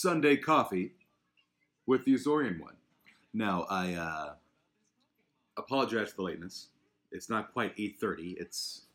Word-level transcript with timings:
Sunday 0.00 0.34
coffee 0.34 0.92
with 1.86 2.02
the 2.06 2.14
Azorean 2.14 2.58
one. 2.58 2.76
Now, 3.34 3.66
I 3.68 3.92
uh, 3.92 4.32
apologize 5.58 6.08
for 6.08 6.16
the 6.16 6.22
lateness. 6.22 6.68
It's 7.12 7.28
not 7.28 7.52
quite 7.52 7.76
8.30. 7.76 8.36
It's 8.38 8.86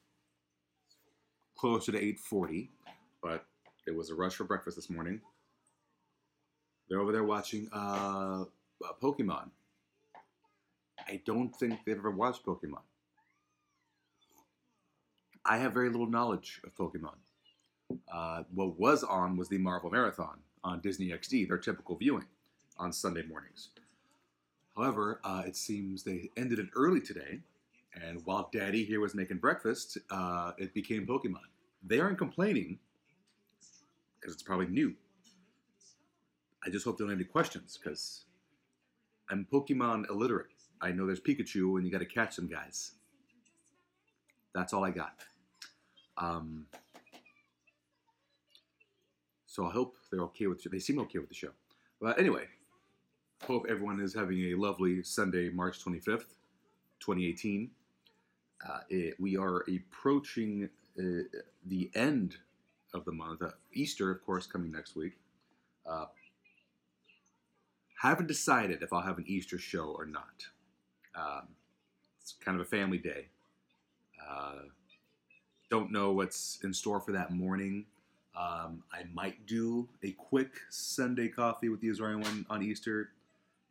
closer 1.55 1.91
to 1.91 1.99
8.40, 1.99 2.69
but 3.21 3.45
it 3.85 3.95
was 3.95 4.09
a 4.09 4.15
rush 4.15 4.33
for 4.33 4.45
breakfast 4.45 4.77
this 4.77 4.89
morning. 4.89 5.21
They're 6.89 7.01
over 7.01 7.11
there 7.11 7.23
watching 7.23 7.69
uh, 7.71 8.45
uh, 8.83 8.93
Pokemon. 9.01 9.49
I 11.07 11.21
don't 11.23 11.55
think 11.55 11.81
they've 11.85 11.97
ever 11.97 12.09
watched 12.09 12.43
Pokemon. 12.43 12.81
I 15.45 15.57
have 15.57 15.73
very 15.73 15.89
little 15.89 16.09
knowledge 16.09 16.61
of 16.65 16.75
Pokemon. 16.75 17.17
Uh, 18.11 18.41
what 18.55 18.79
was 18.79 19.03
on 19.03 19.37
was 19.37 19.49
the 19.49 19.59
Marvel 19.59 19.91
Marathon 19.91 20.39
on 20.65 20.81
Disney 20.81 21.09
XD, 21.09 21.47
their 21.47 21.57
typical 21.57 21.95
viewing 21.95 22.25
on 22.77 22.91
Sunday 22.91 23.23
mornings. 23.23 23.69
However, 24.75 25.21
uh, 25.23 25.43
it 25.45 25.55
seems 25.55 26.03
they 26.03 26.31
ended 26.35 26.59
it 26.59 26.67
early 26.75 26.99
today, 26.99 27.39
and 27.93 28.25
while 28.25 28.49
Daddy 28.51 28.83
here 28.83 28.99
was 28.99 29.15
making 29.15 29.37
breakfast, 29.37 29.97
uh, 30.09 30.51
it 30.57 30.73
became 30.73 31.07
Pokemon. 31.07 31.47
They 31.81 31.99
aren't 31.99 32.17
complaining 32.17 32.79
because 34.19 34.33
it's 34.33 34.43
probably 34.43 34.67
new. 34.67 34.93
I 36.65 36.69
just 36.71 36.83
hope 36.83 36.97
they 36.97 37.03
don't 37.03 37.11
have 37.11 37.19
any 37.19 37.25
questions 37.25 37.79
because 37.81 38.25
I'm 39.29 39.47
Pokemon 39.51 40.09
illiterate. 40.09 40.47
I 40.81 40.91
know 40.91 41.05
there's 41.05 41.21
Pikachu 41.21 41.77
and 41.77 41.85
you 41.85 41.91
got 41.91 41.99
to 41.99 42.05
catch 42.05 42.35
them 42.35 42.47
guys. 42.47 42.93
That's 44.53 44.73
all 44.73 44.83
I 44.83 44.91
got. 44.91 45.13
Um, 46.17 46.65
so 49.55 49.65
I 49.65 49.71
hope 49.71 49.95
they're 50.11 50.23
okay 50.23 50.47
with. 50.47 50.61
They 50.69 50.79
seem 50.79 50.99
okay 50.99 51.17
with 51.17 51.29
the 51.29 51.35
show. 51.35 51.51
But 52.01 52.19
anyway, 52.19 52.43
hope 53.41 53.65
everyone 53.69 54.01
is 54.01 54.13
having 54.13 54.37
a 54.51 54.55
lovely 54.55 55.01
Sunday, 55.01 55.47
March 55.47 55.81
25th, 55.81 56.35
2018. 56.99 57.71
Uh, 58.67 58.79
it, 58.89 59.15
we 59.17 59.37
are 59.37 59.63
approaching 59.73 60.69
uh, 60.99 61.39
the 61.67 61.89
end 61.95 62.35
of 62.93 63.05
the 63.05 63.13
month. 63.13 63.41
Uh, 63.41 63.51
Easter, 63.71 64.11
of 64.11 64.25
course, 64.25 64.45
coming 64.45 64.73
next 64.73 64.97
week. 64.97 65.13
Uh, 65.89 66.07
haven't 68.01 68.27
decided 68.27 68.81
if 68.81 68.91
I'll 68.91 69.03
have 69.03 69.19
an 69.19 69.25
Easter 69.25 69.57
show 69.57 69.95
or 69.97 70.05
not. 70.05 70.47
Um, 71.17 71.47
it's 72.19 72.33
kind 72.43 72.59
of 72.59 72.67
a 72.67 72.69
family 72.69 72.97
day. 72.97 73.27
Uh, 74.29 74.63
don't 75.69 75.93
know 75.93 76.11
what's 76.11 76.59
in 76.61 76.73
store 76.73 76.99
for 76.99 77.13
that 77.13 77.31
morning. 77.31 77.85
Um, 78.35 78.83
I 78.91 79.03
might 79.13 79.45
do 79.45 79.87
a 80.03 80.11
quick 80.11 80.51
Sunday 80.69 81.29
coffee 81.29 81.69
with 81.69 81.79
the 81.79 81.87
Azorean 81.87 82.21
one 82.21 82.45
on 82.49 82.61
Easter. 82.61 83.11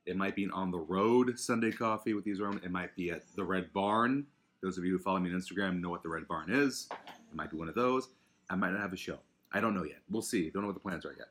It 0.07 0.17
might 0.17 0.35
be 0.35 0.45
an 0.45 0.51
on 0.53 0.71
the 0.71 0.79
road 0.79 1.39
Sunday 1.39 1.71
coffee 1.71 2.15
with 2.15 2.25
the 2.25 2.33
Azorean. 2.33 2.65
It 2.65 2.71
might 2.71 2.95
be 2.97 3.11
at 3.11 3.23
the 3.37 3.45
Red 3.45 3.73
Barn. 3.73 4.27
Those 4.63 4.79
of 4.79 4.85
you 4.85 4.93
who 4.93 4.99
follow 4.99 5.19
me 5.19 5.31
on 5.31 5.39
Instagram 5.39 5.81
know 5.81 5.91
what 5.91 6.03
the 6.03 6.09
Red 6.09 6.27
Barn 6.27 6.51
is. 6.51 6.89
It 6.91 7.35
might 7.35 7.51
be 7.51 7.57
one 7.57 7.69
of 7.69 7.75
those. 7.75 8.09
I 8.49 8.57
might 8.57 8.71
not 8.71 8.81
have 8.81 8.93
a 8.93 8.97
show. 8.97 9.19
I 9.53 9.61
don't 9.61 9.75
know 9.75 9.85
yet. 9.85 9.99
We'll 10.11 10.23
see. 10.23 10.51
Don't 10.51 10.63
know 10.63 10.69
what 10.69 10.75
the 10.75 10.81
plans 10.81 11.05
are 11.05 11.15
yet. 11.17 11.29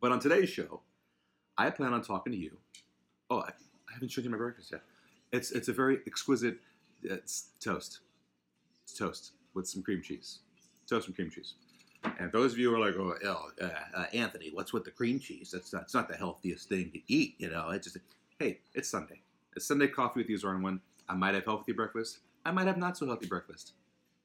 But 0.00 0.12
on 0.12 0.20
today's 0.20 0.48
show, 0.48 0.80
I 1.58 1.70
plan 1.70 1.92
on 1.92 2.02
talking 2.02 2.32
to 2.32 2.38
you. 2.38 2.56
Oh, 3.30 3.40
I, 3.40 3.48
I 3.48 3.92
haven't 3.92 4.10
shown 4.10 4.24
you 4.24 4.30
my 4.30 4.36
breakfast 4.36 4.70
yet. 4.70 4.82
It's 5.32 5.50
it's 5.50 5.68
a 5.68 5.72
very 5.72 5.98
exquisite. 6.06 6.58
It's 7.02 7.48
toast. 7.60 8.00
It's 8.84 8.94
toast 8.94 9.32
with 9.54 9.66
some 9.68 9.82
cream 9.82 10.02
cheese. 10.02 10.38
Toast 10.88 11.08
and 11.08 11.16
cream 11.16 11.30
cheese. 11.30 11.54
And 12.18 12.32
those 12.32 12.52
of 12.52 12.58
you 12.58 12.70
who 12.70 12.76
are 12.76 12.86
like, 12.86 12.96
oh, 12.96 13.14
oh 13.24 13.64
uh, 13.64 13.98
uh, 13.98 14.04
Anthony, 14.12 14.50
what's 14.52 14.72
with 14.72 14.84
the 14.84 14.90
cream 14.90 15.18
cheese? 15.18 15.50
That's 15.52 15.72
not, 15.72 15.82
it's 15.82 15.94
not 15.94 16.08
the 16.08 16.16
healthiest 16.16 16.68
thing 16.68 16.90
to 16.92 17.00
eat, 17.08 17.34
you 17.38 17.50
know. 17.50 17.70
It's 17.70 17.84
just, 17.92 17.98
hey, 18.38 18.60
it's 18.74 18.88
Sunday. 18.88 19.20
It's 19.54 19.66
Sunday 19.66 19.88
coffee 19.88 20.20
with 20.20 20.28
the 20.28 20.34
Azorean 20.34 20.62
one. 20.62 20.80
I 21.08 21.14
might 21.14 21.34
have 21.34 21.44
healthy 21.44 21.72
breakfast. 21.72 22.18
I 22.44 22.50
might 22.50 22.66
have 22.66 22.76
not 22.76 22.96
so 22.96 23.06
healthy 23.06 23.26
breakfast. 23.26 23.72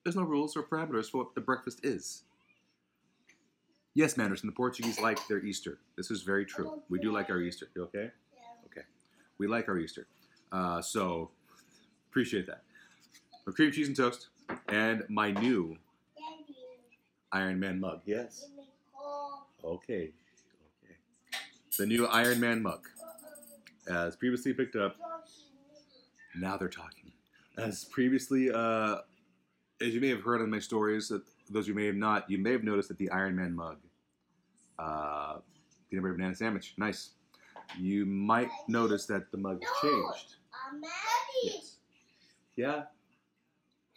There's 0.04 0.16
no 0.16 0.24
rules 0.24 0.56
or 0.56 0.64
parameters 0.64 1.10
for 1.10 1.20
what 1.20 1.36
the 1.36 1.42
breakfast 1.42 1.80
is. 1.84 2.24
Yes, 3.94 4.16
Manderson, 4.16 4.46
the 4.46 4.54
Portuguese 4.54 5.00
like 5.00 5.20
their 5.28 5.44
Easter. 5.44 5.80
This 5.98 6.12
is 6.12 6.22
very 6.22 6.46
true. 6.46 6.82
We 6.90 7.00
do 7.00 7.12
like 7.12 7.30
our 7.30 7.40
Easter. 7.40 7.68
You 7.76 7.84
okay? 7.84 8.12
Okay. 8.66 8.86
We 9.38 9.48
like 9.48 9.68
our 9.68 9.78
Easter. 9.78 10.08
Uh, 10.52 10.82
so, 10.82 11.32
appreciate 12.10 12.48
that. 12.48 12.64
A 13.48 13.52
cream 13.52 13.72
cheese 13.72 13.88
and 13.88 13.98
toast, 13.98 14.30
and 14.70 15.04
my 15.10 15.32
new 15.32 15.78
Iron 17.34 17.60
Man 17.60 17.80
mug. 17.80 18.02
Yes. 18.06 18.48
Okay. 19.64 20.12
Okay. 20.84 20.96
The 21.78 21.86
new 21.86 22.06
Iron 22.08 22.40
Man 22.40 22.62
mug. 22.62 22.88
As 23.90 24.16
previously 24.16 24.54
picked 24.54 24.76
up, 24.76 24.96
now 26.36 26.58
they're 26.58 26.70
talking. 26.70 27.12
As 27.58 27.84
previously, 27.86 28.52
uh, 28.52 28.98
as 29.82 29.94
you 29.94 30.00
may 30.00 30.10
have 30.10 30.22
heard 30.22 30.42
in 30.42 30.50
my 30.50 30.60
stories, 30.60 31.10
that 31.10 31.24
those 31.50 31.68
you 31.68 31.74
may 31.74 31.86
have 31.86 31.96
not, 31.96 32.30
you 32.30 32.38
may 32.38 32.52
have 32.52 32.64
noticed 32.64 32.90
that 32.90 32.98
the 32.98 33.10
Iron 33.10 33.36
Man 33.36 33.56
mug, 33.56 33.78
uh, 34.78 35.38
peanut 35.90 36.04
butter 36.04 36.14
banana 36.14 36.36
sandwich, 36.36 36.74
nice. 36.78 37.12
You 37.78 38.06
might 38.06 38.50
notice 38.68 39.06
that 39.08 39.32
the 39.32 39.38
mug 39.38 39.62
has 39.64 39.72
changed. 39.82 40.36
Yes. 41.44 41.76
Yeah. 42.56 42.84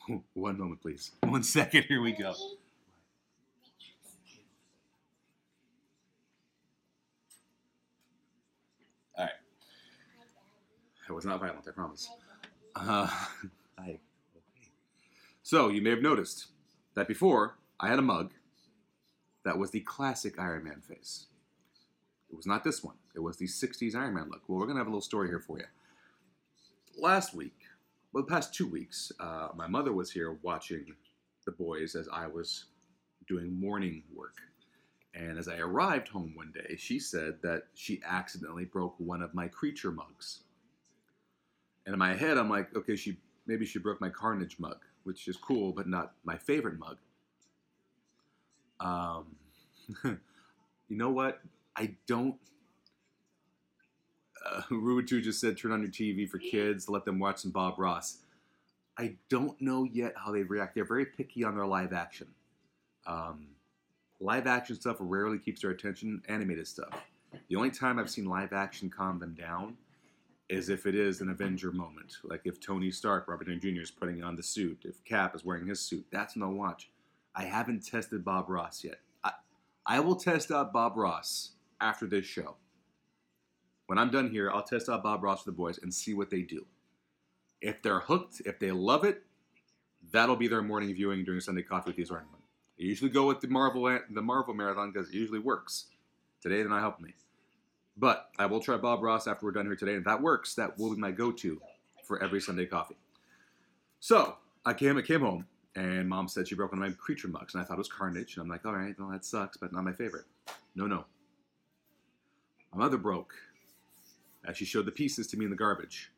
One 0.34 0.59
moment, 0.59 0.81
please. 0.81 1.12
One 1.22 1.43
second. 1.43 1.84
Here 1.89 2.01
we 2.01 2.12
go. 2.12 2.34
I 11.09 11.12
was 11.12 11.25
not 11.25 11.41
violent. 11.41 11.66
I 11.69 11.72
promise. 11.72 12.09
Uh. 12.75 13.09
So 15.47 15.69
you 15.69 15.82
may 15.82 15.91
have 15.91 16.00
noticed 16.00 16.47
that 16.94 17.06
before 17.06 17.59
I 17.78 17.88
had 17.88 17.98
a 17.98 18.03
mug 18.03 18.32
that 19.44 19.59
was 19.59 19.70
the 19.70 19.81
classic 19.81 20.38
Iron 20.38 20.65
Man 20.65 20.81
face. 20.81 21.26
It 22.31 22.34
was 22.34 22.47
not 22.47 22.65
this 22.65 22.82
one. 22.82 22.94
It 23.15 23.20
was 23.20 23.37
the 23.37 23.47
60s 23.47 23.94
Iron 23.94 24.15
Man 24.15 24.31
look. 24.31 24.41
Well, 24.48 24.59
we're 24.59 24.65
going 24.65 24.76
to 24.76 24.81
have 24.81 24.87
a 24.87 24.91
little 24.91 25.03
story 25.03 25.28
here 25.28 25.41
for 25.41 25.59
you. 25.59 25.66
Last 26.97 27.34
week, 27.34 27.59
well, 28.15 28.25
the 28.25 28.32
past 28.32 28.54
two 28.54 28.66
weeks, 28.66 29.12
uh, 29.21 29.48
my 29.54 29.66
mother 29.66 29.92
was 29.92 30.10
here 30.10 30.38
watching 30.41 30.94
the 31.44 31.53
boys 31.53 31.94
as 31.94 32.09
I 32.10 32.26
was 32.26 32.65
doing 33.28 33.60
morning 33.60 34.03
work. 34.15 34.38
And 35.15 35.38
as 35.38 35.47
I 35.47 35.59
arrived 35.59 36.09
home 36.09 36.32
one 36.34 36.54
day, 36.54 36.76
she 36.78 36.98
said 36.98 37.34
that 37.42 37.65
she 37.75 38.00
accidentally 38.03 38.65
broke 38.65 38.94
one 38.98 39.21
of 39.21 39.34
my 39.34 39.47
creature 39.47 39.92
mugs. 39.92 40.41
And 41.87 41.93
in 41.93 41.99
my 41.99 42.15
head, 42.15 42.39
I'm 42.39 42.49
like, 42.49 42.75
okay, 42.75 42.97
she 42.97 43.19
maybe 43.47 43.67
she 43.67 43.78
broke 43.78 44.00
my 44.00 44.09
Carnage 44.09 44.59
mug, 44.59 44.78
which 45.05 45.28
is 45.28 45.37
cool, 45.37 45.72
but 45.72 45.87
not 45.87 46.12
my 46.25 46.37
favorite 46.37 46.78
mug. 46.78 46.99
Um, 48.81 49.37
you 50.89 50.97
know 50.97 51.11
what? 51.11 51.41
I 51.77 51.95
don't. 52.06 52.37
Uh, 54.45 54.62
just 55.06 55.41
said, 55.41 55.56
turn 55.56 55.72
on 55.72 55.83
your 55.83 55.91
TV 55.91 56.28
for 56.28 56.39
kids, 56.39 56.89
let 56.89 57.05
them 57.05 57.19
watch 57.19 57.39
some 57.39 57.50
Bob 57.50 57.78
Ross. 57.78 58.19
I 58.97 59.16
don't 59.28 59.61
know 59.61 59.84
yet 59.84 60.15
how 60.16 60.31
they 60.33 60.43
react. 60.43 60.75
They're 60.75 60.84
very 60.84 61.06
picky 61.06 61.43
on 61.45 61.56
their 61.56 61.66
live 61.66 61.93
action. 61.93 62.28
Um, 63.07 63.48
live 64.21 64.47
action 64.47 64.77
stuff 64.77 64.97
rarely 65.01 65.39
keeps 65.39 65.63
their 65.63 65.71
attention, 65.71 66.22
animated 66.28 66.69
stuff. 66.69 66.92
The 67.48 67.57
only 67.57 67.71
time 67.71 67.98
I've 67.98 68.10
seen 68.10 68.27
live 68.27 68.53
action 68.53 68.89
calm 68.89 69.19
them 69.19 69.34
down 69.34 69.77
is 70.49 70.69
if 70.69 70.87
it 70.87 70.95
is 70.95 71.21
an 71.21 71.31
Avenger 71.31 71.73
moment. 71.73 72.19
Like 72.23 72.43
if 72.45 72.61
Tony 72.61 72.91
Stark, 72.91 73.29
Robert 73.29 73.47
Downey 73.47 73.61
Jr., 73.61 73.81
is 73.81 73.91
putting 73.91 74.23
on 74.23 74.37
the 74.37 74.43
suit, 74.43 74.83
if 74.85 75.03
Cap 75.05 75.35
is 75.35 75.45
wearing 75.45 75.67
his 75.67 75.81
suit. 75.81 76.07
That's 76.11 76.35
they'll 76.35 76.53
watch. 76.53 76.91
I 77.35 77.45
haven't 77.45 77.87
tested 77.87 78.25
Bob 78.25 78.49
Ross 78.49 78.85
yet. 78.85 79.01
I, 79.25 79.33
I 79.87 80.01
will 80.01 80.17
test 80.17 80.51
out 80.51 80.73
Bob 80.73 80.97
Ross 80.97 81.53
after 81.81 82.07
this 82.07 82.27
show. 82.27 82.57
When 83.87 83.99
I'm 83.99 84.11
done 84.11 84.31
here, 84.31 84.51
I'll 84.51 84.63
test 84.63 84.89
out 84.89 85.03
Bob 85.03 85.23
Ross 85.23 85.43
for 85.43 85.51
the 85.51 85.57
boys 85.57 85.79
and 85.83 85.93
see 85.93 86.15
what 86.15 86.31
they 86.31 86.43
do. 86.43 86.65
If 87.61 87.83
they're 87.83 88.01
hooked, 88.01 88.43
if 88.47 88.59
they 88.59 88.71
love 88.71 89.05
it, 89.05 89.23
that'll 90.13 90.37
be 90.37 90.49
their 90.49 90.63
morning 90.63 90.95
viewing 90.95 91.25
during 91.25 91.41
Sunday 91.41 91.63
Coffee 91.63 91.91
with 91.91 91.97
the 91.97 92.05
Azorean. 92.05 92.25
I 92.79 92.83
usually 92.83 93.11
go 93.11 93.27
with 93.27 93.41
the 93.41 93.49
Marvel 93.49 93.99
the 94.11 94.23
Marvel 94.23 94.55
marathon 94.55 94.93
because 94.93 95.09
it 95.09 95.15
usually 95.15 95.39
works. 95.39 95.87
Today 96.41 96.57
they're 96.57 96.69
not 96.69 96.81
helping 96.81 97.07
me. 97.07 97.15
But 97.97 98.29
I 98.39 98.47
will 98.47 98.61
try 98.61 98.77
Bob 98.77 99.03
Ross 99.03 99.27
after 99.27 99.47
we're 99.47 99.53
done 99.53 99.67
here 99.67 99.77
today. 99.77 99.93
And 99.93 100.01
if 100.01 100.05
that 100.07 100.21
works, 100.21 100.55
that 100.55 100.79
will 100.79 100.95
be 100.95 101.01
my 101.01 101.13
go-to 101.13 101.61
for 102.05 102.23
every 102.23 102.41
Sunday 102.41 102.67
coffee. 102.67 102.97
So 104.01 104.37
I 104.67 104.75
came, 104.75 104.99
I 104.99 105.03
came 105.03 105.21
home, 105.21 105.47
and 105.77 106.09
mom 106.09 106.29
said 106.29 106.49
she 106.49 106.55
broke 106.55 106.73
one 106.73 106.83
of 106.83 106.89
my 106.89 106.95
creature 106.95 107.29
mugs, 107.29 107.55
and 107.55 107.63
I 107.63 107.67
thought 107.67 107.75
it 107.75 107.79
was 107.79 107.89
Carnage. 107.89 108.37
And 108.37 108.43
I'm 108.43 108.49
like, 108.49 108.67
all 108.67 108.75
right, 108.75 108.95
well, 108.99 109.11
that 109.11 109.25
sucks, 109.25 109.57
but 109.57 109.73
not 109.73 109.85
my 109.85 109.93
favorite. 109.93 110.25
No, 110.75 110.87
no. 110.87 111.05
My 112.73 112.81
mother 112.81 112.99
broke, 112.99 113.35
as 114.47 114.57
she 114.57 114.65
showed 114.65 114.87
the 114.87 114.93
pieces 114.93 115.29
to 115.29 115.37
me 115.37 115.45
in 115.45 115.51
the 115.51 115.57
garbage, 115.57 116.11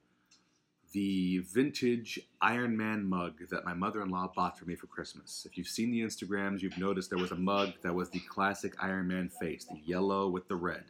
the 0.92 1.38
vintage 1.52 2.18
Iron 2.40 2.74
Man 2.74 3.04
mug 3.04 3.34
that 3.50 3.66
my 3.66 3.74
mother-in-law 3.74 4.32
bought 4.34 4.58
for 4.58 4.64
me 4.64 4.74
for 4.76 4.86
Christmas. 4.86 5.46
If 5.48 5.58
you've 5.58 5.68
seen 5.68 5.90
the 5.90 6.00
Instagrams, 6.00 6.62
you've 6.62 6.78
noticed 6.78 7.10
there 7.10 7.18
was 7.18 7.32
a 7.32 7.36
mug 7.36 7.74
that 7.82 7.94
was 7.94 8.08
the 8.08 8.20
classic 8.20 8.72
Iron 8.82 9.08
Man 9.08 9.28
face, 9.28 9.66
the 9.66 9.80
yellow 9.84 10.28
with 10.28 10.48
the 10.48 10.56
red. 10.56 10.84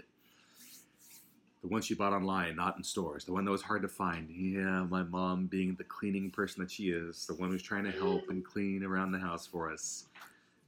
The 1.67 1.73
one 1.73 1.83
she 1.83 1.95
bought 1.95 2.13
online, 2.13 2.55
not 2.55 2.77
in 2.77 2.85
stores. 2.85 3.25
The 3.25 3.33
one 3.33 3.45
that 3.45 3.51
was 3.51 3.61
hard 3.61 3.83
to 3.83 3.89
find. 3.89 4.31
Yeah, 4.31 4.85
my 4.85 5.03
mom, 5.03 5.47
being 5.47 5.75
the 5.75 5.83
cleaning 5.83 6.31
person 6.31 6.63
that 6.63 6.71
she 6.71 6.91
is, 6.91 7.27
the 7.27 7.35
one 7.35 7.51
who's 7.51 7.61
trying 7.61 7.83
to 7.83 7.91
help 7.91 8.29
and 8.29 8.45
clean 8.45 8.85
around 8.85 9.11
the 9.11 9.19
house 9.19 9.49
for 9.49 9.73
us, 9.73 10.05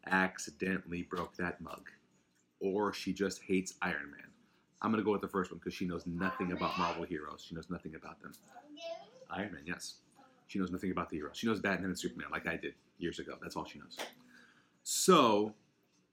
accidentally 0.08 1.02
broke 1.02 1.36
that 1.36 1.60
mug. 1.60 1.88
Or 2.58 2.92
she 2.92 3.12
just 3.12 3.42
hates 3.42 3.74
Iron 3.80 4.10
Man. 4.10 4.26
I'm 4.82 4.90
going 4.90 5.00
to 5.00 5.04
go 5.04 5.12
with 5.12 5.20
the 5.20 5.28
first 5.28 5.52
one 5.52 5.60
because 5.60 5.72
she 5.72 5.86
knows 5.86 6.04
nothing 6.04 6.50
about 6.50 6.76
Marvel 6.76 7.04
heroes. 7.04 7.44
She 7.48 7.54
knows 7.54 7.70
nothing 7.70 7.94
about 7.94 8.20
them. 8.20 8.32
Iron 9.30 9.52
Man, 9.52 9.62
yes. 9.64 9.98
She 10.48 10.58
knows 10.58 10.72
nothing 10.72 10.90
about 10.90 11.10
the 11.10 11.16
heroes. 11.18 11.36
She 11.36 11.46
knows 11.46 11.60
Batman 11.60 11.90
and 11.90 11.98
Superman 11.98 12.30
like 12.32 12.48
I 12.48 12.56
did 12.56 12.74
years 12.98 13.20
ago. 13.20 13.34
That's 13.40 13.54
all 13.54 13.64
she 13.64 13.78
knows. 13.78 13.96
So 14.82 15.54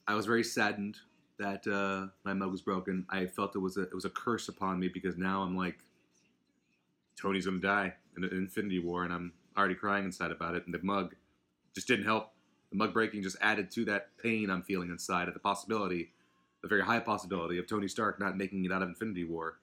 I 0.07 0.13
was 0.13 0.27
very 0.27 0.43
saddened 0.43 0.97
that 1.37 1.67
uh, 1.67 2.11
my 2.23 2.33
mug 2.33 2.51
was 2.51 2.61
broken. 2.61 3.05
I 3.09 3.25
felt 3.25 3.55
it 3.55 3.59
was 3.59 3.77
a 3.77 3.83
it 3.83 3.93
was 3.93 4.05
a 4.05 4.09
curse 4.09 4.47
upon 4.47 4.79
me 4.79 4.87
because 4.87 5.17
now 5.17 5.41
I'm 5.41 5.57
like, 5.57 5.79
Tony's 7.19 7.45
gonna 7.45 7.59
die 7.59 7.93
in 8.17 8.23
an 8.23 8.31
Infinity 8.31 8.79
War, 8.79 9.03
and 9.03 9.13
I'm 9.13 9.33
already 9.57 9.75
crying 9.75 10.05
inside 10.05 10.31
about 10.31 10.55
it. 10.55 10.65
And 10.65 10.73
the 10.73 10.79
mug 10.81 11.15
just 11.73 11.87
didn't 11.87 12.05
help. 12.05 12.31
The 12.71 12.77
mug 12.77 12.93
breaking 12.93 13.23
just 13.23 13.37
added 13.41 13.71
to 13.71 13.85
that 13.85 14.17
pain 14.21 14.49
I'm 14.49 14.63
feeling 14.63 14.89
inside 14.89 15.27
at 15.27 15.33
the 15.33 15.39
possibility, 15.39 16.11
the 16.61 16.67
very 16.67 16.83
high 16.83 16.99
possibility 16.99 17.57
of 17.57 17.67
Tony 17.67 17.87
Stark 17.87 18.19
not 18.19 18.37
making 18.37 18.65
it 18.65 18.71
out 18.71 18.81
of 18.81 18.89
Infinity 18.89 19.25
War. 19.25 19.59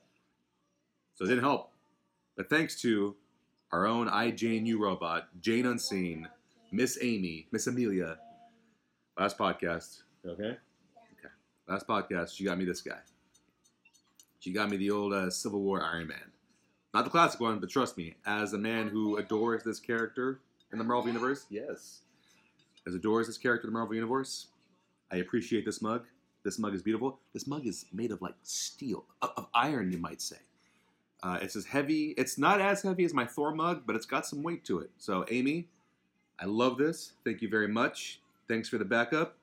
So 1.15 1.25
it 1.25 1.29
didn't 1.29 1.45
help. 1.45 1.73
But 2.37 2.49
thanks 2.49 2.81
to 2.83 3.17
our 3.71 3.87
own 3.87 4.09
iJaneU 4.09 4.79
robot, 4.79 5.29
Jane 5.41 5.67
Unseen, 5.67 6.29
Miss 6.71 6.99
Amy, 7.03 7.49
Miss 7.53 7.67
Amelia, 7.67 8.19
last 9.19 9.37
podcast, 9.37 10.03
okay? 10.27 10.57
Last 11.73 11.87
podcast, 11.87 12.37
she 12.37 12.45
got 12.45 12.59
me 12.59 12.67
this 12.67 12.83
guy. 12.83 12.99
She 14.41 14.53
got 14.53 14.69
me 14.69 14.77
the 14.77 14.91
old 14.91 15.15
uh, 15.15 15.31
Civil 15.31 15.63
War 15.63 15.83
Iron 15.83 16.07
Man. 16.07 16.31
Not 16.93 17.05
the 17.05 17.11
classic 17.11 17.41
one, 17.41 17.61
but 17.61 17.71
trust 17.71 17.97
me, 17.97 18.15
as 18.27 18.53
a 18.53 18.59
man 18.59 18.89
who 18.89 19.17
adores 19.17 19.63
this 19.63 19.81
character 19.81 20.41
in 20.71 20.77
the 20.77 20.85
Marvel 20.85 21.07
Universe, 21.07 21.47
yes, 21.49 22.01
as 22.87 22.95
adores 22.95 23.27
this 23.27 23.39
character 23.39 23.69
in 23.69 23.73
the 23.73 23.79
Marvel 23.79 23.95
Universe, 23.95 24.49
I 25.11 25.17
appreciate 25.17 25.65
this 25.65 25.81
mug. 25.81 26.05
This 26.45 26.59
mug 26.59 26.75
is 26.75 26.83
beautiful. 26.83 27.21
This 27.33 27.47
mug 27.47 27.67
is 27.67 27.87
made 27.91 28.11
of 28.11 28.21
like 28.21 28.35
steel, 28.43 29.07
of, 29.23 29.31
of 29.39 29.47
iron, 29.55 29.91
you 29.91 29.97
might 29.97 30.21
say. 30.21 30.37
Uh, 31.23 31.39
it's 31.41 31.57
as 31.57 31.65
heavy. 31.65 32.13
It's 32.19 32.37
not 32.37 32.61
as 32.61 32.83
heavy 32.83 33.07
as 33.07 33.15
my 33.15 33.25
Thor 33.25 33.55
mug, 33.55 33.85
but 33.87 33.97
it's 33.97 34.05
got 34.05 34.27
some 34.27 34.43
weight 34.43 34.63
to 34.67 34.81
it. 34.81 34.91
So, 34.99 35.25
Amy, 35.31 35.69
I 36.39 36.45
love 36.45 36.77
this. 36.77 37.15
Thank 37.25 37.41
you 37.41 37.49
very 37.49 37.69
much. 37.69 38.21
Thanks 38.47 38.69
for 38.69 38.77
the 38.77 38.85
backup. 38.85 39.39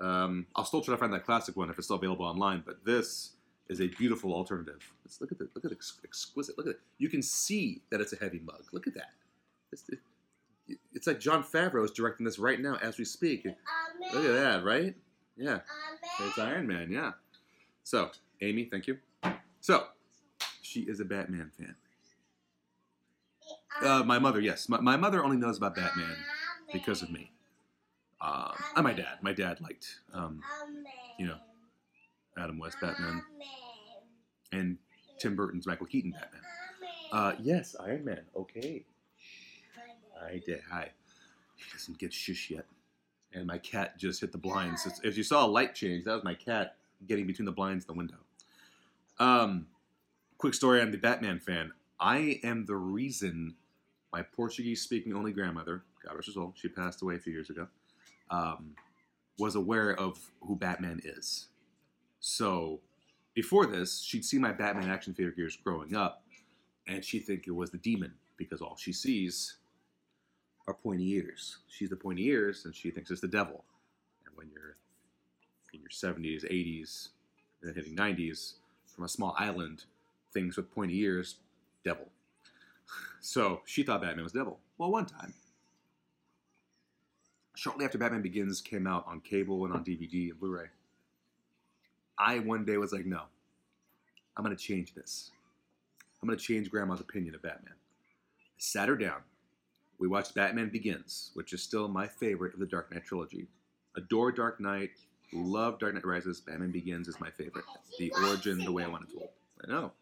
Um, 0.00 0.46
I'll 0.56 0.64
still 0.64 0.80
try 0.80 0.94
to 0.94 0.98
find 0.98 1.12
that 1.12 1.24
classic 1.24 1.56
one 1.56 1.70
if 1.70 1.76
it's 1.76 1.86
still 1.86 1.96
available 1.96 2.24
online, 2.24 2.62
but 2.64 2.84
this 2.84 3.32
is 3.68 3.80
a 3.80 3.86
beautiful 3.86 4.32
alternative. 4.32 4.80
Let's 5.04 5.20
look 5.20 5.30
at 5.30 5.38
the 5.38 5.48
look 5.54 5.64
at 5.64 5.70
the 5.70 5.76
ex- 5.76 6.00
exquisite. 6.02 6.56
Look 6.56 6.66
at 6.66 6.72
it. 6.72 6.80
You 6.98 7.08
can 7.08 7.22
see 7.22 7.82
that 7.90 8.00
it's 8.00 8.12
a 8.12 8.16
heavy 8.16 8.40
mug. 8.40 8.64
Look 8.72 8.86
at 8.86 8.94
that. 8.94 9.12
It's, 9.72 9.84
it, 9.88 9.98
it's 10.92 11.06
like 11.06 11.20
Jon 11.20 11.44
Favreau 11.44 11.84
is 11.84 11.90
directing 11.90 12.24
this 12.24 12.38
right 12.38 12.60
now 12.60 12.78
as 12.82 12.98
we 12.98 13.04
speak. 13.04 13.44
Look 14.14 14.24
at 14.24 14.32
that, 14.32 14.64
right? 14.64 14.94
Yeah. 15.36 15.60
It's 16.20 16.38
Iron 16.38 16.66
Man, 16.66 16.90
yeah. 16.90 17.12
So, 17.84 18.10
Amy, 18.40 18.64
thank 18.64 18.86
you. 18.86 18.98
So, 19.60 19.86
she 20.62 20.82
is 20.82 21.00
a 21.00 21.04
Batman 21.04 21.50
fan. 21.56 21.74
Uh, 23.82 24.02
my 24.04 24.18
mother, 24.18 24.40
yes. 24.40 24.68
My, 24.68 24.80
my 24.80 24.96
mother 24.96 25.24
only 25.24 25.36
knows 25.36 25.56
about 25.56 25.74
Batman 25.74 26.16
because 26.72 27.02
of 27.02 27.10
me. 27.10 27.32
Uh, 28.20 28.52
and 28.76 28.84
my 28.84 28.92
dad. 28.92 29.18
My 29.22 29.32
dad 29.32 29.60
liked, 29.60 30.00
um, 30.12 30.42
you 31.18 31.26
know, 31.26 31.38
Adam 32.36 32.58
West 32.58 32.76
Batman 32.80 33.22
and 34.52 34.76
Tim 35.18 35.36
Burton's 35.36 35.66
Michael 35.66 35.86
Keaton 35.86 36.12
Batman. 36.12 36.42
Uh, 37.12 37.32
yes, 37.40 37.74
Iron 37.80 38.04
Man. 38.04 38.20
Okay. 38.36 38.84
I 40.22 40.40
did. 40.44 40.60
Hi. 40.70 40.90
He 41.56 41.64
doesn't 41.72 41.98
get 41.98 42.12
shush 42.12 42.50
yet. 42.50 42.66
And 43.32 43.46
my 43.46 43.58
cat 43.58 43.98
just 43.98 44.20
hit 44.20 44.32
the 44.32 44.38
blinds. 44.38 44.86
It's- 44.86 45.00
If 45.04 45.16
you 45.16 45.22
saw 45.22 45.46
a 45.46 45.48
light 45.48 45.74
change, 45.74 46.04
that 46.04 46.14
was 46.14 46.24
my 46.24 46.34
cat 46.34 46.76
getting 47.06 47.26
between 47.26 47.46
the 47.46 47.52
blinds 47.52 47.84
and 47.84 47.94
the 47.94 47.98
window. 47.98 48.18
Um, 49.18 49.66
quick 50.38 50.54
story 50.54 50.80
I'm 50.80 50.90
the 50.90 50.98
Batman 50.98 51.38
fan. 51.38 51.72
I 51.98 52.40
am 52.42 52.66
the 52.66 52.76
reason 52.76 53.56
my 54.12 54.22
Portuguese 54.22 54.82
speaking 54.82 55.14
only 55.14 55.32
grandmother, 55.32 55.84
God 56.04 56.14
rest 56.16 56.28
her 56.28 56.32
soul, 56.32 56.54
she 56.56 56.68
passed 56.68 57.02
away 57.02 57.14
a 57.16 57.18
few 57.18 57.32
years 57.32 57.50
ago, 57.50 57.68
um, 58.30 58.74
was 59.38 59.54
aware 59.54 59.94
of 59.98 60.18
who 60.40 60.56
Batman 60.56 61.00
is. 61.04 61.48
So 62.20 62.80
before 63.34 63.66
this, 63.66 64.02
she'd 64.02 64.24
see 64.24 64.38
my 64.38 64.52
Batman 64.52 64.90
action 64.90 65.14
figures 65.14 65.56
growing 65.56 65.94
up, 65.94 66.22
and 66.86 67.04
she'd 67.04 67.20
think 67.26 67.46
it 67.46 67.52
was 67.54 67.70
the 67.70 67.78
demon 67.78 68.12
because 68.36 68.60
all 68.60 68.76
she 68.76 68.92
sees 68.92 69.56
are 70.66 70.74
pointy 70.74 71.10
ears. 71.12 71.58
She's 71.68 71.90
the 71.90 71.96
pointy 71.96 72.26
ears, 72.26 72.64
and 72.64 72.74
she 72.74 72.90
thinks 72.90 73.10
it's 73.10 73.20
the 73.20 73.28
devil. 73.28 73.64
And 74.26 74.36
when 74.36 74.50
you're 74.52 74.76
in 75.72 75.80
your 75.80 75.90
70s, 75.90 76.44
80s, 76.50 77.08
and 77.60 77.68
then 77.68 77.74
hitting 77.74 77.96
90s, 77.96 78.54
from 78.94 79.04
a 79.04 79.08
small 79.08 79.34
island, 79.38 79.84
things 80.32 80.56
with 80.56 80.70
pointy 80.70 80.98
ears, 81.00 81.36
devil. 81.84 82.06
So 83.22 83.60
she 83.66 83.82
thought 83.82 84.00
Batman 84.00 84.24
was 84.24 84.32
devil. 84.32 84.60
Well, 84.78 84.90
one 84.90 85.04
time, 85.04 85.34
shortly 87.60 87.84
after 87.84 87.98
Batman 87.98 88.22
Begins 88.22 88.62
came 88.62 88.86
out 88.86 89.04
on 89.06 89.20
cable 89.20 89.66
and 89.66 89.74
on 89.74 89.84
DVD 89.84 90.30
and 90.30 90.40
Blu-ray, 90.40 90.68
I 92.18 92.38
one 92.38 92.64
day 92.64 92.78
was 92.78 92.90
like, 92.90 93.04
no, 93.04 93.20
I'm 94.34 94.42
gonna 94.42 94.56
change 94.56 94.94
this. 94.94 95.30
I'm 96.22 96.28
gonna 96.28 96.38
change 96.38 96.70
Grandma's 96.70 97.00
opinion 97.00 97.34
of 97.34 97.42
Batman. 97.42 97.74
I 97.74 98.56
sat 98.56 98.88
her 98.88 98.96
down. 98.96 99.20
We 99.98 100.08
watched 100.08 100.34
Batman 100.34 100.70
Begins, 100.70 101.32
which 101.34 101.52
is 101.52 101.62
still 101.62 101.86
my 101.86 102.06
favorite 102.06 102.54
of 102.54 102.60
the 102.60 102.66
Dark 102.66 102.90
Knight 102.90 103.04
trilogy. 103.04 103.46
Adore 103.94 104.32
Dark 104.32 104.58
Knight, 104.58 104.92
love 105.34 105.78
Dark 105.78 105.92
Knight 105.92 106.06
Rises. 106.06 106.40
Batman 106.40 106.70
Begins 106.70 107.08
is 107.08 107.20
my 107.20 107.30
favorite. 107.30 107.66
The 107.98 108.10
origin, 108.22 108.64
the 108.64 108.72
way 108.72 108.84
I 108.84 108.88
want 108.88 109.06
it 109.06 109.12
told. 109.12 109.28
I 109.62 109.70
know. 109.70 109.92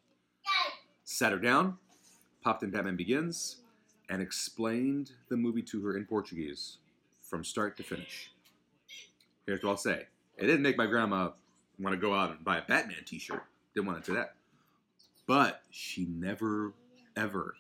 Sat 1.03 1.33
her 1.33 1.41
down, 1.41 1.77
popped 2.45 2.63
in 2.63 2.71
Batman 2.71 2.95
Begins, 2.95 3.57
and 4.09 4.23
explained 4.23 5.11
the 5.29 5.37
movie 5.37 5.63
to 5.63 5.85
her 5.85 5.97
in 5.97 6.05
Portuguese 6.05 6.77
from 7.29 7.45
start 7.45 7.77
to 7.77 7.83
finish. 7.83 8.33
Here's 9.47 9.63
what 9.63 9.71
I'll 9.71 9.77
say. 9.77 10.07
It 10.37 10.47
didn't 10.47 10.63
make 10.63 10.79
my 10.79 10.87
grandma 10.87 11.31
want 11.79 11.95
to 11.95 12.01
go 12.01 12.15
out 12.15 12.31
and 12.31 12.45
buy 12.45 12.59
a 12.59 12.63
Batman 12.63 13.05
t-shirt. 13.05 13.43
Didn't 13.75 13.87
want 13.87 14.03
to 14.05 14.11
do 14.11 14.17
that. 14.17 14.35
But 15.27 15.63
she 15.71 16.07
never, 16.07 16.73
ever 17.17 17.55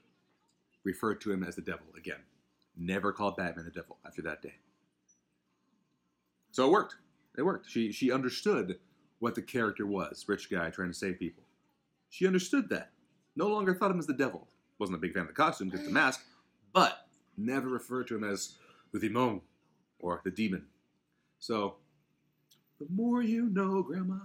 referred 0.84 1.20
to 1.22 1.32
him 1.32 1.44
as 1.44 1.56
the 1.56 1.62
devil 1.62 1.86
again. 1.96 2.20
Never 2.76 3.12
called 3.12 3.36
Batman 3.36 3.64
the 3.64 3.70
devil 3.70 3.98
after 4.06 4.22
that 4.22 4.42
day. 4.42 4.54
So 6.50 6.66
it 6.66 6.70
worked. 6.70 6.96
It 7.36 7.42
worked. 7.42 7.70
She 7.70 7.92
she 7.92 8.10
understood 8.10 8.78
what 9.18 9.34
the 9.34 9.42
character 9.42 9.86
was. 9.86 10.24
Rich 10.26 10.50
guy 10.50 10.70
trying 10.70 10.88
to 10.88 10.94
save 10.94 11.18
people. 11.18 11.44
She 12.10 12.26
understood 12.26 12.68
that. 12.70 12.90
No 13.36 13.48
longer 13.48 13.74
thought 13.74 13.90
him 13.90 13.98
as 13.98 14.06
the 14.06 14.14
devil. 14.14 14.48
Wasn't 14.78 14.96
a 14.96 15.00
big 15.00 15.12
fan 15.12 15.22
of 15.22 15.28
the 15.28 15.34
costume, 15.34 15.70
just 15.70 15.84
the 15.84 15.90
mask, 15.90 16.24
but 16.72 17.06
never 17.36 17.68
referred 17.68 18.06
to 18.08 18.16
him 18.16 18.24
as 18.24 18.54
the 18.92 18.98
demon 18.98 19.40
or 19.98 20.20
the 20.24 20.30
demon. 20.30 20.66
So, 21.38 21.76
the 22.78 22.86
more 22.90 23.22
you 23.22 23.48
know, 23.48 23.82
Grandma. 23.82 24.18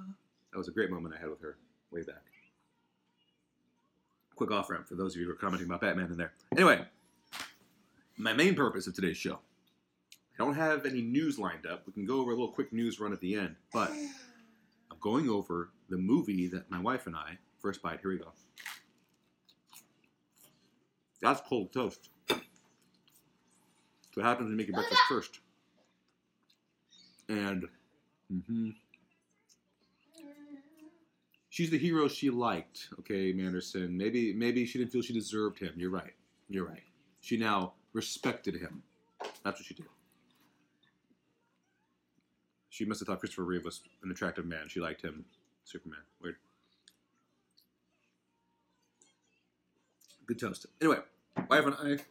That 0.52 0.58
was 0.58 0.68
a 0.68 0.72
great 0.72 0.92
moment 0.92 1.16
I 1.18 1.20
had 1.20 1.30
with 1.30 1.42
her 1.42 1.58
way 1.92 2.04
back. 2.04 2.24
Quick 4.36 4.52
off 4.52 4.70
ramp 4.70 4.88
for 4.88 4.96
those 4.96 5.16
of 5.16 5.22
you 5.22 5.28
who 5.28 5.32
are 5.32 5.36
commenting 5.36 5.68
about 5.68 5.82
Batman 5.82 6.12
in 6.12 6.18
there. 6.18 6.34
Anyway, 6.52 6.86
my 8.18 8.34
main 8.34 8.56
purpose 8.56 8.88
of 8.88 8.94
today's 8.94 9.18
show. 9.18 9.40
I 10.40 10.44
don't 10.44 10.56
have 10.56 10.86
any 10.86 11.02
news 11.02 11.38
lined 11.38 11.66
up. 11.66 11.86
We 11.86 11.94
can 11.94 12.06
go 12.06 12.20
over 12.20 12.32
a 12.32 12.34
little 12.34 12.52
quick 12.52 12.74
news 12.74 13.00
run 13.00 13.14
at 13.14 13.20
the 13.20 13.36
end, 13.36 13.56
but 13.72 13.92
I'm 14.92 14.98
going 15.00 15.30
over 15.30 15.70
the 15.90 15.98
movie 15.98 16.48
that 16.48 16.70
my 16.72 16.80
wife 16.80 17.06
and 17.06 17.16
I 17.16 17.38
first 17.62 17.82
bite. 17.82 18.00
Here 18.02 18.10
we 18.10 18.18
go. 18.18 18.32
That's 21.22 21.42
cold 21.48 21.72
toast. 21.72 22.10
That's 22.28 22.42
what 24.16 24.26
happens 24.26 24.46
when 24.46 24.52
you 24.52 24.58
make 24.58 24.68
your 24.68 24.76
breakfast 24.76 25.02
first. 25.08 25.40
And 27.34 27.68
mm-hmm, 28.32 28.70
she's 31.50 31.72
the 31.72 31.80
hero 31.80 32.08
she 32.08 32.30
liked. 32.30 32.90
Okay, 33.00 33.34
Manderson. 33.34 33.98
Maybe 33.98 34.34
maybe 34.34 34.66
she 34.66 34.78
didn't 34.78 34.92
feel 34.92 35.02
she 35.02 35.14
deserved 35.14 35.58
him. 35.58 35.74
You're 35.76 35.90
right. 35.90 36.14
You're 36.48 36.68
right. 36.68 36.84
She 37.22 37.38
now 37.38 37.74
respected 37.94 38.56
him. 38.56 38.84
That's 39.44 39.60
what 39.60 39.66
she 39.66 39.74
did. 39.74 39.86
She 42.70 42.86
must 42.86 43.00
have 43.02 43.08
thought 43.08 43.20
Christopher 43.20 43.46
Reeve 43.46 43.64
was 43.64 43.82
an 44.04 44.12
attractive 44.12 44.46
man. 44.46 44.68
She 44.68 44.80
liked 44.80 45.02
him. 45.02 45.26
Superman. 45.64 46.00
Weird. 46.22 46.36
Good 50.28 50.40
toast. 50.40 50.68
Anyway, 50.82 51.00
wife 51.50 51.66
and 51.66 51.76
I 51.76 52.04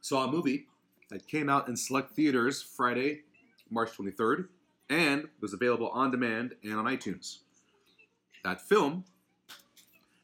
saw 0.00 0.24
a 0.24 0.30
movie 0.30 0.66
that 1.10 1.26
came 1.26 1.48
out 1.48 1.68
in 1.68 1.76
select 1.76 2.12
theaters 2.12 2.62
Friday, 2.62 3.22
March 3.70 3.90
23rd, 3.96 4.48
and 4.90 5.28
was 5.40 5.52
available 5.52 5.88
on 5.88 6.10
demand 6.10 6.54
and 6.62 6.74
on 6.74 6.84
iTunes. 6.84 7.38
That 8.44 8.60
film 8.60 9.04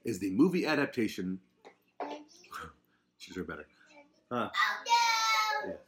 is 0.04 0.18
the 0.18 0.30
movie 0.30 0.66
adaptation. 0.66 1.40
She's 3.18 3.36
her 3.36 3.44
better. 3.44 3.66
Huh. 4.30 4.50
Oh, 4.52 5.66
yeah, 5.66 5.70
okay. 5.70 5.78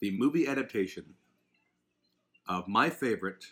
The 0.00 0.10
movie 0.18 0.46
adaptation 0.46 1.14
of 2.48 2.68
my 2.68 2.90
favorite 2.90 3.46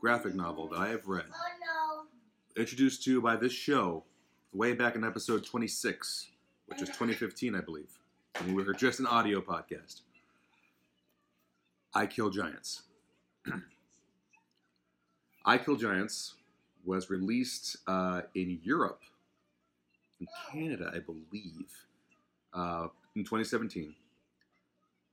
graphic 0.00 0.34
novel 0.34 0.68
that 0.68 0.78
I 0.78 0.88
have 0.88 1.06
read, 1.06 1.26
oh, 1.30 2.06
introduced 2.56 3.04
to 3.04 3.10
you 3.12 3.22
by 3.22 3.36
this 3.36 3.52
show 3.52 4.04
way 4.52 4.72
back 4.72 4.96
in 4.96 5.04
episode 5.04 5.44
26, 5.44 6.28
which 6.66 6.80
was 6.80 6.88
2015, 6.90 7.54
I 7.54 7.60
believe. 7.60 7.98
And 8.40 8.54
we 8.54 8.62
were 8.62 8.74
just 8.74 9.00
an 9.00 9.06
audio 9.06 9.40
podcast. 9.40 10.00
I 11.94 12.06
Kill 12.06 12.30
Giants. 12.30 12.82
I 15.44 15.58
Kill 15.58 15.76
Giants 15.76 16.34
was 16.84 17.10
released 17.10 17.76
uh, 17.86 18.22
in 18.34 18.58
Europe, 18.62 19.02
in 20.20 20.26
Canada, 20.50 20.90
I 20.94 21.00
believe, 21.00 21.70
uh, 22.54 22.88
in 23.14 23.24
2017. 23.24 23.94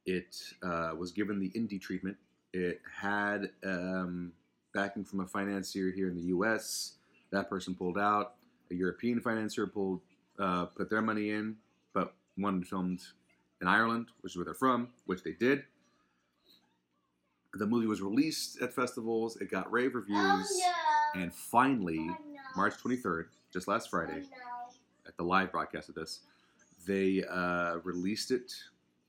It 0.05 0.35
uh, 0.63 0.91
was 0.97 1.11
given 1.11 1.39
the 1.39 1.49
indie 1.49 1.81
treatment. 1.81 2.17
It 2.53 2.81
had 2.99 3.51
um, 3.63 4.31
backing 4.73 5.03
from 5.03 5.19
a 5.19 5.27
financier 5.27 5.91
here 5.91 6.07
in 6.07 6.15
the 6.15 6.27
U.S. 6.27 6.93
That 7.31 7.49
person 7.49 7.75
pulled 7.75 7.97
out. 7.97 8.35
A 8.71 8.75
European 8.75 9.19
financier 9.19 9.67
pulled, 9.67 9.99
uh, 10.39 10.65
put 10.65 10.89
their 10.89 11.01
money 11.01 11.31
in, 11.31 11.57
but 11.93 12.13
one 12.37 12.63
filmed 12.63 13.01
in 13.61 13.67
Ireland, 13.67 14.07
which 14.21 14.33
is 14.33 14.37
where 14.37 14.45
they're 14.45 14.53
from, 14.53 14.89
which 15.05 15.23
they 15.23 15.33
did. 15.33 15.63
The 17.53 17.65
movie 17.65 17.87
was 17.87 18.01
released 18.01 18.61
at 18.61 18.73
festivals. 18.73 19.37
It 19.37 19.49
got 19.49 19.71
rave 19.71 19.95
reviews, 19.95 20.61
and 21.15 21.33
finally, 21.33 22.09
March 22.55 22.75
23rd, 22.83 23.25
just 23.51 23.67
last 23.67 23.89
Friday, 23.89 24.23
at 25.07 25.17
the 25.17 25.23
live 25.23 25.51
broadcast 25.51 25.89
of 25.89 25.95
this, 25.95 26.19
they 26.85 27.23
uh, 27.23 27.77
released 27.83 28.31
it 28.31 28.53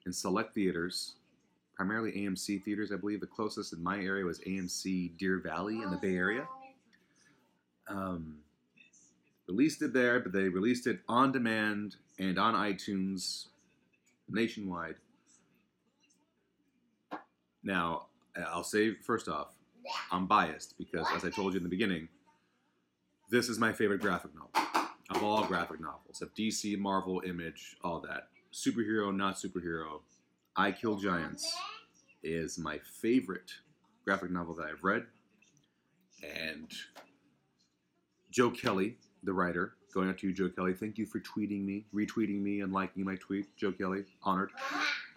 in 0.07 0.13
select 0.13 0.55
theaters, 0.55 1.15
primarily 1.75 2.13
AMC 2.13 2.65
theaters. 2.65 2.93
I 2.93 2.97
believe 2.97 3.21
the 3.21 3.27
closest 3.27 3.73
in 3.73 3.83
my 3.83 3.99
area 3.99 4.25
was 4.25 4.41
AMC 4.41 5.17
Deer 5.19 5.39
Valley 5.39 5.83
in 5.83 5.91
the 5.91 5.99
Bay 5.99 6.17
Area. 6.17 6.47
Um, 7.89 8.37
released 9.47 9.83
it 9.83 9.93
there, 9.93 10.21
but 10.21 10.33
they 10.33 10.49
released 10.49 10.87
it 10.87 11.01
on 11.09 11.33
demand 11.33 11.97
and 12.19 12.39
on 12.39 12.55
iTunes 12.55 13.47
nationwide. 14.29 14.97
Now, 17.63 18.07
I'll 18.37 18.65
say 18.65 18.95
first 18.95 19.29
off, 19.29 19.55
I'm 20.11 20.27
biased 20.27 20.77
because, 20.79 21.07
as 21.15 21.25
I 21.25 21.31
told 21.31 21.55
you 21.55 21.59
in 21.59 21.63
the 21.63 21.71
beginning, 21.71 22.09
this 23.31 23.49
is 23.49 23.59
my 23.59 23.73
favorite 23.73 24.01
graphic 24.01 24.33
novel 24.35 24.89
of 25.11 25.23
all 25.23 25.45
graphic 25.45 25.81
novels 25.81 26.23
of 26.23 26.35
DC, 26.35 26.79
Marvel, 26.79 27.23
Image, 27.27 27.77
all 27.83 28.01
that. 28.01 28.29
Superhero, 28.53 29.15
not 29.15 29.37
superhero. 29.37 30.01
I 30.57 30.73
Kill 30.73 30.97
Giants 30.97 31.57
is 32.23 32.59
my 32.59 32.79
favorite 32.79 33.51
graphic 34.05 34.31
novel 34.31 34.55
that 34.57 34.67
I've 34.67 34.83
read. 34.83 35.05
And 36.23 36.71
Joe 38.31 38.51
Kelly, 38.51 38.97
the 39.23 39.33
writer, 39.33 39.75
going 39.95 40.09
out 40.09 40.19
to 40.19 40.27
you, 40.27 40.33
Joe 40.33 40.49
Kelly. 40.49 40.75
Thank 40.75 40.99
you 40.99 41.07
for 41.07 41.21
tweeting 41.21 41.65
me, 41.65 41.87
retweeting 41.95 42.41
me, 42.41 42.61
and 42.61 42.73
liking 42.73 43.05
my 43.05 43.17
tweet. 43.17 43.47
Joe 43.57 43.73
Kelly, 43.73 44.05
honored. 44.23 44.51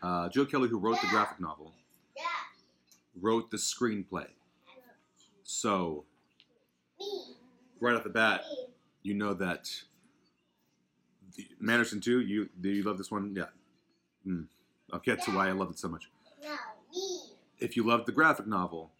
Uh, 0.01 0.29
Joe 0.29 0.46
Kelly, 0.46 0.70
who 0.70 0.79
wrote 0.79 1.00
the 1.01 1.08
graphic 1.08 1.39
novel, 1.39 1.74
wrote 3.20 3.51
the 3.51 3.58
screenplay. 3.58 4.27
So, 5.43 6.05
right 7.79 7.96
off 7.96 8.03
the 8.03 8.10
bat, 8.10 8.43
you 9.01 9.13
know 9.13 9.34
that 9.34 9.70
the, 11.36 11.48
Manderson 11.62 12.01
too. 12.01 12.22
You 12.22 12.50
do 12.60 12.70
you 12.70 12.84
love 12.84 12.98
this 12.98 13.12
one? 13.12 13.34
Yeah. 13.36 13.46
Mm. 14.27 14.48
I'll 14.91 15.00
get 15.00 15.24
to 15.24 15.32
why 15.32 15.50
I 15.50 15.51
love 15.51 15.72
it 15.72 15.79
so 15.79 15.89
much. 15.89 16.10
If 17.60 17.77
you 17.77 17.84
love 17.84 18.05
the 18.05 18.12
graphic 18.12 18.48
novel, 18.48 18.91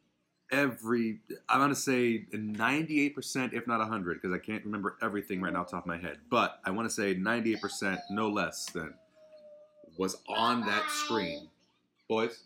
every 0.52 1.20
I'm 1.50 1.60
gonna 1.60 1.76
say 1.76 2.26
98%, 2.34 3.54
if 3.54 3.68
not 3.68 3.80
100, 3.80 4.22
because 4.22 4.34
I 4.34 4.40
can't 4.40 4.64
remember 4.64 4.98
everything 5.02 5.42
right 5.42 5.52
now 5.52 5.62
off 5.62 5.72
top 5.72 5.84
of 5.84 5.88
my 5.88 5.98
head, 5.98 6.20
but 6.30 6.60
I 6.64 6.72
want 6.72 6.88
to 6.88 6.94
say 6.94 7.16
98%, 7.16 8.00
no 8.10 8.30
less 8.30 8.66
than, 8.68 8.94
was 9.98 10.18
on 10.28 10.62
that 10.62 10.90
screen. 10.90 11.50
Boys, 12.08 12.44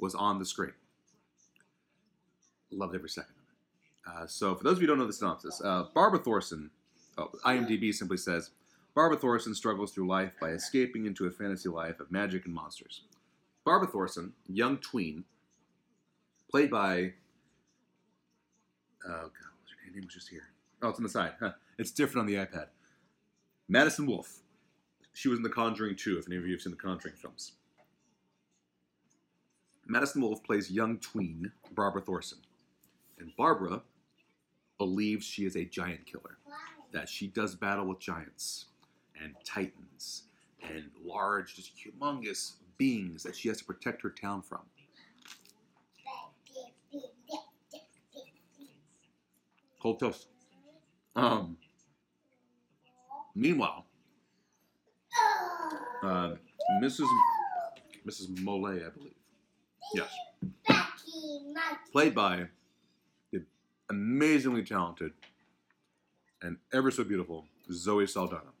was 0.00 0.14
on 0.14 0.38
the 0.38 0.44
screen. 0.44 0.72
Loved 2.70 2.94
every 2.94 3.08
second 3.08 3.34
of 3.36 3.42
it. 3.42 4.22
Uh, 4.22 4.26
so, 4.26 4.54
for 4.54 4.64
those 4.64 4.74
of 4.74 4.82
you 4.82 4.86
who 4.86 4.92
don't 4.92 4.98
know 4.98 5.06
the 5.06 5.12
synopsis, 5.12 5.60
uh, 5.64 5.84
Barbara 5.94 6.20
Thorson, 6.20 6.70
oh, 7.18 7.30
IMDb 7.44 7.92
simply 7.92 8.16
says, 8.16 8.50
Barbara 8.94 9.18
Thorson 9.18 9.54
struggles 9.54 9.92
through 9.92 10.08
life 10.08 10.32
by 10.40 10.50
escaping 10.50 11.06
into 11.06 11.26
a 11.26 11.30
fantasy 11.30 11.68
life 11.68 12.00
of 12.00 12.10
magic 12.10 12.44
and 12.46 12.54
monsters. 12.54 13.02
Barbara 13.64 13.88
Thorson, 13.88 14.32
young 14.48 14.78
tween, 14.78 15.24
played 16.50 16.70
by. 16.70 17.12
Oh 19.06 19.22
god, 19.22 19.30
her 19.86 19.94
name 19.94 20.04
was 20.04 20.14
just 20.14 20.28
here. 20.28 20.48
Oh, 20.82 20.88
it's 20.88 20.98
on 20.98 21.04
the 21.04 21.10
side. 21.10 21.32
Huh. 21.38 21.52
It's 21.78 21.90
different 21.90 22.20
on 22.20 22.26
the 22.26 22.34
iPad. 22.34 22.66
Madison 23.68 24.06
Wolfe. 24.06 24.40
She 25.12 25.28
was 25.28 25.38
in 25.38 25.42
The 25.42 25.50
Conjuring 25.50 25.96
2, 25.96 26.18
if 26.18 26.26
any 26.26 26.36
of 26.36 26.46
you 26.46 26.52
have 26.52 26.62
seen 26.62 26.72
the 26.72 26.78
Conjuring 26.78 27.14
films. 27.16 27.52
Madison 29.90 30.22
Wolfe 30.22 30.44
plays 30.44 30.70
young 30.70 30.98
tween 30.98 31.50
Barbara 31.72 32.00
Thorson. 32.00 32.38
And 33.18 33.34
Barbara 33.36 33.82
believes 34.78 35.26
she 35.26 35.44
is 35.44 35.56
a 35.56 35.64
giant 35.64 36.06
killer, 36.06 36.38
that 36.92 37.08
she 37.08 37.26
does 37.26 37.56
battle 37.56 37.86
with 37.86 37.98
giants 37.98 38.66
and 39.20 39.34
titans 39.44 40.22
and 40.62 40.84
large, 41.04 41.56
just 41.56 41.72
humongous 41.76 42.52
beings 42.78 43.24
that 43.24 43.34
she 43.34 43.48
has 43.48 43.58
to 43.58 43.64
protect 43.64 44.00
her 44.02 44.10
town 44.10 44.42
from. 44.42 44.60
Cold 49.82 49.98
toast. 49.98 50.28
Um, 51.16 51.56
meanwhile, 53.34 53.86
uh, 56.04 56.34
Mrs. 56.80 57.08
Mrs. 58.06 58.40
Molay, 58.40 58.86
I 58.86 58.90
believe. 58.90 59.19
Yes. 59.94 60.10
Played 61.92 62.14
by 62.14 62.46
the 63.32 63.44
amazingly 63.88 64.62
talented 64.62 65.12
and 66.42 66.56
ever 66.72 66.90
so 66.90 67.04
beautiful 67.04 67.46
Zoe 67.72 68.06
Saldana. 68.06 68.52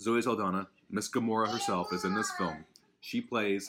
Zoe 0.00 0.22
Saldana, 0.22 0.68
Miss 0.90 1.10
Gamora 1.10 1.48
herself, 1.48 1.92
is 1.92 2.04
in 2.04 2.14
this 2.14 2.30
film. 2.32 2.64
She 3.00 3.20
plays. 3.20 3.68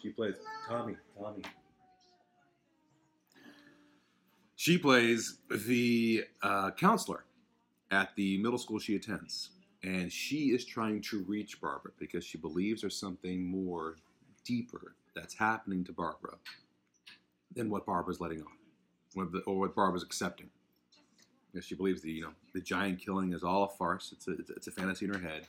She 0.00 0.10
plays 0.10 0.34
Tommy. 0.68 0.96
Tommy. 1.18 1.42
She 4.56 4.78
plays 4.78 5.38
the 5.50 6.24
uh, 6.42 6.70
counselor 6.72 7.24
at 7.90 8.14
the 8.16 8.38
middle 8.38 8.58
school 8.58 8.78
she 8.78 8.96
attends, 8.96 9.50
and 9.82 10.10
she 10.10 10.46
is 10.46 10.64
trying 10.64 11.02
to 11.02 11.22
reach 11.24 11.60
Barbara 11.60 11.92
because 11.98 12.24
she 12.24 12.38
believes 12.38 12.80
there's 12.80 12.98
something 12.98 13.44
more 13.44 13.96
deeper 14.46 14.94
that's 15.14 15.34
happening 15.34 15.84
to 15.84 15.92
Barbara 15.92 16.36
than 17.54 17.70
what 17.70 17.86
Barbara's 17.86 18.20
letting 18.20 18.42
on, 18.42 19.42
or 19.46 19.58
what 19.58 19.74
Barbara's 19.74 20.02
accepting. 20.02 20.50
She 21.60 21.74
believes 21.74 22.02
the 22.02 22.12
you 22.12 22.22
know 22.22 22.32
the 22.52 22.60
giant 22.60 23.00
killing 23.00 23.32
is 23.32 23.42
all 23.42 23.64
a 23.64 23.68
farce. 23.68 24.12
It's 24.12 24.28
a 24.28 24.32
it's 24.54 24.66
a 24.66 24.70
fantasy 24.70 25.06
in 25.06 25.14
her 25.14 25.18
head. 25.18 25.46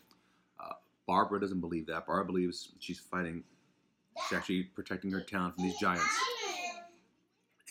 Uh, 0.57 0.73
Barbara 1.05 1.39
doesn't 1.41 1.59
believe 1.59 1.85
that. 1.87 2.07
Barbara 2.07 2.25
believes 2.25 2.69
she's 2.79 2.99
fighting. 2.99 3.43
She's 4.27 4.37
actually 4.37 4.63
protecting 4.63 5.11
her 5.11 5.21
town 5.21 5.51
from 5.51 5.65
these 5.65 5.77
giants. 5.77 6.07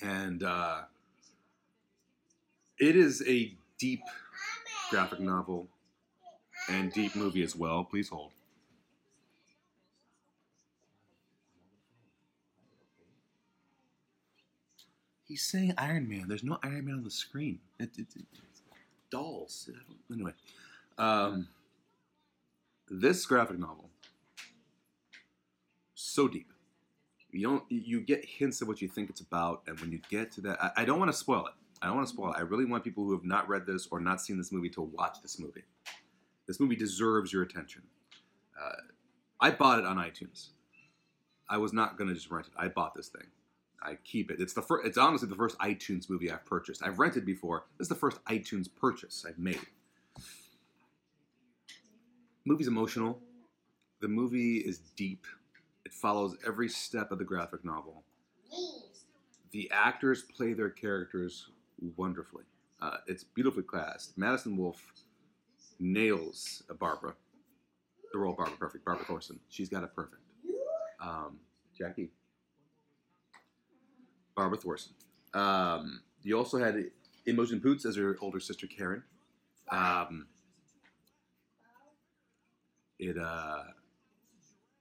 And 0.03 0.43
uh, 0.43 0.83
it 2.79 2.95
is 2.95 3.25
a 3.27 3.55
deep 3.79 4.03
graphic 4.91 5.21
novel 5.21 5.69
and 6.69 6.93
deep 6.93 7.17
movie 7.17 7.43
as 7.43 7.57
well. 7.57 7.85
Please 7.85 8.11
hold. 8.11 8.33
He's 15.27 15.43
saying 15.43 15.75
Iron 15.77 16.09
Man. 16.09 16.27
There's 16.29 16.45
no 16.45 16.59
Iron 16.63 16.87
Man 16.87 16.95
on 16.97 17.05
the 17.05 17.11
screen. 17.11 17.59
It, 17.81 17.91
it, 17.99 18.07
it, 18.15 18.25
dolls. 19.11 19.69
Anyway, 20.13 20.33
um, 20.99 21.49
this 22.89 23.27
graphic 23.27 23.59
novel 23.59 23.91
so 25.95 26.29
deep. 26.29 26.53
You 27.33 27.49
don't. 27.49 27.65
You 27.69 28.01
get 28.01 28.25
hints 28.25 28.63
of 28.63 28.69
what 28.69 28.81
you 28.81 28.89
think 28.89 29.11
it's 29.11 29.21
about, 29.21 29.63
and 29.67 29.79
when 29.81 29.93
you 29.93 30.01
get 30.09 30.33
to 30.33 30.41
that, 30.43 30.63
I, 30.63 30.83
I 30.83 30.85
don't 30.85 30.99
want 30.99 31.11
to 31.11 31.17
spoil 31.17 31.47
it 31.47 31.53
I 31.83 31.87
don't 31.87 31.97
want 31.97 32.09
to 32.09 32.15
spoil 32.15 32.33
it. 32.33 32.37
I 32.39 32.41
really 32.41 32.65
want 32.65 32.85
people 32.85 33.05
who 33.05 33.13
have 33.13 33.25
not 33.25 33.49
read 33.49 33.67
this 33.67 33.87
or 33.91 34.01
not 34.01 34.21
seen 34.21 34.39
this 34.39 34.51
movie 34.51 34.71
to 34.71 34.83
watch 34.83 35.19
this 35.23 35.39
movie. 35.39 35.63
This 36.47 36.61
movie 36.61 36.77
deserves 36.77 37.33
your 37.33 37.43
attention. 37.43 37.83
Uh, 38.61 38.81
I 39.41 39.51
bought 39.51 39.79
it 39.79 39.85
on 39.85 39.97
iTunes. 39.97 40.49
I 41.49 41.59
was 41.59 41.73
not 41.73 41.99
going 41.99 42.09
to 42.09 42.15
just 42.15 42.31
rent 42.31 42.47
it. 42.47 42.53
I 42.57 42.69
bought 42.69 42.95
this 42.95 43.09
thing. 43.09 43.27
I 43.83 43.97
keep 44.05 44.31
it. 44.31 44.41
It's 44.41 44.55
the 44.55 44.63
first. 44.63 44.87
It's 44.87 44.99
honestly 44.99 45.29
the 45.29 45.37
first 45.37 45.59
iTunes 45.59 46.09
movie 46.11 46.31
I've 46.31 46.45
purchased. 46.45 46.83
I've 46.83 46.99
rented 46.99 47.25
before. 47.25 47.65
This 47.79 47.87
is 47.87 47.89
the 47.89 47.95
first 47.95 48.23
iTunes 48.25 48.69
purchase 48.75 49.25
I've 49.29 49.39
made. 49.39 49.61
Movie's 52.45 52.69
emotional. 52.69 53.21
The 54.01 54.09
movie 54.09 54.59
is 54.59 54.79
deep. 54.97 55.25
It 55.85 55.93
follows 55.93 56.37
every 56.47 56.69
step 56.69 57.13
of 57.13 57.19
the 57.19 57.25
graphic 57.25 57.65
novel. 57.65 58.05
The 59.53 59.71
actors 59.73 60.23
play 60.23 60.53
their 60.53 60.71
characters 60.71 61.49
wonderfully. 61.97 62.45
Uh, 62.81 62.99
it's 63.07 63.25
beautifully 63.25 63.63
cast. 63.63 64.17
Madison 64.19 64.57
Wolfe 64.57 64.93
nails 65.79 66.63
Barbara, 66.79 67.15
the 68.13 68.19
role 68.19 68.33
of 68.33 68.39
Barbara 68.39 68.57
perfect. 68.59 68.85
Barbara 68.85 69.05
Thorson. 69.07 69.41
She's 69.49 69.69
got 69.69 69.83
it 69.85 69.95
perfect. 69.95 70.23
Um, 71.01 71.39
Jackie. 71.77 72.11
Barbara 74.37 74.59
Thorson. 74.59 74.93
Um, 75.35 76.03
you 76.23 76.37
also 76.37 76.59
had 76.59 76.77
Imogen 77.27 77.61
Poots 77.61 77.85
as 77.85 77.97
her 77.97 78.17
older 78.21 78.41
sister 78.41 78.67
Karen. 78.67 79.03
Um, 79.71 80.27
it 82.99 83.19
uh, 83.19 83.65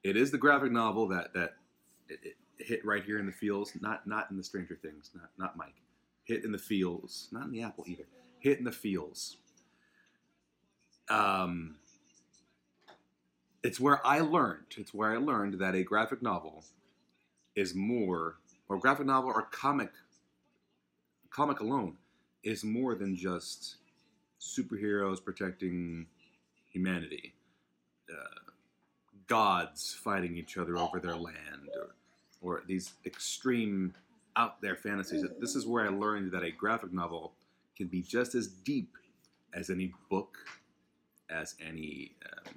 it 0.03 0.15
is 0.15 0.31
the 0.31 0.37
graphic 0.37 0.71
novel 0.71 1.07
that 1.07 1.33
that 1.33 1.55
it, 2.09 2.19
it 2.23 2.35
hit 2.57 2.85
right 2.85 3.03
here 3.03 3.19
in 3.19 3.25
the 3.25 3.31
fields, 3.31 3.71
not 3.81 4.05
not 4.05 4.29
in 4.29 4.37
the 4.37 4.43
Stranger 4.43 4.75
Things, 4.75 5.11
not 5.15 5.29
not 5.37 5.57
Mike. 5.57 5.81
Hit 6.23 6.43
in 6.43 6.51
the 6.51 6.57
fields, 6.57 7.29
not 7.31 7.45
in 7.45 7.51
the 7.51 7.61
Apple 7.61 7.85
either. 7.87 8.05
Hit 8.39 8.59
in 8.59 8.63
the 8.63 8.71
fields. 8.71 9.37
Um, 11.09 11.75
it's 13.63 13.79
where 13.79 14.05
I 14.05 14.19
learned. 14.19 14.75
It's 14.77 14.93
where 14.93 15.13
I 15.13 15.17
learned 15.17 15.59
that 15.59 15.75
a 15.75 15.83
graphic 15.83 16.21
novel 16.21 16.63
is 17.55 17.73
more, 17.73 18.37
or 18.69 18.77
graphic 18.77 19.05
novel 19.05 19.31
or 19.31 19.43
comic, 19.43 19.91
comic 21.29 21.59
alone 21.59 21.97
is 22.43 22.63
more 22.63 22.95
than 22.95 23.15
just 23.15 23.77
superheroes 24.39 25.23
protecting 25.23 26.05
humanity, 26.71 27.33
uh, 28.09 28.51
gods 29.27 29.97
fighting 30.03 30.37
each 30.37 30.57
other 30.57 30.77
over 30.77 30.99
their 30.99 31.15
land, 31.15 31.69
or, 31.75 31.95
or 32.41 32.63
these 32.67 32.93
extreme 33.05 33.93
out 34.35 34.61
there 34.61 34.75
fantasies. 34.75 35.25
This 35.39 35.55
is 35.55 35.65
where 35.65 35.85
I 35.85 35.89
learned 35.89 36.31
that 36.31 36.43
a 36.43 36.51
graphic 36.51 36.93
novel 36.93 37.33
can 37.77 37.87
be 37.87 38.01
just 38.01 38.35
as 38.35 38.47
deep 38.47 38.95
as 39.53 39.69
any 39.69 39.93
book, 40.09 40.37
as 41.29 41.55
any 41.65 42.11
um, 42.25 42.55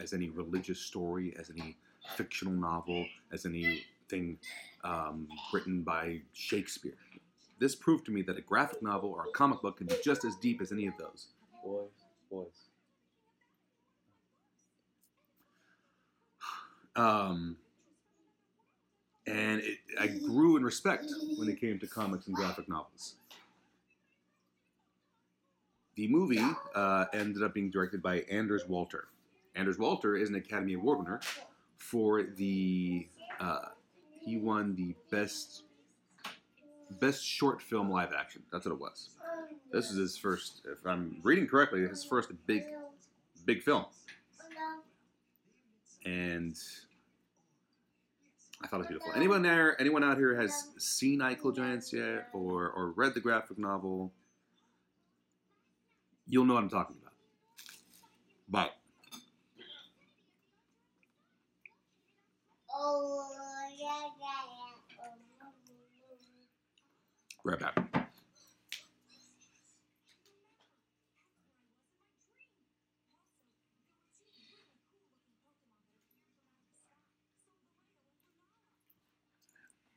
as 0.00 0.12
any 0.12 0.30
religious 0.30 0.80
story, 0.80 1.34
as 1.38 1.50
any 1.50 1.76
fictional 2.16 2.54
novel, 2.54 3.06
as 3.32 3.46
um, 4.84 5.28
written 5.52 5.82
by 5.82 6.20
Shakespeare. 6.32 6.96
This 7.58 7.74
proved 7.74 8.04
to 8.06 8.12
me 8.12 8.22
that 8.22 8.36
a 8.36 8.40
graphic 8.40 8.82
novel 8.82 9.10
or 9.10 9.26
a 9.26 9.30
comic 9.32 9.62
book 9.62 9.78
can 9.78 9.86
be 9.86 9.94
just 10.04 10.24
as 10.24 10.36
deep 10.36 10.60
as 10.60 10.72
any 10.72 10.86
of 10.86 10.94
those. 10.98 11.28
Boys, 11.64 11.90
boys. 12.30 12.46
Um, 16.96 17.56
and 19.26 19.60
it, 19.60 19.78
I 19.98 20.08
grew 20.08 20.56
in 20.56 20.64
respect 20.64 21.06
when 21.38 21.48
it 21.48 21.60
came 21.60 21.78
to 21.78 21.86
comics 21.86 22.26
and 22.26 22.34
graphic 22.34 22.68
novels. 22.68 23.14
The 25.94 26.08
movie 26.08 26.44
uh, 26.74 27.04
ended 27.12 27.42
up 27.42 27.54
being 27.54 27.70
directed 27.70 28.02
by 28.02 28.20
Anders 28.30 28.66
Walter. 28.66 29.08
Anders 29.54 29.78
Walter 29.78 30.16
is 30.16 30.30
an 30.30 30.34
Academy 30.34 30.74
Award 30.74 30.98
winner 30.98 31.20
for 31.76 32.22
the. 32.22 33.06
Uh, 33.38 33.68
he 34.24 34.36
won 34.36 34.74
the 34.74 34.94
best 35.10 35.64
best 37.00 37.24
short 37.24 37.62
film 37.62 37.90
live 37.90 38.12
action. 38.12 38.42
That's 38.52 38.66
what 38.66 38.72
it 38.72 38.80
was. 38.80 39.10
This 39.72 39.90
is 39.90 39.96
his 39.96 40.16
first, 40.18 40.62
if 40.70 40.86
I'm 40.86 41.16
reading 41.22 41.46
correctly, 41.46 41.86
his 41.86 42.04
first 42.04 42.30
big 42.46 42.64
big 43.44 43.62
film. 43.62 43.86
And 46.04 46.56
I 48.62 48.66
thought 48.66 48.76
it 48.76 48.78
was 48.80 48.86
beautiful. 48.88 49.12
Anyone 49.14 49.42
there, 49.42 49.80
anyone 49.80 50.04
out 50.04 50.18
here 50.18 50.38
has 50.40 50.68
seen 50.78 51.22
I 51.22 51.34
Kill 51.34 51.52
Giants 51.52 51.92
yet, 51.92 52.28
or 52.32 52.70
or 52.70 52.92
read 52.92 53.14
the 53.14 53.20
graphic 53.20 53.58
novel? 53.58 54.12
You'll 56.26 56.44
know 56.44 56.54
what 56.54 56.62
I'm 56.62 56.68
talking 56.68 56.96
about. 57.00 57.12
But 58.48 58.72
right 67.44 67.58
back. 67.58 67.74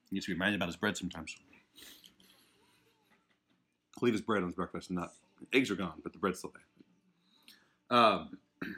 He 0.09 0.15
needs 0.15 0.25
to 0.25 0.31
be 0.31 0.35
reminded 0.35 0.57
about 0.57 0.69
his 0.69 0.75
bread 0.75 0.97
sometimes. 0.97 1.35
Leave 4.01 4.13
his 4.13 4.21
bread 4.21 4.43
on 4.43 4.49
his 4.49 4.55
breakfast 4.55 4.89
and 4.89 4.99
not 4.99 5.13
eggs 5.53 5.71
are 5.71 5.75
gone, 5.75 5.99
but 6.03 6.13
the 6.13 6.19
bread's 6.19 6.39
still 6.39 6.53
there. 7.89 7.97
Um, 7.97 8.37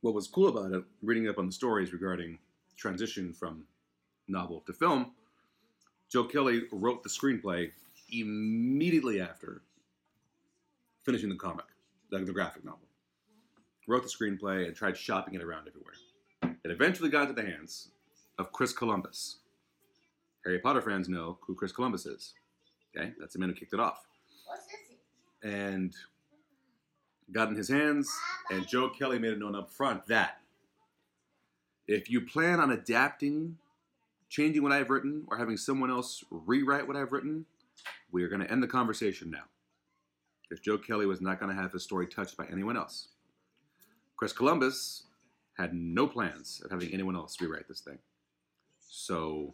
what 0.00 0.14
was 0.14 0.26
cool 0.26 0.48
about 0.48 0.72
it, 0.72 0.84
reading 1.02 1.28
up 1.28 1.38
on 1.38 1.46
the 1.46 1.52
stories 1.52 1.92
regarding 1.92 2.38
transition 2.76 3.32
from 3.32 3.64
novel 4.28 4.62
to 4.66 4.72
film, 4.72 5.12
Joe 6.12 6.24
Kelly 6.24 6.64
wrote 6.70 7.02
the 7.02 7.08
screenplay 7.08 7.70
immediately 8.12 9.18
after 9.18 9.62
finishing 11.04 11.30
the 11.30 11.36
comic, 11.36 11.64
like 12.10 12.26
the 12.26 12.32
graphic 12.32 12.66
novel. 12.66 12.86
Wrote 13.88 14.02
the 14.02 14.10
screenplay 14.10 14.66
and 14.66 14.76
tried 14.76 14.94
shopping 14.94 15.34
it 15.34 15.42
around 15.42 15.68
everywhere. 15.68 15.94
It 16.64 16.70
eventually 16.70 17.08
got 17.08 17.30
into 17.30 17.40
the 17.40 17.48
hands 17.48 17.88
of 18.38 18.52
Chris 18.52 18.74
Columbus. 18.74 19.38
Harry 20.44 20.58
Potter 20.58 20.82
fans 20.82 21.08
know 21.08 21.38
who 21.40 21.54
Chris 21.54 21.72
Columbus 21.72 22.04
is. 22.04 22.34
Okay, 22.94 23.12
that's 23.18 23.32
the 23.32 23.38
man 23.38 23.48
who 23.48 23.54
kicked 23.54 23.72
it 23.72 23.80
off. 23.80 24.06
And 25.42 25.94
got 27.32 27.48
in 27.48 27.56
his 27.56 27.70
hands, 27.70 28.12
and 28.50 28.68
Joe 28.68 28.90
Kelly 28.90 29.18
made 29.18 29.32
it 29.32 29.38
known 29.38 29.54
up 29.54 29.70
front 29.70 30.06
that 30.08 30.40
if 31.88 32.10
you 32.10 32.20
plan 32.20 32.60
on 32.60 32.70
adapting, 32.70 33.56
changing 34.32 34.62
what 34.62 34.72
I've 34.72 34.88
written, 34.88 35.24
or 35.28 35.36
having 35.36 35.58
someone 35.58 35.90
else 35.90 36.24
rewrite 36.30 36.86
what 36.88 36.96
I've 36.96 37.12
written, 37.12 37.44
we 38.10 38.22
are 38.22 38.28
going 38.28 38.40
to 38.40 38.50
end 38.50 38.62
the 38.62 38.66
conversation 38.66 39.30
now. 39.30 39.44
Because 40.48 40.64
Joe 40.64 40.78
Kelly 40.78 41.04
was 41.04 41.20
not 41.20 41.38
going 41.38 41.54
to 41.54 41.60
have 41.60 41.70
his 41.70 41.82
story 41.82 42.06
touched 42.06 42.38
by 42.38 42.46
anyone 42.50 42.76
else. 42.76 43.08
Chris 44.16 44.32
Columbus 44.32 45.04
had 45.58 45.74
no 45.74 46.06
plans 46.06 46.62
of 46.64 46.70
having 46.70 46.90
anyone 46.94 47.14
else 47.14 47.38
rewrite 47.40 47.68
this 47.68 47.80
thing. 47.80 47.98
So 48.88 49.52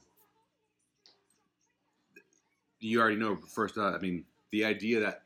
you 2.81 3.01
already 3.01 3.17
know 3.17 3.37
first 3.37 3.77
uh, 3.77 3.91
i 3.91 3.99
mean 3.99 4.25
the 4.53 4.65
idea 4.65 5.01
that 5.01 5.23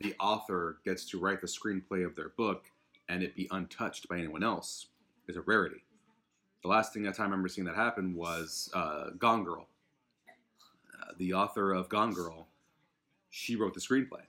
the 0.00 0.14
author 0.20 0.76
gets 0.84 1.06
to 1.06 1.18
write 1.18 1.40
the 1.40 1.46
screenplay 1.46 2.04
of 2.04 2.14
their 2.14 2.30
book 2.36 2.64
and 3.08 3.22
it 3.22 3.34
be 3.34 3.48
untouched 3.52 4.06
by 4.06 4.18
anyone 4.18 4.42
else 4.42 4.88
is 5.26 5.36
a 5.36 5.40
rarity 5.40 5.82
the 6.64 6.68
last 6.70 6.92
thing 6.92 7.02
that 7.02 7.20
i 7.20 7.22
remember 7.22 7.46
seeing 7.46 7.66
that 7.66 7.76
happen 7.76 8.14
was 8.14 8.70
uh, 8.74 9.10
gone 9.18 9.44
girl. 9.44 9.68
Uh, 10.28 11.12
the 11.18 11.32
author 11.32 11.72
of 11.72 11.88
gone 11.88 12.12
girl 12.12 12.48
she 13.30 13.56
wrote 13.56 13.74
the 13.74 13.80
screenplay. 13.80 14.22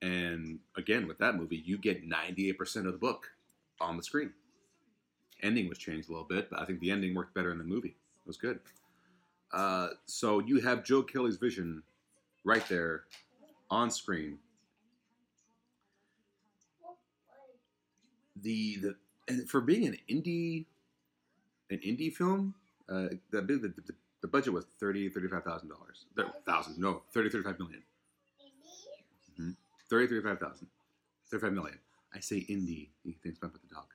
And 0.00 0.60
again 0.76 1.06
with 1.06 1.18
that 1.18 1.36
movie 1.36 1.62
you 1.64 1.76
get 1.76 2.08
98% 2.08 2.86
of 2.86 2.92
the 2.92 2.92
book 2.92 3.28
on 3.80 3.96
the 3.96 4.02
screen. 4.02 4.32
Ending 5.42 5.68
was 5.68 5.78
changed 5.78 6.08
a 6.08 6.12
little 6.12 6.26
bit 6.26 6.48
but 6.48 6.60
i 6.60 6.64
think 6.64 6.80
the 6.80 6.90
ending 6.90 7.14
worked 7.14 7.34
better 7.34 7.50
in 7.50 7.58
the 7.58 7.64
movie. 7.64 7.96
It 8.24 8.26
was 8.26 8.36
good. 8.36 8.60
Uh, 9.52 9.88
so 10.06 10.38
you 10.38 10.60
have 10.60 10.84
Joe 10.84 11.02
Kelly's 11.02 11.36
vision 11.36 11.82
right 12.44 12.66
there 12.68 13.02
on 13.68 13.90
screen. 13.90 14.38
The 18.40 18.76
the 18.76 18.96
and 19.28 19.48
for 19.48 19.60
being 19.60 19.86
an 19.86 19.98
indie 20.10 20.66
an 21.72 21.80
indie 21.80 22.12
film, 22.12 22.54
uh, 22.88 23.08
the, 23.30 23.40
the, 23.40 23.72
the, 23.76 23.94
the 24.22 24.28
budget 24.28 24.52
was 24.52 24.66
thirty 24.78 25.08
thirty 25.08 25.28
five 25.28 25.44
thousand 25.44 25.68
dollars. 25.68 26.06
Thousand 26.46 26.78
no 26.78 27.02
thirty 27.12 27.28
thirty 27.28 27.44
five 27.44 27.58
million. 27.58 27.82
Mm-hmm. 29.40 29.50
Thirty 29.90 30.06
thirty 30.06 30.22
five 30.22 30.38
thousand. 30.38 30.68
Thirty 31.30 31.42
five 31.42 31.52
million. 31.52 31.78
I 32.14 32.20
say 32.20 32.36
indie. 32.48 32.88
He 33.04 33.12
thinks 33.22 33.38
about 33.38 33.54
the 33.54 33.60
dog, 33.74 33.86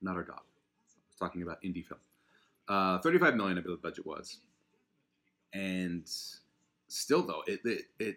not 0.00 0.16
our 0.16 0.22
dog. 0.22 0.40
I 0.40 1.04
was 1.08 1.18
talking 1.18 1.42
about 1.42 1.62
indie 1.62 1.84
film. 1.84 2.00
Uh, 2.68 2.98
35 3.00 3.34
million, 3.34 3.58
I 3.58 3.60
believe 3.60 3.82
the 3.82 3.88
budget 3.88 4.06
was 4.06 4.38
and 5.52 6.08
still 6.88 7.22
though 7.22 7.42
it, 7.46 7.60
it 7.64 7.82
it 7.98 8.16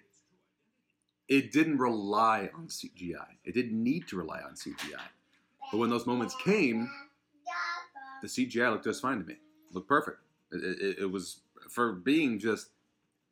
it 1.27 1.51
didn't 1.51 1.79
rely 1.79 2.49
on 2.55 2.67
CGI. 2.67 3.25
It 3.43 3.55
didn't 3.55 3.81
need 3.81 4.07
to 4.09 4.17
rely 4.17 4.41
on 4.41 4.53
CGI. 4.53 5.01
But 5.71 5.79
when 5.79 5.89
those 5.89 6.05
moments 6.05 6.35
came, 6.43 6.87
the 8.21 8.27
CGI 8.27 8.71
looked 8.71 8.85
just 8.85 9.01
fine 9.01 9.19
to 9.19 9.25
me. 9.25 9.35
Looked 9.71 9.87
perfect. 9.89 10.17
It, 10.51 10.63
it, 10.63 10.99
it 11.01 11.11
was 11.11 11.39
for 11.69 11.93
being 11.93 12.39
just 12.39 12.69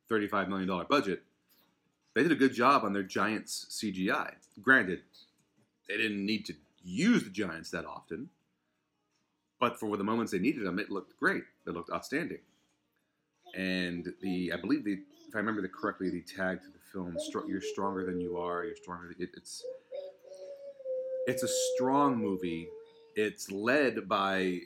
thirty-five 0.08 0.48
million 0.48 0.68
dollar 0.68 0.84
budget. 0.84 1.22
They 2.14 2.22
did 2.22 2.32
a 2.32 2.36
good 2.36 2.54
job 2.54 2.84
on 2.84 2.92
their 2.92 3.02
giants 3.02 3.66
CGI. 3.70 4.34
Granted, 4.62 5.00
they 5.88 5.96
didn't 5.96 6.24
need 6.24 6.46
to 6.46 6.54
use 6.84 7.24
the 7.24 7.30
giants 7.30 7.70
that 7.70 7.84
often, 7.84 8.28
but 9.58 9.78
for 9.80 9.96
the 9.96 10.04
moments 10.04 10.32
they 10.32 10.38
needed 10.38 10.64
them, 10.64 10.78
it 10.78 10.90
looked 10.90 11.18
great. 11.18 11.44
It 11.66 11.70
looked 11.70 11.90
outstanding. 11.90 12.38
And 13.56 14.12
the, 14.20 14.52
I 14.52 14.56
believe 14.56 14.84
the, 14.84 14.98
if 15.28 15.34
I 15.34 15.38
remember 15.38 15.62
the 15.62 15.68
correctly, 15.68 16.10
the 16.10 16.22
tag 16.22 16.60
to 16.62 16.68
the 16.68 16.78
film, 16.92 17.16
"You're 17.48 17.60
stronger 17.60 18.04
than 18.04 18.20
you 18.20 18.36
are." 18.36 18.64
You're 18.64 18.76
stronger. 18.76 19.14
It, 19.18 19.30
it's, 19.36 19.64
it's 21.26 21.42
a 21.42 21.48
strong 21.74 22.16
movie. 22.16 22.68
It's 23.16 23.50
led 23.50 24.08
by, 24.08 24.60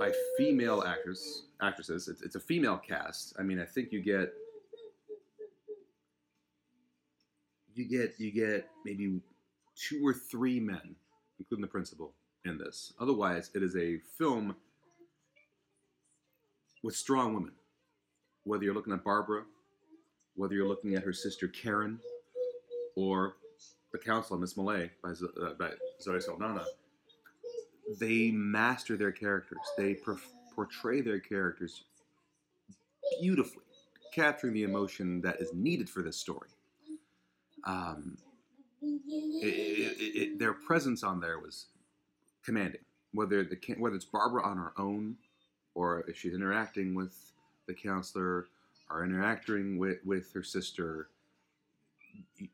by 0.00 0.10
female 0.38 0.82
actors, 0.82 1.44
actresses. 1.60 2.08
It's, 2.08 2.22
it's 2.22 2.34
a 2.34 2.40
female 2.40 2.78
cast. 2.78 3.34
I 3.38 3.42
mean, 3.42 3.60
I 3.60 3.66
think 3.66 3.92
you 3.92 4.00
get 4.00 4.32
you 7.74 7.86
get 7.86 8.14
you 8.18 8.32
get 8.32 8.68
maybe 8.84 9.20
two 9.76 10.00
or 10.04 10.14
three 10.14 10.58
men, 10.58 10.96
including 11.38 11.60
the 11.60 11.68
principal, 11.68 12.14
in 12.46 12.56
this. 12.56 12.94
Otherwise, 12.98 13.50
it 13.54 13.62
is 13.62 13.76
a 13.76 13.98
film 14.18 14.56
with 16.82 16.96
strong 16.96 17.34
women. 17.34 17.52
Whether 18.44 18.64
you're 18.64 18.74
looking 18.74 18.94
at 18.94 19.04
Barbara, 19.04 19.44
whether 20.34 20.54
you're 20.54 20.66
looking 20.66 20.94
at 20.94 21.04
her 21.04 21.12
sister 21.12 21.46
Karen, 21.46 22.00
or 22.96 23.34
the 23.92 23.98
counselor 23.98 24.40
Miss 24.40 24.56
Malay 24.56 24.90
by, 25.02 25.10
uh, 25.10 25.52
by 25.58 25.70
Zoe 26.00 26.20
Saldana, 26.20 26.64
they 27.98 28.30
master 28.30 28.96
their 28.96 29.12
characters. 29.12 29.58
They 29.76 29.96
portray 30.54 31.00
their 31.00 31.20
characters 31.20 31.84
beautifully, 33.20 33.64
capturing 34.14 34.54
the 34.54 34.62
emotion 34.62 35.20
that 35.22 35.40
is 35.40 35.52
needed 35.52 35.88
for 35.88 36.02
this 36.02 36.16
story 36.16 36.48
um, 37.64 38.16
it, 38.82 38.96
it, 39.42 40.16
it, 40.22 40.38
their 40.38 40.52
presence 40.52 41.02
on 41.02 41.20
there 41.20 41.38
was 41.38 41.66
commanding. 42.44 42.80
Whether 43.12 43.44
the 43.44 43.58
whether 43.78 43.96
it's 43.96 44.04
Barbara 44.04 44.44
on 44.44 44.56
her 44.56 44.72
own, 44.78 45.16
or 45.74 46.04
if 46.08 46.16
she's 46.16 46.34
interacting 46.34 46.94
with 46.94 47.14
the 47.66 47.74
counselor, 47.74 48.46
or 48.88 49.04
interacting 49.04 49.78
with 49.78 49.98
with 50.04 50.32
her 50.32 50.44
sister, 50.44 51.08
you, 52.36 52.48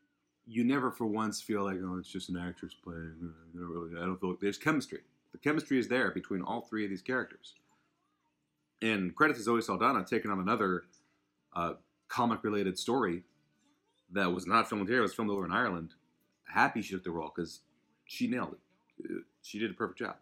you 0.47 0.65
never 0.65 0.91
for 0.91 1.07
once 1.07 1.43
feel 1.43 1.65
like 1.65 1.77
oh 1.83 1.99
it's 1.99 2.09
just 2.09 2.31
an 2.31 2.39
actress 2.39 2.75
playing. 2.83 3.15
I 3.23 3.59
don't 3.59 3.69
really. 3.69 4.01
I 4.01 4.07
don't 4.07 4.19
feel 4.19 4.37
there's 4.41 4.59
chemistry. 4.59 5.01
The 5.37 5.51
chemistry 5.51 5.79
is 5.79 5.89
there 5.89 6.11
between 6.13 6.41
all 6.41 6.63
three 6.63 6.85
of 6.85 6.91
these 6.91 7.03
characters. 7.03 7.53
And 8.81 9.15
credit 9.15 9.37
to 9.37 9.43
Zoe 9.43 9.61
Saldana 9.61 10.03
taking 10.03 10.31
on 10.31 10.41
another 10.41 10.85
uh, 11.55 11.75
comic 12.09 12.43
related 12.43 12.79
story 12.79 13.23
that 14.13 14.33
was 14.33 14.47
not 14.47 14.67
filmed 14.67 14.89
here, 14.89 15.01
it 15.01 15.03
was 15.03 15.13
filmed 15.13 15.31
over 15.31 15.45
in 15.45 15.53
Ireland. 15.53 15.93
Happy 16.45 16.81
she 16.81 16.95
took 16.95 17.05
the 17.05 17.11
role 17.11 17.31
because 17.35 17.61
she 18.07 18.27
nailed 18.27 18.55
it. 18.55 19.11
Uh, 19.11 19.21
she 19.43 19.59
did 19.59 19.71
a 19.71 19.75
perfect 19.75 19.99
job. 19.99 20.17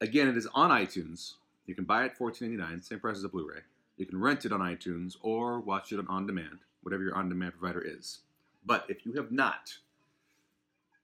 Again, 0.00 0.28
it 0.28 0.36
is 0.38 0.48
on 0.54 0.70
iTunes. 0.70 1.34
You 1.66 1.74
can 1.74 1.84
buy 1.84 2.06
it 2.06 2.18
$14.99, 2.18 2.82
same 2.82 3.00
price 3.00 3.18
as 3.18 3.24
a 3.24 3.28
Blu 3.28 3.50
ray. 3.50 3.60
You 3.98 4.06
can 4.06 4.18
rent 4.18 4.46
it 4.46 4.52
on 4.52 4.60
iTunes 4.60 5.16
or 5.20 5.60
watch 5.60 5.92
it 5.92 5.98
on 5.98 6.06
on 6.08 6.26
demand, 6.26 6.60
whatever 6.82 7.02
your 7.02 7.14
on 7.14 7.28
demand 7.28 7.52
provider 7.58 7.82
is. 7.82 8.20
But 8.64 8.86
if 8.88 9.04
you 9.04 9.12
have 9.12 9.30
not, 9.30 9.76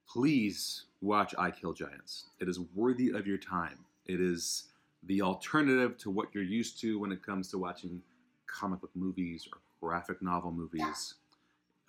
please 0.07 0.85
watch 1.05 1.33
I 1.37 1.51
Kill 1.51 1.73
Giants. 1.73 2.25
It 2.39 2.49
is 2.49 2.59
worthy 2.73 3.11
of 3.11 3.27
your 3.27 3.37
time. 3.37 3.79
It 4.05 4.19
is 4.19 4.65
the 5.03 5.21
alternative 5.21 5.97
to 5.99 6.09
what 6.09 6.29
you're 6.33 6.43
used 6.43 6.79
to 6.81 6.99
when 6.99 7.11
it 7.11 7.23
comes 7.23 7.49
to 7.51 7.57
watching 7.57 8.01
comic 8.47 8.81
book 8.81 8.91
movies 8.95 9.47
or 9.51 9.59
graphic 9.79 10.21
novel 10.21 10.51
movies 10.51 11.15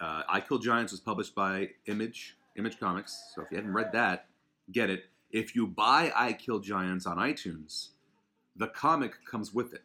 uh, 0.01 0.23
I 0.29 0.41
Kill 0.41 0.59
Giants 0.59 0.93
was 0.93 1.01
published 1.01 1.35
by 1.35 1.71
Image, 1.87 2.37
Image 2.57 2.79
Comics. 2.79 3.33
So 3.35 3.43
if 3.43 3.51
you 3.51 3.57
haven't 3.57 3.73
read 3.73 3.93
that, 3.93 4.27
get 4.73 4.91
it. 4.91 5.05
If 5.31 5.55
you 5.55 5.67
buy 5.67 6.13
I 6.15 6.33
Kill 6.33 6.61
Giants 6.61 7.07
on 7.07 7.17
iTunes, 7.17 7.89
the 8.57 8.69
comic 8.69 9.25
comes 9.25 9.55
with 9.55 9.73
it. 9.73 9.83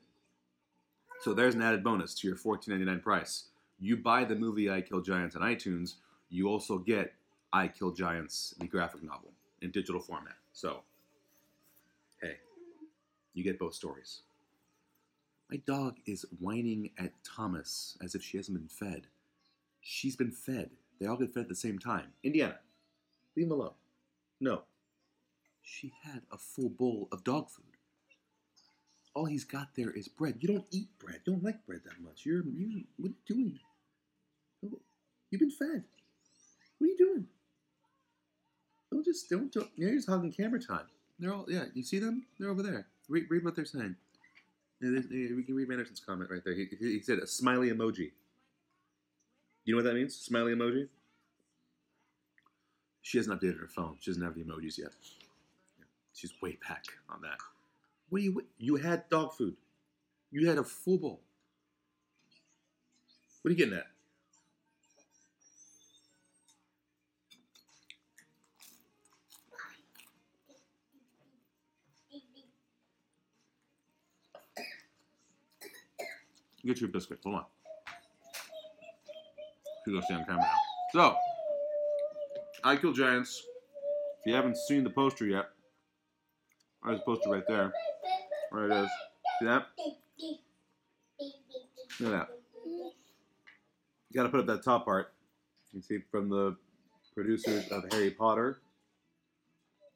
So 1.22 1.34
there's 1.34 1.56
an 1.56 1.62
added 1.62 1.84
bonus 1.84 2.14
to 2.16 2.28
your 2.28 2.36
$14.99 2.36 3.02
price. 3.02 3.46
You 3.80 3.98
buy 3.98 4.26
the 4.26 4.36
movie 4.36 4.70
I 4.70 4.82
Kill 4.82 5.02
Giants 5.02 5.36
on 5.36 5.42
iTunes, 5.42 5.96
you 6.30 6.48
also 6.48 6.78
get 6.78 7.14
I 7.54 7.68
Kill 7.68 7.92
Giants, 7.92 8.56
the 8.60 8.68
graphic 8.68 9.04
novel, 9.04 9.32
in 9.62 9.72
digital 9.72 10.02
format. 10.02 10.38
So, 10.54 10.82
hey, 12.22 12.38
you 13.34 13.44
get 13.44 13.60
both 13.60 13.74
stories. 13.74 14.22
My 15.50 15.58
dog 15.68 15.98
is 16.06 16.26
whining 16.40 16.92
at 16.98 17.12
Thomas 17.24 17.98
as 18.02 18.16
if 18.16 18.24
she 18.24 18.38
hasn't 18.38 18.58
been 18.58 18.70
fed. 18.70 19.08
She's 19.82 20.16
been 20.16 20.32
fed. 20.32 20.70
They 21.00 21.08
all 21.08 21.18
get 21.18 21.34
fed 21.34 21.44
at 21.44 21.50
the 21.50 21.56
same 21.56 21.78
time. 21.78 22.14
Indiana, 22.24 22.58
leave 23.36 23.48
him 23.48 23.52
alone. 23.52 23.74
No. 24.40 24.62
She 25.62 25.92
had 26.04 26.22
a 26.32 26.38
full 26.38 26.70
bowl 26.70 27.10
of 27.12 27.24
dog 27.24 27.50
food. 27.50 27.66
All 29.14 29.26
he's 29.26 29.44
got 29.44 29.76
there 29.76 29.92
is 29.92 30.08
bread. 30.08 30.38
You 30.40 30.48
don't 30.48 30.66
eat 30.72 30.88
bread. 31.00 31.20
You 31.26 31.34
don't 31.34 31.44
like 31.44 31.66
bread 31.66 31.82
that 31.86 32.02
much. 32.02 32.26
You're 32.26 32.46
you. 32.46 32.84
What 32.98 33.10
are 33.10 33.14
you 33.28 33.36
doing? 33.36 33.60
You've 35.30 35.42
been 35.42 35.52
fed. 35.52 35.84
What 36.78 36.86
are 36.86 36.90
you 36.90 36.98
doing? 36.98 37.28
Just 39.04 39.30
don't. 39.30 39.52
don't 39.52 39.70
you're 39.76 39.94
just 39.94 40.10
hogging 40.10 40.32
camera 40.32 40.60
time. 40.60 40.86
They're 41.20 41.34
all 41.34 41.46
yeah. 41.48 41.66
You 41.74 41.84
see 41.84 42.00
them? 42.00 42.26
They're 42.40 42.50
over 42.50 42.64
there. 42.64 42.88
Read, 43.10 43.26
read 43.30 43.44
what 43.44 43.56
they're 43.56 43.66
saying. 43.66 43.96
we 44.82 45.44
can 45.44 45.56
read 45.56 45.68
Manderson's 45.68 46.00
comment 46.00 46.30
right 46.32 46.42
there. 46.44 46.54
He, 46.54 46.68
he 46.80 47.02
said 47.02 47.20
a 47.20 47.28
smiley 47.28 47.70
emoji. 47.70 48.12
You 49.66 49.74
know 49.74 49.78
what 49.78 49.86
that 49.86 49.96
means? 49.96 50.16
Smiley 50.16 50.54
emoji? 50.54 50.88
She 53.02 53.18
hasn't 53.18 53.40
updated 53.40 53.60
her 53.60 53.68
phone. 53.68 53.98
She 54.00 54.12
doesn't 54.12 54.24
have 54.24 54.36
the 54.36 54.44
emojis 54.44 54.78
yet. 54.78 54.92
She's 56.14 56.34
way 56.42 56.58
back 56.68 56.86
on 57.10 57.22
that. 57.22 57.38
What 58.10 58.20
do 58.20 58.26
you 58.26 58.46
you 58.58 58.76
had 58.76 59.10
dog 59.10 59.34
food? 59.34 59.56
You 60.32 60.48
had 60.48 60.58
a 60.58 60.64
full 60.64 60.98
bowl. 60.98 61.22
What 63.42 63.50
are 63.50 63.52
you 63.52 63.58
getting 63.58 63.78
at? 63.78 63.88
Get 76.66 76.80
you 76.80 76.88
a 76.88 76.90
biscuit. 76.90 77.20
Hold 77.24 77.36
on. 77.38 77.46
Gonna 79.88 80.02
stay 80.04 80.14
on 80.14 80.26
camera 80.26 80.42
now? 80.42 80.56
So, 80.94 81.16
I 82.64 82.76
Kill 82.76 82.94
Giants. 82.94 83.44
If 84.20 84.28
you 84.28 84.36
haven't 84.36 84.58
seen 84.58 84.84
the 84.84 84.90
poster 84.90 85.26
yet, 85.26 85.50
there's 86.86 87.00
a 87.00 87.04
poster 87.04 87.30
right 87.30 87.44
there. 87.48 87.74
There 88.52 88.72
it 88.72 88.84
is. 88.84 88.90
See 89.40 89.46
that? 89.46 89.68
Look 92.00 92.14
at 92.14 92.20
that. 92.20 92.30
You 92.64 94.16
gotta 94.16 94.30
put 94.30 94.42
up 94.42 94.46
that 94.46 94.64
top 94.64 94.86
part. 94.86 95.14
You 95.74 95.82
see 95.82 96.00
from 96.12 96.30
the 96.30 96.56
producers 97.16 97.68
of 97.70 97.86
Harry 97.92 98.12
Potter. 98.12 98.60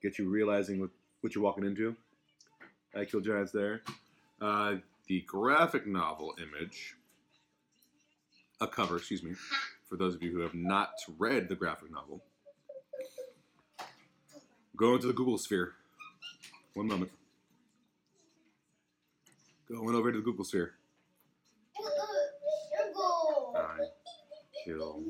Get 0.01 0.17
you 0.17 0.29
realizing 0.29 0.79
what, 0.79 0.89
what 1.21 1.35
you're 1.35 1.43
walking 1.43 1.65
into. 1.65 1.95
I 2.95 3.05
Kill 3.05 3.21
Giants 3.21 3.51
there. 3.51 3.81
Uh, 4.41 4.75
the 5.07 5.21
graphic 5.21 5.85
novel 5.87 6.33
image, 6.41 6.95
a 8.61 8.67
cover, 8.67 8.97
excuse 8.97 9.23
me, 9.23 9.33
for 9.87 9.97
those 9.97 10.15
of 10.15 10.23
you 10.23 10.31
who 10.31 10.39
have 10.39 10.55
not 10.55 10.91
read 11.17 11.49
the 11.49 11.55
graphic 11.55 11.91
novel, 11.91 12.23
Going 14.75 14.99
to 14.99 15.07
the 15.07 15.13
Google 15.13 15.37
sphere. 15.37 15.71
One 16.73 16.87
moment. 16.87 17.11
Going 19.69 19.95
over 19.95 20.11
to 20.11 20.17
the 20.17 20.23
Google 20.23 20.43
sphere. 20.43 20.73
I 23.55 23.77
kill 24.65 25.03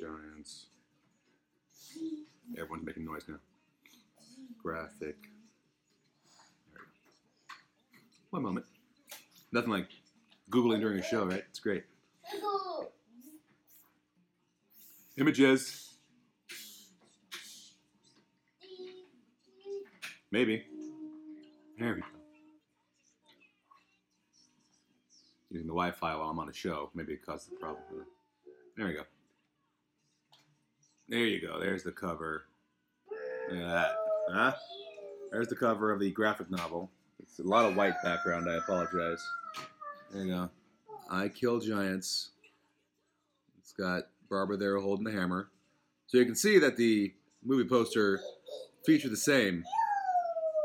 giants. 0.00 0.66
Everyone's 2.58 2.84
making 2.84 3.04
noise 3.04 3.22
now. 3.28 3.38
Graphic. 4.60 5.29
One 8.30 8.42
moment. 8.42 8.66
Nothing 9.52 9.70
like 9.70 9.88
Googling 10.50 10.80
during 10.80 10.98
a 10.98 11.02
show, 11.02 11.24
right? 11.24 11.44
It's 11.48 11.58
great. 11.58 11.84
Images. 15.18 15.94
Maybe. 20.30 20.64
There 21.78 21.94
we 21.94 22.00
go. 22.00 22.06
using 25.50 25.66
the 25.66 25.72
Wi-Fi 25.72 26.14
while 26.14 26.30
I'm 26.30 26.38
on 26.38 26.48
a 26.48 26.52
show. 26.52 26.90
Maybe 26.94 27.12
it 27.12 27.26
caused 27.26 27.50
the 27.50 27.56
problem. 27.56 27.82
There 28.76 28.86
we 28.86 28.94
go. 28.94 29.02
There 31.08 31.26
you 31.26 31.40
go. 31.40 31.58
There's 31.58 31.82
the 31.82 31.92
cover. 31.92 32.44
Look 33.50 33.60
at 33.60 33.66
that. 33.66 33.96
Huh? 34.32 34.52
There's 35.32 35.48
the 35.48 35.56
cover 35.56 35.90
of 35.90 35.98
the 35.98 36.10
graphic 36.12 36.50
novel. 36.50 36.90
It's 37.30 37.38
a 37.38 37.42
lot 37.44 37.64
of 37.64 37.76
white 37.76 37.94
background. 38.02 38.50
I 38.50 38.56
apologize. 38.56 39.24
There 40.12 40.24
you 40.24 40.32
go. 40.32 40.50
I 41.08 41.28
Kill 41.28 41.60
Giants. 41.60 42.30
It's 43.60 43.72
got 43.72 44.08
Barbara 44.28 44.56
there 44.56 44.78
holding 44.78 45.04
the 45.04 45.12
hammer. 45.12 45.48
So 46.08 46.18
you 46.18 46.24
can 46.24 46.34
see 46.34 46.58
that 46.58 46.76
the 46.76 47.14
movie 47.44 47.68
poster 47.68 48.20
featured 48.84 49.12
the 49.12 49.16
same 49.16 49.64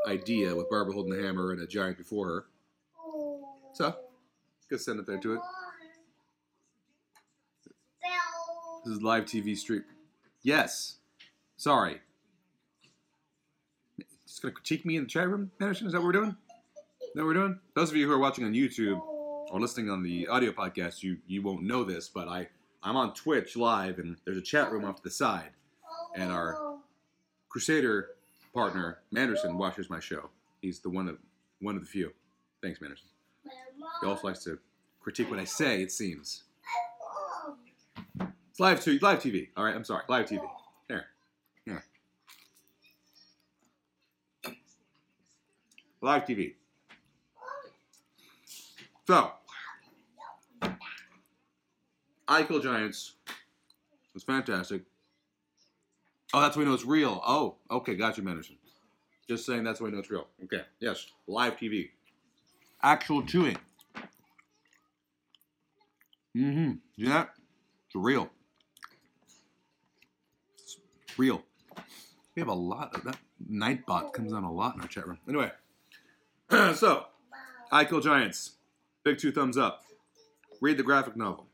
idea 0.07 0.55
with 0.55 0.69
Barbara 0.69 0.93
holding 0.93 1.15
the 1.15 1.23
hammer 1.23 1.51
and 1.51 1.61
a 1.61 1.67
giant 1.67 1.97
before 1.97 2.27
her. 2.27 2.45
So, 3.73 3.95
go 4.69 4.77
send 4.77 4.99
it 4.99 5.05
there 5.05 5.19
to 5.19 5.33
it. 5.35 5.39
This 8.85 8.95
is 8.95 9.03
live 9.03 9.25
TV 9.25 9.55
stream. 9.55 9.83
Yes. 10.41 10.95
Sorry. 11.57 12.01
Just 14.27 14.41
gonna 14.41 14.53
critique 14.53 14.85
me 14.85 14.95
in 14.97 15.03
the 15.03 15.09
chat 15.09 15.29
room, 15.29 15.51
Manderson? 15.59 15.87
Is 15.87 15.93
that 15.93 15.99
what 15.99 16.07
we're 16.07 16.11
doing? 16.11 16.35
That 17.15 17.23
we're 17.23 17.33
doing? 17.33 17.57
Those 17.75 17.91
of 17.91 17.95
you 17.95 18.07
who 18.07 18.11
are 18.11 18.19
watching 18.19 18.43
on 18.43 18.51
YouTube 18.51 18.99
or 19.49 19.61
listening 19.61 19.89
on 19.89 20.03
the 20.03 20.27
audio 20.27 20.51
podcast, 20.51 21.01
you 21.01 21.15
you 21.25 21.41
won't 21.41 21.63
know 21.63 21.85
this, 21.85 22.09
but 22.09 22.27
I 22.27 22.49
I'm 22.83 22.97
on 22.97 23.13
Twitch 23.13 23.55
live, 23.55 23.99
and 23.99 24.17
there's 24.25 24.37
a 24.37 24.41
chat 24.41 24.69
room 24.69 24.83
off 24.83 24.97
to 24.97 25.03
the 25.03 25.09
side, 25.09 25.51
and 26.13 26.29
our 26.29 26.77
Crusader 27.47 28.09
partner 28.53 28.99
Manderson 29.13 29.57
watches 29.57 29.89
my 29.89 30.01
show. 30.01 30.29
He's 30.61 30.79
the 30.81 30.89
one 30.89 31.07
of 31.07 31.17
one 31.61 31.75
of 31.75 31.81
the 31.81 31.87
few. 31.87 32.11
Thanks, 32.61 32.81
Manderson. 32.81 33.07
He 34.01 34.07
also 34.07 34.27
likes 34.27 34.43
to 34.43 34.59
critique 34.99 35.29
what 35.29 35.39
I 35.39 35.45
say. 35.45 35.81
It 35.81 35.93
seems 35.93 36.43
it's 38.49 38.59
live 38.59 38.81
to 38.81 38.99
live 38.99 39.19
TV. 39.19 39.47
All 39.55 39.63
right, 39.63 39.73
I'm 39.73 39.85
sorry, 39.85 40.03
live 40.09 40.25
TV. 40.25 40.41
There, 40.89 41.05
here, 41.63 41.81
live 46.01 46.25
TV. 46.25 46.55
So, 49.07 49.31
I 52.27 52.43
Kill 52.43 52.59
Giants 52.59 53.13
was 54.15 54.23
fantastic. 54.23 54.81
Oh, 56.33 56.41
that's 56.41 56.55
why 56.55 56.63
we 56.63 56.69
know 56.69 56.73
it's 56.73 56.85
real. 56.85 57.21
Oh, 57.25 57.55
okay, 57.69 57.95
got 57.95 58.17
you, 58.17 58.23
Manderson. 58.23 58.57
Just 59.27 59.45
saying 59.45 59.63
that's 59.63 59.79
why 59.79 59.85
we 59.85 59.91
know 59.91 59.99
it's 59.99 60.09
real. 60.09 60.27
Okay, 60.45 60.63
yes, 60.79 61.05
live 61.27 61.55
TV. 61.57 61.89
Actual 62.81 63.23
chewing. 63.23 63.57
Mm-hmm. 66.35 66.71
See 66.97 67.07
that? 67.07 67.29
It's 67.85 67.95
real. 67.95 68.29
It's 70.57 70.77
real. 71.17 71.43
We 72.35 72.41
have 72.41 72.49
a 72.49 72.53
lot 72.53 72.95
of 72.95 73.03
that. 73.03 73.17
Nightbot 73.51 74.13
comes 74.13 74.33
on 74.33 74.43
a 74.43 74.51
lot 74.51 74.75
in 74.75 74.81
our 74.81 74.87
chat 74.87 75.07
room. 75.07 75.19
Anyway, 75.29 75.51
so 76.75 77.05
I 77.71 77.85
Kill 77.85 78.01
Giants. 78.01 78.54
Big 79.05 79.19
two 79.19 79.31
thumbs 79.31 79.55
up. 79.55 79.83
Read 80.61 80.77
the 80.77 80.83
graphic 80.83 81.15
novel. 81.15 81.45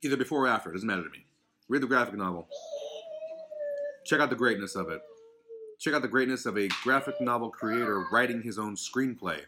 Either 0.00 0.16
before 0.16 0.44
or 0.44 0.46
after, 0.46 0.70
it 0.70 0.74
doesn't 0.74 0.86
matter 0.86 1.02
to 1.02 1.10
me. 1.10 1.26
Read 1.68 1.82
the 1.82 1.88
graphic 1.88 2.14
novel. 2.14 2.46
Check 4.06 4.20
out 4.20 4.30
the 4.30 4.36
greatness 4.36 4.76
of 4.76 4.90
it. 4.90 5.02
Check 5.80 5.92
out 5.92 6.02
the 6.02 6.08
greatness 6.08 6.46
of 6.46 6.56
a 6.56 6.68
graphic 6.84 7.20
novel 7.20 7.50
creator 7.50 8.06
writing 8.12 8.42
his 8.42 8.60
own 8.60 8.76
screenplay 8.76 9.40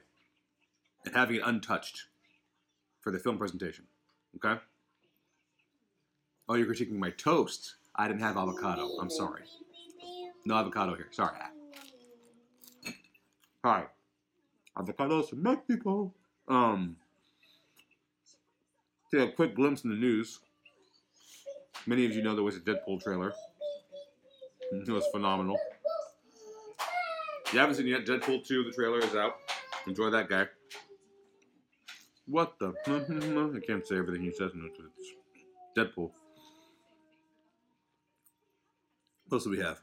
and 1.04 1.14
having 1.14 1.36
it 1.36 1.42
untouched 1.44 2.06
for 3.00 3.12
the 3.12 3.20
film 3.20 3.38
presentation. 3.38 3.84
Okay? 4.34 4.60
Oh, 6.48 6.54
you're 6.54 6.66
critiquing 6.66 6.98
my 6.98 7.10
toast. 7.10 7.76
I 7.94 8.08
didn't 8.08 8.22
have 8.22 8.36
avocado. 8.36 8.88
I'm 9.00 9.10
sorry. 9.10 9.42
No 10.44 10.56
avocado 10.56 10.96
here. 10.96 11.08
Sorry. 11.12 11.36
Hi. 13.64 13.84
Avocados 14.76 15.28
from 15.30 15.44
Mexico. 15.44 16.12
Um, 16.48 16.96
take 19.12 19.28
a 19.28 19.32
quick 19.32 19.54
glimpse 19.54 19.84
in 19.84 19.90
the 19.90 19.96
news. 19.96 20.40
Many 21.86 22.04
of 22.04 22.12
you 22.12 22.22
know 22.22 22.34
there 22.34 22.44
was 22.44 22.56
a 22.56 22.60
Deadpool 22.60 23.02
trailer. 23.02 23.32
It 24.72 24.88
was 24.88 25.06
phenomenal. 25.12 25.58
If 27.46 27.54
you 27.54 27.60
haven't 27.60 27.76
seen 27.76 27.86
yet, 27.86 28.04
Deadpool 28.04 28.44
2, 28.44 28.64
the 28.64 28.72
trailer 28.72 28.98
is 28.98 29.14
out. 29.14 29.36
Enjoy 29.86 30.10
that 30.10 30.28
guy. 30.28 30.46
What 32.26 32.58
the? 32.58 32.72
I 32.86 33.64
can't 33.64 33.86
say 33.86 33.96
everything 33.96 34.22
he 34.22 34.32
says. 34.32 34.50
It's 34.54 35.12
Deadpool. 35.76 36.10
What 39.28 39.36
else 39.36 39.44
do 39.44 39.50
we 39.50 39.60
have? 39.60 39.80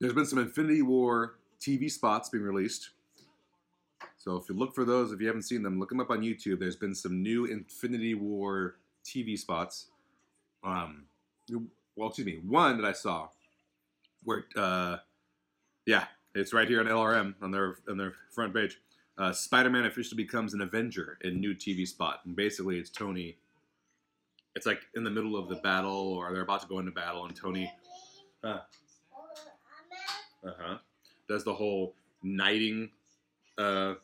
There's 0.00 0.12
been 0.12 0.26
some 0.26 0.40
Infinity 0.40 0.82
War 0.82 1.36
TV 1.60 1.88
spots 1.88 2.28
being 2.28 2.42
released. 2.42 2.90
So 4.22 4.36
if 4.36 4.48
you 4.48 4.54
look 4.54 4.72
for 4.72 4.84
those, 4.84 5.10
if 5.10 5.20
you 5.20 5.26
haven't 5.26 5.42
seen 5.42 5.64
them, 5.64 5.80
look 5.80 5.88
them 5.88 5.98
up 5.98 6.10
on 6.10 6.20
YouTube. 6.20 6.60
There's 6.60 6.76
been 6.76 6.94
some 6.94 7.24
new 7.24 7.46
Infinity 7.46 8.14
War 8.14 8.76
TV 9.04 9.36
spots. 9.36 9.86
Um, 10.62 11.06
well, 11.96 12.06
excuse 12.06 12.26
me, 12.26 12.38
one 12.46 12.80
that 12.80 12.86
I 12.86 12.92
saw 12.92 13.30
where, 14.22 14.44
uh, 14.54 14.98
yeah, 15.86 16.04
it's 16.36 16.52
right 16.52 16.68
here 16.68 16.78
on 16.78 16.86
LRM 16.86 17.34
on 17.42 17.50
their 17.50 17.78
on 17.88 17.96
their 17.96 18.14
front 18.30 18.54
page. 18.54 18.78
Uh, 19.18 19.32
Spider-Man 19.32 19.86
officially 19.86 20.22
becomes 20.22 20.54
an 20.54 20.60
Avenger 20.60 21.18
in 21.22 21.40
new 21.40 21.52
TV 21.52 21.84
spot, 21.84 22.20
and 22.24 22.36
basically 22.36 22.78
it's 22.78 22.90
Tony. 22.90 23.36
It's 24.54 24.66
like 24.66 24.82
in 24.94 25.02
the 25.02 25.10
middle 25.10 25.36
of 25.36 25.48
the 25.48 25.56
battle, 25.56 26.12
or 26.14 26.32
they're 26.32 26.42
about 26.42 26.62
to 26.62 26.68
go 26.68 26.78
into 26.78 26.92
battle, 26.92 27.26
and 27.26 27.34
Tony, 27.34 27.72
uh 28.44 28.58
huh, 30.44 30.78
does 31.28 31.42
the 31.42 31.52
whole 31.52 31.96
knighting 32.22 32.88
uh, 33.58 33.94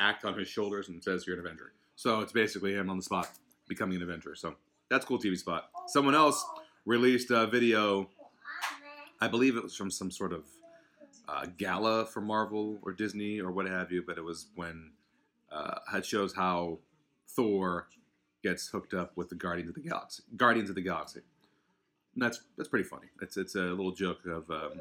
act 0.00 0.24
on 0.24 0.36
his 0.36 0.48
shoulders 0.48 0.88
and 0.88 1.02
says 1.02 1.26
you're 1.26 1.38
an 1.38 1.46
Avenger. 1.46 1.72
So 1.96 2.20
it's 2.20 2.32
basically 2.32 2.74
him 2.74 2.90
on 2.90 2.96
the 2.96 3.02
spot 3.02 3.28
becoming 3.68 3.96
an 3.96 4.02
Avenger. 4.02 4.34
So 4.34 4.54
that's 4.88 5.04
cool 5.04 5.18
TV 5.18 5.36
spot. 5.36 5.70
Someone 5.86 6.14
else 6.14 6.44
released 6.86 7.30
a 7.30 7.46
video. 7.46 8.08
I 9.20 9.28
believe 9.28 9.56
it 9.56 9.62
was 9.62 9.76
from 9.76 9.90
some 9.90 10.10
sort 10.10 10.32
of 10.32 10.44
uh, 11.28 11.46
gala 11.56 12.06
for 12.06 12.20
Marvel 12.20 12.78
or 12.82 12.92
Disney 12.92 13.40
or 13.40 13.52
what 13.52 13.66
have 13.66 13.92
you, 13.92 14.02
but 14.04 14.18
it 14.18 14.24
was 14.24 14.46
when 14.56 14.90
uh, 15.52 15.78
it 15.94 16.04
shows 16.04 16.34
how 16.34 16.78
Thor 17.28 17.88
gets 18.42 18.68
hooked 18.68 18.94
up 18.94 19.12
with 19.16 19.28
the 19.28 19.34
Guardians 19.34 19.68
of 19.68 19.74
the 19.74 19.88
Galaxy. 19.88 20.22
Guardians 20.36 20.70
of 20.70 20.74
the 20.74 20.82
Galaxy. 20.82 21.20
And 22.14 22.24
that's 22.24 22.40
that's 22.56 22.68
pretty 22.68 22.88
funny. 22.88 23.06
It's 23.22 23.36
it's 23.36 23.54
a 23.54 23.60
little 23.60 23.92
joke 23.92 24.26
of 24.26 24.50
um, 24.50 24.80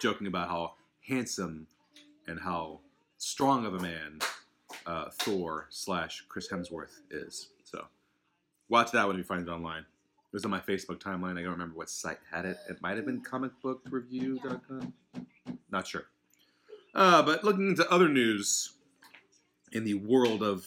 joking 0.00 0.26
about 0.26 0.48
how 0.48 0.74
handsome 1.06 1.66
and 2.26 2.40
how 2.40 2.80
strong 3.22 3.64
of 3.64 3.74
a 3.74 3.78
man 3.78 4.18
uh, 4.84 5.04
Thor 5.20 5.68
slash 5.70 6.24
Chris 6.28 6.48
Hemsworth 6.48 7.02
is. 7.10 7.50
So 7.62 7.84
watch 8.68 8.90
that 8.90 9.06
one 9.06 9.14
if 9.14 9.18
you 9.18 9.24
find 9.24 9.46
it 9.46 9.50
online. 9.50 9.82
It 9.82 10.32
was 10.32 10.44
on 10.44 10.50
my 10.50 10.58
Facebook 10.58 10.98
timeline. 10.98 11.38
I 11.38 11.42
don't 11.42 11.52
remember 11.52 11.76
what 11.76 11.88
site 11.88 12.18
had 12.32 12.44
it. 12.46 12.56
It 12.68 12.82
might 12.82 12.96
have 12.96 13.06
been 13.06 13.22
comicbookreview.com. 13.22 14.92
Not 15.70 15.86
sure. 15.86 16.06
Uh, 16.94 17.22
but 17.22 17.44
looking 17.44 17.68
into 17.68 17.88
other 17.90 18.08
news 18.08 18.72
in 19.70 19.84
the 19.84 19.94
world 19.94 20.42
of 20.42 20.66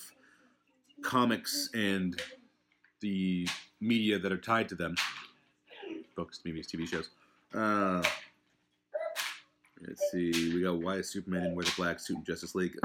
comics 1.03 1.69
and 1.73 2.21
the 3.01 3.49
media 3.81 4.17
that 4.17 4.31
are 4.31 4.37
tied 4.37 4.69
to 4.69 4.75
them 4.75 4.95
books, 6.15 6.39
movies, 6.45 6.67
TV 6.67 6.87
shows. 6.87 7.09
Uh, 7.53 8.01
let's 9.81 10.01
see. 10.11 10.53
We 10.53 10.61
got 10.61 10.77
why 10.77 10.95
is 10.95 11.09
Superman 11.09 11.45
in 11.45 11.55
wear 11.55 11.65
the 11.65 11.73
black 11.75 11.99
suit 11.99 12.17
in 12.17 12.23
Justice 12.23 12.55
League? 12.55 12.77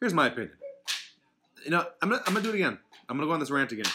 Here's 0.00 0.14
my 0.14 0.28
opinion. 0.28 0.52
You 1.64 1.72
know, 1.72 1.86
I'm 2.00 2.08
gonna, 2.08 2.22
I'm 2.26 2.34
gonna 2.34 2.42
do 2.42 2.50
it 2.50 2.54
again. 2.56 2.78
I'm 3.08 3.16
gonna 3.16 3.26
go 3.26 3.32
on 3.32 3.40
this 3.40 3.50
rant 3.50 3.72
again. 3.72 3.90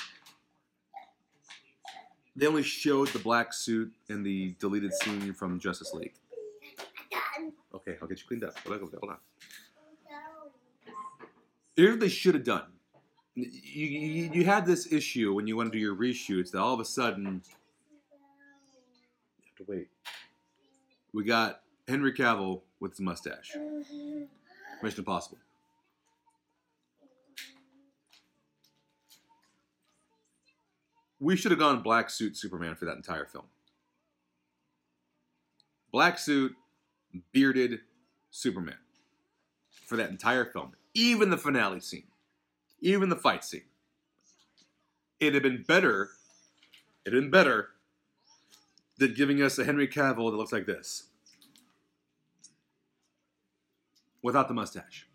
They 2.36 2.48
only 2.48 2.64
showed 2.64 3.08
the 3.10 3.20
black 3.20 3.54
suit 3.54 3.94
in 4.10 4.24
the 4.24 4.56
deleted 4.60 4.94
scene 4.94 5.34
from 5.34 5.60
Justice 5.60 5.94
League. 5.94 6.14
Okay, 7.74 7.98
I'll 8.02 8.08
get 8.08 8.20
you 8.20 8.26
cleaned 8.28 8.44
up. 8.44 8.58
Hold 8.60 8.82
on. 8.82 8.90
Hold 9.00 9.12
on. 9.12 9.18
Here's 11.76 11.92
what 11.92 12.00
they 12.00 12.10
should 12.10 12.36
have 12.36 12.44
done. 12.44 12.64
You, 13.36 13.48
you, 13.86 14.30
you 14.34 14.46
had 14.46 14.66
this 14.66 14.92
issue 14.92 15.34
when 15.34 15.46
you 15.48 15.58
went 15.58 15.72
to 15.72 15.78
do 15.78 15.82
your 15.82 15.96
reshoots 15.96 16.52
that 16.52 16.60
all 16.60 16.74
of 16.74 16.80
a 16.80 16.86
sudden 16.86 17.42
wait. 19.68 19.88
We 21.14 21.24
got 21.24 21.62
Henry 21.88 22.14
Cavill 22.14 22.62
with 22.80 22.92
his 22.94 23.00
mustache. 23.00 23.56
Mission 24.84 25.00
Impossible. 25.00 25.38
We 31.20 31.36
should 31.36 31.52
have 31.52 31.60
gone 31.60 31.82
black 31.82 32.10
suit 32.10 32.38
Superman 32.38 32.76
for 32.76 32.86
that 32.86 32.98
entire 32.98 33.26
film. 33.26 33.46
Black 35.92 36.20
suit, 36.20 36.54
bearded 37.32 37.80
Superman. 38.32 38.76
for 39.86 39.96
that 39.98 40.10
entire 40.10 40.46
film, 40.46 40.74
even 40.94 41.30
the 41.30 41.38
finale 41.38 41.80
scene, 41.80 42.08
even 42.82 43.10
the 43.10 43.16
fight 43.16 43.44
scene. 43.44 43.62
It'd 45.20 45.36
have 45.36 45.44
been 45.44 45.64
better. 45.64 46.10
It'd 47.06 47.14
have 47.14 47.24
been 47.24 47.32
better 47.32 47.70
than 48.98 49.14
giving 49.14 49.42
us 49.42 49.58
a 49.60 49.66
Henry 49.66 49.88
Cavill 49.88 50.32
that 50.32 50.38
looks 50.38 50.52
like 50.52 50.66
this, 50.66 51.04
without 54.22 54.48
the 54.48 54.54
mustache. 54.54 55.08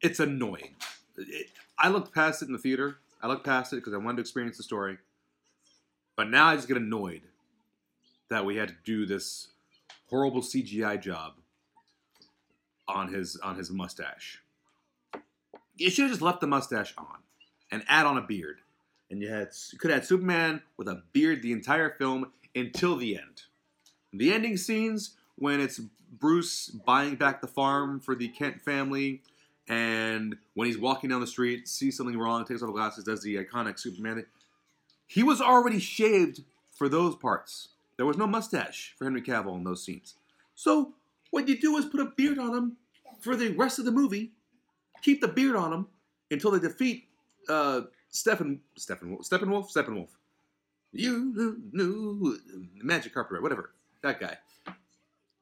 It's 0.00 0.20
annoying. 0.20 0.76
It- 1.16 1.50
I 1.78 1.88
looked 1.88 2.12
past 2.14 2.42
it 2.42 2.46
in 2.46 2.52
the 2.52 2.58
theater. 2.58 2.98
I 3.22 3.26
looked 3.28 3.44
past 3.44 3.72
it 3.72 3.76
because 3.76 3.94
I 3.94 3.98
wanted 3.98 4.16
to 4.16 4.20
experience 4.22 4.56
the 4.56 4.62
story. 4.62 4.98
But 6.16 6.28
now 6.30 6.46
I 6.46 6.56
just 6.56 6.68
get 6.68 6.76
annoyed 6.76 7.22
that 8.28 8.44
we 8.44 8.56
had 8.56 8.68
to 8.68 8.76
do 8.84 9.06
this 9.06 9.48
horrible 10.10 10.42
CGI 10.42 11.00
job 11.00 11.34
on 12.86 13.12
his 13.12 13.36
on 13.36 13.56
his 13.56 13.70
mustache. 13.70 14.42
You 15.76 15.90
should 15.90 16.02
have 16.04 16.10
just 16.10 16.22
left 16.22 16.40
the 16.40 16.46
mustache 16.48 16.94
on 16.98 17.22
and 17.70 17.84
add 17.86 18.06
on 18.06 18.18
a 18.18 18.22
beard. 18.22 18.60
And 19.10 19.22
you 19.22 19.28
had 19.28 19.48
you 19.72 19.78
could 19.78 19.90
have 19.90 20.00
had 20.00 20.08
Superman 20.08 20.62
with 20.76 20.88
a 20.88 21.02
beard 21.12 21.42
the 21.42 21.52
entire 21.52 21.90
film 21.90 22.32
until 22.54 22.96
the 22.96 23.16
end. 23.16 23.42
The 24.12 24.32
ending 24.32 24.56
scenes 24.56 25.14
when 25.36 25.60
it's 25.60 25.80
Bruce 26.10 26.68
buying 26.68 27.14
back 27.16 27.40
the 27.40 27.46
farm 27.46 28.00
for 28.00 28.14
the 28.14 28.28
Kent 28.28 28.60
family, 28.62 29.22
and 29.68 30.36
when 30.54 30.66
he's 30.66 30.78
walking 30.78 31.10
down 31.10 31.20
the 31.20 31.26
street, 31.26 31.68
sees 31.68 31.96
something 31.96 32.18
wrong, 32.18 32.44
takes 32.44 32.62
off 32.62 32.68
the 32.68 32.72
glasses, 32.72 33.04
does 33.04 33.22
the 33.22 33.36
iconic 33.36 33.78
Superman. 33.78 34.24
He 35.06 35.22
was 35.22 35.40
already 35.40 35.78
shaved 35.78 36.42
for 36.70 36.88
those 36.88 37.14
parts. 37.16 37.68
There 37.96 38.06
was 38.06 38.16
no 38.16 38.26
mustache 38.26 38.94
for 38.96 39.04
Henry 39.04 39.22
Cavill 39.22 39.56
in 39.56 39.64
those 39.64 39.84
scenes. 39.84 40.14
So 40.54 40.94
what 41.30 41.48
you 41.48 41.58
do 41.58 41.76
is 41.76 41.84
put 41.84 42.00
a 42.00 42.06
beard 42.06 42.38
on 42.38 42.54
him 42.54 42.76
for 43.20 43.36
the 43.36 43.48
rest 43.48 43.78
of 43.78 43.84
the 43.84 43.90
movie. 43.90 44.32
Keep 45.02 45.20
the 45.20 45.28
beard 45.28 45.56
on 45.56 45.72
him 45.72 45.86
until 46.30 46.50
they 46.50 46.58
defeat 46.58 47.08
uh, 47.48 47.82
Stephen 48.10 48.60
Stephen 48.76 49.18
Steppenwolf 49.18 49.72
Steppenwolf. 49.72 50.08
You 50.92 51.60
knew 51.72 52.38
Magic 52.82 53.12
Carpenter, 53.12 53.42
whatever 53.42 53.72
that 54.02 54.20
guy. 54.20 54.38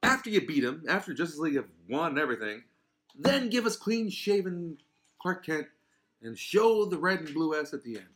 After 0.03 0.29
you 0.29 0.45
beat 0.45 0.63
him, 0.63 0.83
after 0.87 1.13
Justice 1.13 1.39
League 1.39 1.55
have 1.55 1.69
won 1.89 2.17
everything, 2.17 2.63
then 3.17 3.49
give 3.49 3.65
us 3.65 3.75
clean 3.75 4.09
shaven 4.09 4.77
Clark 5.21 5.45
Kent 5.45 5.67
and 6.21 6.37
show 6.37 6.85
the 6.85 6.97
red 6.97 7.19
and 7.19 7.33
blue 7.33 7.59
S 7.59 7.73
at 7.73 7.83
the 7.83 7.95
end. 7.97 8.07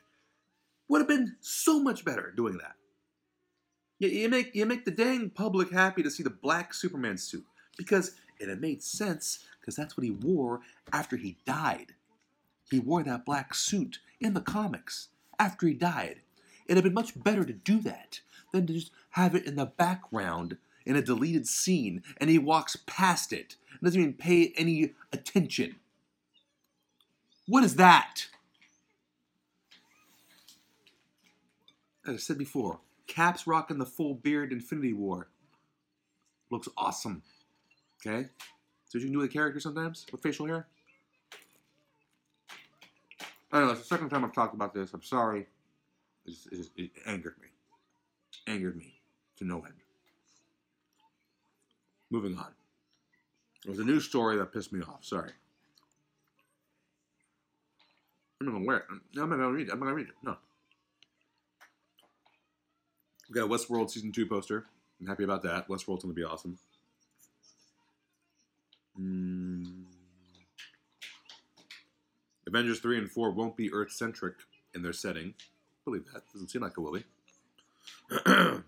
Would 0.88 1.00
have 1.00 1.08
been 1.08 1.38
so 1.40 1.82
much 1.82 2.04
better 2.04 2.34
doing 2.36 2.58
that. 2.58 2.76
You, 4.00 4.10
you 4.10 4.30
make 4.30 4.54
you 4.56 4.66
make 4.66 4.84
the 4.84 4.92
dang 4.92 5.30
public 5.30 5.72
happy 5.72 6.04
to 6.04 6.12
see 6.12 6.24
the 6.24 6.30
black 6.30 6.74
Superman 6.74 7.18
suit 7.18 7.46
because 7.78 8.16
it 8.40 8.50
had 8.50 8.60
made 8.60 8.84
sense 8.84 9.46
because 9.60 9.76
that's 9.76 9.96
what 9.96 10.04
he 10.04 10.12
wore 10.12 10.62
after 10.92 11.16
he 11.16 11.38
died. 11.46 11.94
He 12.70 12.80
wore 12.80 13.04
that 13.04 13.26
black 13.26 13.54
suit 13.54 14.00
in 14.22 14.34
the 14.34 14.42
comics 14.42 15.10
after 15.40 15.68
he 15.68 15.74
died. 15.74 16.22
It'd 16.66 16.78
have 16.78 16.84
been 16.84 16.94
much 16.94 17.22
better 17.22 17.44
to 17.44 17.54
do 17.54 17.80
that 17.82 18.22
than 18.54 18.68
to 18.68 18.74
just 18.74 18.92
have 19.12 19.36
it 19.36 19.46
in 19.46 19.56
the 19.56 19.66
background 19.66 20.58
in 20.86 20.96
a 20.96 21.02
deleted 21.02 21.48
scene 21.48 22.04
and 22.18 22.30
he 22.30 22.38
walks 22.38 22.78
past 22.86 23.34
it 23.34 23.56
and 23.72 23.82
doesn't 23.82 24.00
even 24.00 24.14
pay 24.14 24.54
any 24.56 24.94
attention. 25.12 25.76
What 27.48 27.64
is 27.64 27.76
that? 27.76 28.28
As 32.08 32.16
I 32.16 32.18
said 32.18 32.38
before, 32.38 32.80
Cap's 33.08 33.46
rocking 33.46 33.78
the 33.78 33.86
full 33.86 34.16
beard 34.16 34.52
Infinity 34.52 34.94
War. 34.94 35.28
Looks 36.50 36.68
awesome. 36.78 37.22
Okay? 38.00 38.30
So 38.88 38.98
you 38.98 39.06
can 39.06 39.14
do 39.14 39.20
with 39.20 39.30
a 39.30 39.34
character 39.34 39.60
sometimes 39.60 40.06
with 40.12 40.22
facial 40.22 40.48
hair? 40.48 40.68
I 43.52 43.60
know, 43.60 43.72
it's 43.72 43.82
the 43.82 43.88
second 43.88 44.10
time 44.10 44.24
I've 44.24 44.34
talked 44.34 44.54
about 44.54 44.74
this. 44.74 44.94
I'm 44.94 45.04
sorry. 45.04 45.48
It, 46.26 46.30
just, 46.30 46.48
it, 46.48 46.56
just, 46.56 46.72
it 46.78 46.92
angered 47.06 47.36
me. 47.42 47.48
Angered 48.48 48.78
me 48.78 48.94
to 49.38 49.46
no 49.46 49.58
end. 49.58 49.74
Moving 52.10 52.38
on. 52.38 52.48
There 53.64 53.72
was 53.72 53.80
a 53.80 53.84
news 53.84 54.06
story 54.06 54.38
that 54.38 54.54
pissed 54.54 54.74
me 54.74 54.82
off. 54.82 55.04
Sorry. 55.04 55.32
I'm 58.40 58.48
not 58.48 58.54
gonna 58.54 58.66
wear 58.66 58.78
it. 58.78 58.86
I'm 58.90 59.30
not 59.30 59.38
gonna 59.38 59.52
read 59.52 59.68
it. 59.68 59.72
I'm 59.72 59.80
not 59.80 59.86
gonna 59.86 59.96
read 59.96 60.08
it. 60.08 60.16
No. 60.24 60.36
We 63.30 63.36
got 63.36 63.50
Westworld 63.50 63.92
season 63.92 64.12
two 64.12 64.26
poster. 64.26 64.66
I'm 65.00 65.08
happy 65.08 65.24
about 65.24 65.44
that. 65.44 65.68
Westworld's 65.68 66.04
gonna 66.04 66.14
be 66.14 66.24
awesome. 66.24 66.58
Mm. 69.00 69.51
Avengers 72.52 72.82
3 72.82 72.98
and 72.98 73.10
4 73.10 73.32
won't 73.32 73.56
be 73.56 73.72
Earth 73.72 73.94
centric 73.94 74.36
in 74.76 74.82
their 74.82 74.92
setting. 74.92 75.34
believe 75.86 76.04
that. 76.14 76.24
Doesn't 76.34 76.50
seem 76.50 76.62
like 76.62 76.74
it 76.78 76.82
will 76.82 76.92
be. 76.92 77.06
uh, 78.26 78.60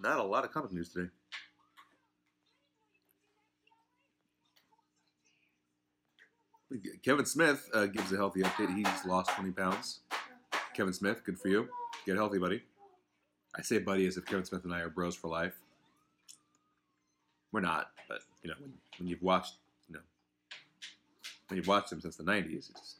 not 0.00 0.18
a 0.18 0.22
lot 0.22 0.44
of 0.44 0.52
comic 0.52 0.70
news 0.70 0.90
today. 0.90 1.08
Kevin 7.04 7.26
Smith 7.26 7.68
uh, 7.74 7.86
gives 7.86 8.12
a 8.12 8.16
healthy 8.16 8.42
update. 8.42 8.72
He's 8.76 9.04
lost 9.04 9.30
20 9.30 9.50
pounds. 9.50 9.98
Kevin 10.74 10.92
Smith, 10.92 11.24
good 11.24 11.40
for 11.40 11.48
you. 11.48 11.68
Get 12.06 12.14
healthy, 12.14 12.38
buddy. 12.38 12.62
I 13.56 13.62
say 13.62 13.78
buddy 13.78 14.06
as 14.06 14.16
if 14.16 14.24
Kevin 14.26 14.44
Smith 14.44 14.62
and 14.62 14.72
I 14.72 14.78
are 14.78 14.90
bros 14.90 15.16
for 15.16 15.26
life. 15.26 15.60
We're 17.52 17.60
not, 17.60 17.90
but 18.08 18.20
you 18.42 18.50
know, 18.50 18.56
when, 18.98 19.08
you've 19.08 19.22
watched, 19.22 19.54
you 19.88 19.94
know, 19.94 20.00
when 21.48 21.56
you've 21.56 21.66
watched 21.66 21.90
them 21.90 22.00
since 22.00 22.16
the 22.16 22.22
'90s, 22.22 22.70
it's, 22.70 22.96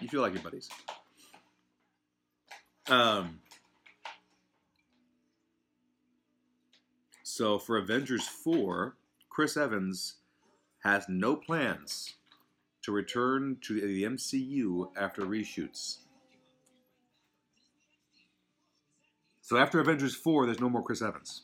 you 0.00 0.08
feel 0.08 0.20
like 0.20 0.34
your 0.34 0.42
buddies. 0.42 0.68
Um. 2.88 3.40
So 7.22 7.58
for 7.58 7.76
Avengers 7.76 8.26
4, 8.26 8.96
Chris 9.28 9.56
Evans 9.56 10.16
has 10.82 11.06
no 11.08 11.36
plans 11.36 12.14
to 12.82 12.90
return 12.90 13.58
to 13.60 13.80
the 13.80 14.02
MCU 14.04 14.90
after 14.96 15.22
reshoots. 15.22 15.98
So 19.42 19.56
after 19.56 19.78
Avengers 19.78 20.14
4, 20.14 20.46
there's 20.46 20.60
no 20.60 20.68
more 20.68 20.82
Chris 20.82 21.00
Evans. 21.00 21.42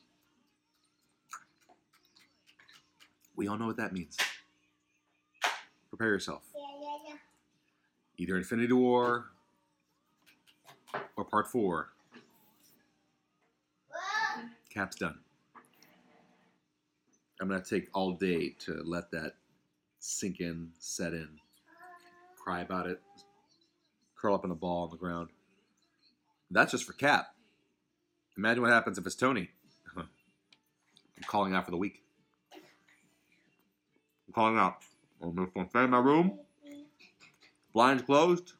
We 3.36 3.48
all 3.48 3.58
know 3.58 3.66
what 3.66 3.76
that 3.76 3.92
means. 3.92 4.16
Prepare 5.88 6.08
yourself. 6.08 6.42
Either 8.16 8.36
Infinity 8.36 8.72
War 8.72 9.26
or 11.16 11.24
Part 11.24 11.48
4. 11.48 11.88
Cap's 14.70 14.96
done. 14.96 15.18
I'm 17.40 17.48
going 17.48 17.60
to 17.60 17.68
take 17.68 17.88
all 17.94 18.12
day 18.12 18.54
to 18.60 18.82
let 18.84 19.10
that 19.10 19.34
sink 19.98 20.40
in, 20.40 20.70
set 20.78 21.12
in, 21.12 21.28
cry 22.36 22.60
about 22.60 22.86
it, 22.86 23.00
curl 24.16 24.34
up 24.34 24.44
in 24.44 24.50
a 24.50 24.54
ball 24.54 24.84
on 24.84 24.90
the 24.90 24.96
ground. 24.96 25.30
That's 26.50 26.70
just 26.72 26.84
for 26.84 26.92
Cap. 26.92 27.34
Imagine 28.36 28.62
what 28.62 28.70
happens 28.70 28.98
if 28.98 29.06
it's 29.06 29.14
Tony. 29.14 29.50
I'm 29.96 30.08
calling 31.26 31.54
out 31.54 31.64
for 31.64 31.70
the 31.70 31.76
week. 31.76 32.03
Calling 34.34 34.58
out. 34.58 34.78
I'm 35.22 35.37
just 35.37 35.54
gonna 35.54 35.68
stay 35.68 35.85
in 35.85 35.90
my 35.90 35.98
room. 35.98 36.38
Blinds 37.72 38.02
closed. 38.02 38.54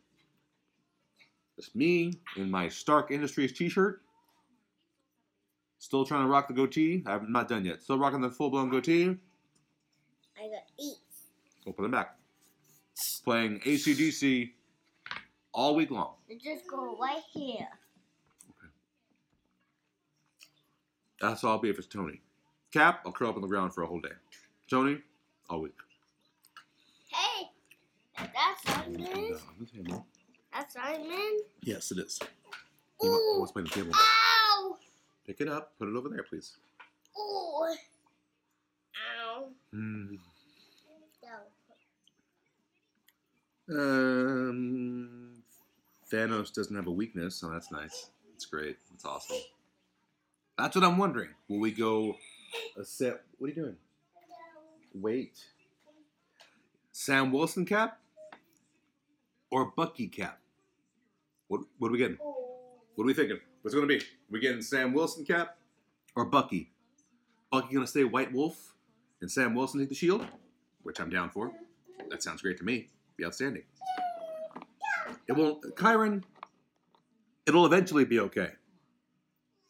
It's 1.59 1.75
me 1.75 2.15
in 2.37 2.51
my 2.51 2.69
Stark 2.69 3.11
Industries 3.11 3.53
t-shirt. 3.53 4.03
Still 5.79 6.05
trying 6.05 6.25
to 6.25 6.29
rock 6.29 6.49
the 6.49 6.55
goatee. 6.55 7.03
I'm 7.07 7.31
not 7.31 7.49
done 7.49 7.65
yet. 7.65 7.83
Still 7.83 7.99
rocking 7.99 8.21
the 8.21 8.31
full-blown 8.31 8.71
goatee. 8.71 9.17
I 10.37 10.49
got 10.49 10.63
eat. 10.79 10.97
Open 11.67 11.85
it 11.85 11.91
back. 11.91 12.17
Playing 13.25 13.61
ACDC 13.61 14.53
all 15.53 15.75
week 15.75 15.91
long. 15.91 16.15
It 16.29 16.41
just 16.41 16.69
go 16.69 16.97
right 17.01 17.23
here. 17.33 17.69
Okay. 18.51 18.69
That's 21.21 21.45
all 21.45 21.53
I'll 21.53 21.59
be 21.59 21.71
if 21.71 21.79
it's 21.79 21.87
Tony. 21.87 22.21
Cap, 22.73 23.03
I'll 23.05 23.13
curl 23.13 23.31
up 23.31 23.37
on 23.37 23.43
the 23.43 23.49
ground 23.49 23.75
for 23.75 23.83
a 23.83 23.87
whole 23.87 24.01
day. 24.01 24.09
Tony, 24.69 24.99
all 25.51 25.61
week. 25.61 25.75
Hey, 27.09 27.51
that's 28.17 28.79
On 28.79 28.85
Simon. 28.85 29.39
the 29.61 29.67
table. 29.67 30.07
That's 30.53 30.75
Simon. 30.75 31.39
Yes, 31.63 31.91
it 31.93 31.99
is. 31.99 32.19
Wa- 33.01 33.09
Ooh. 33.09 33.39
wants 33.39 33.53
to 33.53 33.63
the 33.63 33.69
table. 33.69 33.93
Ow! 33.95 34.77
Pick 35.27 35.41
it 35.41 35.49
up. 35.49 35.73
Put 35.79 35.89
it 35.89 35.97
over 35.97 36.09
there, 36.09 36.23
please. 36.23 36.57
Ooh. 37.19 37.67
Ow. 39.23 39.47
Hmm. 39.73 40.15
No. 43.69 43.77
Um, 43.77 45.43
Thanos 46.13 46.53
doesn't 46.53 46.77
have 46.77 46.87
a 46.87 46.91
weakness, 46.93 47.37
so 47.37 47.49
that's 47.49 47.71
nice. 47.73 48.11
That's 48.31 48.45
great. 48.47 48.77
That's 48.91 49.05
awesome. 49.05 49.37
That's 50.59 50.77
what 50.77 50.85
I'm 50.85 50.99
wondering. 50.99 51.31
Will 51.49 51.61
we 51.61 51.73
go 51.73 52.17
a 52.77 52.85
set. 52.85 53.23
What 53.39 53.47
are 53.47 53.51
you 53.51 53.55
doing? 53.55 53.77
Wait. 54.95 55.45
Sam 56.93 57.33
Wilson 57.33 57.67
cap 57.67 57.99
or 59.51 59.73
Bucky 59.77 60.07
cap? 60.07 60.39
What 61.49 61.63
what 61.79 61.89
are 61.89 61.93
we 61.93 61.99
getting? 61.99 62.19
What 62.95 63.05
are 63.05 63.07
we 63.07 63.15
thinking? 63.15 63.41
What's 63.63 63.75
it 63.75 63.79
gonna 63.79 63.89
be? 63.89 64.01
We 64.31 64.39
getting 64.39 64.63
Sam 64.63 64.93
Wilson 64.93 65.25
cap 65.25 65.57
or 66.15 66.25
Bucky? 66.25 66.71
Bucky 67.51 67.75
gonna 67.75 67.87
stay 67.87 68.05
White 68.05 68.33
Wolf 68.33 68.75
and 69.21 69.31
Sam 69.31 69.55
Wilson 69.55 69.81
take 69.81 69.89
the 69.89 69.95
shield, 69.95 70.25
which 70.85 71.01
I'm 71.01 71.11
down 71.11 71.31
for. 71.31 71.51
That 72.11 72.23
sounds 72.23 72.43
great 72.43 72.59
to 72.59 72.65
me. 72.65 72.91
Be 73.17 73.25
outstanding. 73.25 73.65
It 75.27 75.33
will, 75.33 75.61
Kyron. 75.61 76.23
It'll 77.47 77.67
eventually 77.67 78.05
be 78.05 78.21
okay. 78.21 78.51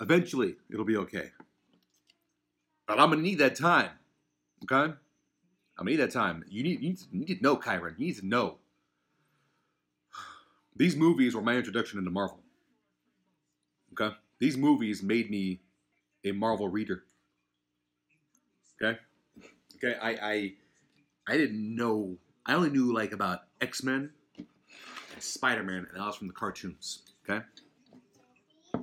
Eventually, 0.00 0.56
it'll 0.70 0.84
be 0.84 0.96
okay. 0.98 1.30
But 2.86 3.00
I'm 3.00 3.10
gonna 3.10 3.22
need 3.22 3.38
that 3.38 3.54
time. 3.56 3.90
Okay? 4.64 4.94
I'm 5.76 5.84
gonna 5.84 5.90
need 5.90 6.02
that 6.02 6.12
time. 6.12 6.44
You 6.48 6.62
need, 6.62 6.80
you 6.82 6.90
need, 6.90 6.98
to, 6.98 7.04
you 7.10 7.18
need 7.20 7.38
to 7.38 7.42
know, 7.42 7.56
Kyron. 7.56 7.98
You 7.98 8.06
need 8.06 8.18
to 8.18 8.26
know. 8.26 8.58
These 10.76 10.96
movies 10.96 11.34
were 11.34 11.42
my 11.42 11.56
introduction 11.56 11.98
into 11.98 12.10
Marvel. 12.10 12.40
Okay? 13.92 14.14
These 14.38 14.56
movies 14.56 15.02
made 15.02 15.30
me 15.30 15.60
a 16.24 16.32
Marvel 16.32 16.68
reader. 16.68 17.04
Okay? 18.80 18.98
Okay, 19.76 19.96
I 20.00 20.10
I 20.10 20.52
I 21.26 21.36
didn't 21.36 21.74
know 21.74 22.16
I 22.46 22.54
only 22.54 22.70
knew 22.70 22.92
like 22.92 23.12
about 23.12 23.40
X-Men 23.60 24.10
and 24.36 25.22
Spider-Man 25.22 25.86
and 25.88 26.00
that 26.00 26.06
was 26.06 26.16
from 26.16 26.28
the 26.28 26.32
cartoons. 26.34 27.02
Okay? 27.28 27.44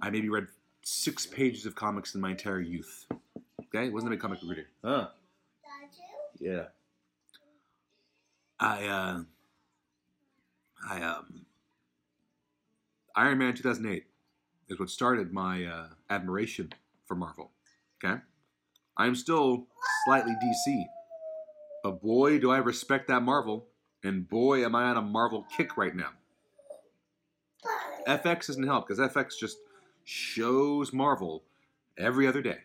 I 0.02 0.10
maybe 0.10 0.30
read 0.30 0.48
six 0.84 1.26
pages 1.26 1.66
of 1.66 1.76
comics 1.76 2.16
in 2.16 2.22
my 2.22 2.32
entire 2.32 2.60
youth. 2.60 3.06
Okay? 3.66 3.89
Wasn't 3.89 4.12
a 4.12 4.12
big 4.12 4.20
comic 4.20 4.39
reader. 4.44 4.68
Huh. 4.84 5.08
Yeah. 6.39 6.66
I 8.62 8.86
uh 8.86 9.24
I 10.88 11.01
um 11.01 11.45
Iron 13.16 13.39
Man 13.39 13.53
2008 13.55 14.05
is 14.70 14.80
what 14.80 14.89
started 14.89 15.34
my 15.34 15.66
uh, 15.66 15.88
admiration 16.09 16.72
for 17.05 17.16
Marvel. 17.16 17.51
Okay? 18.03 18.22
I'm 18.95 19.16
still 19.16 19.68
slightly 20.05 20.34
DC. 20.34 20.84
But 21.84 22.01
boy, 22.01 22.39
do 22.39 22.51
I 22.51 22.57
respect 22.57 23.07
that 23.09 23.22
Marvel. 23.22 23.68
And 24.03 24.30
boy, 24.30 24.64
am 24.64 24.76
I 24.76 24.84
on 24.84 24.97
a 24.97 25.01
Marvel 25.01 25.45
kick 25.55 25.76
right 25.76 25.95
now. 25.95 26.12
FX 28.07 28.47
doesn't 28.47 28.64
help 28.64 28.88
because 28.88 29.14
FX 29.14 29.38
just 29.38 29.57
shows 30.03 30.93
Marvel 30.93 31.43
every 31.97 32.28
other 32.28 32.41
day. 32.41 32.59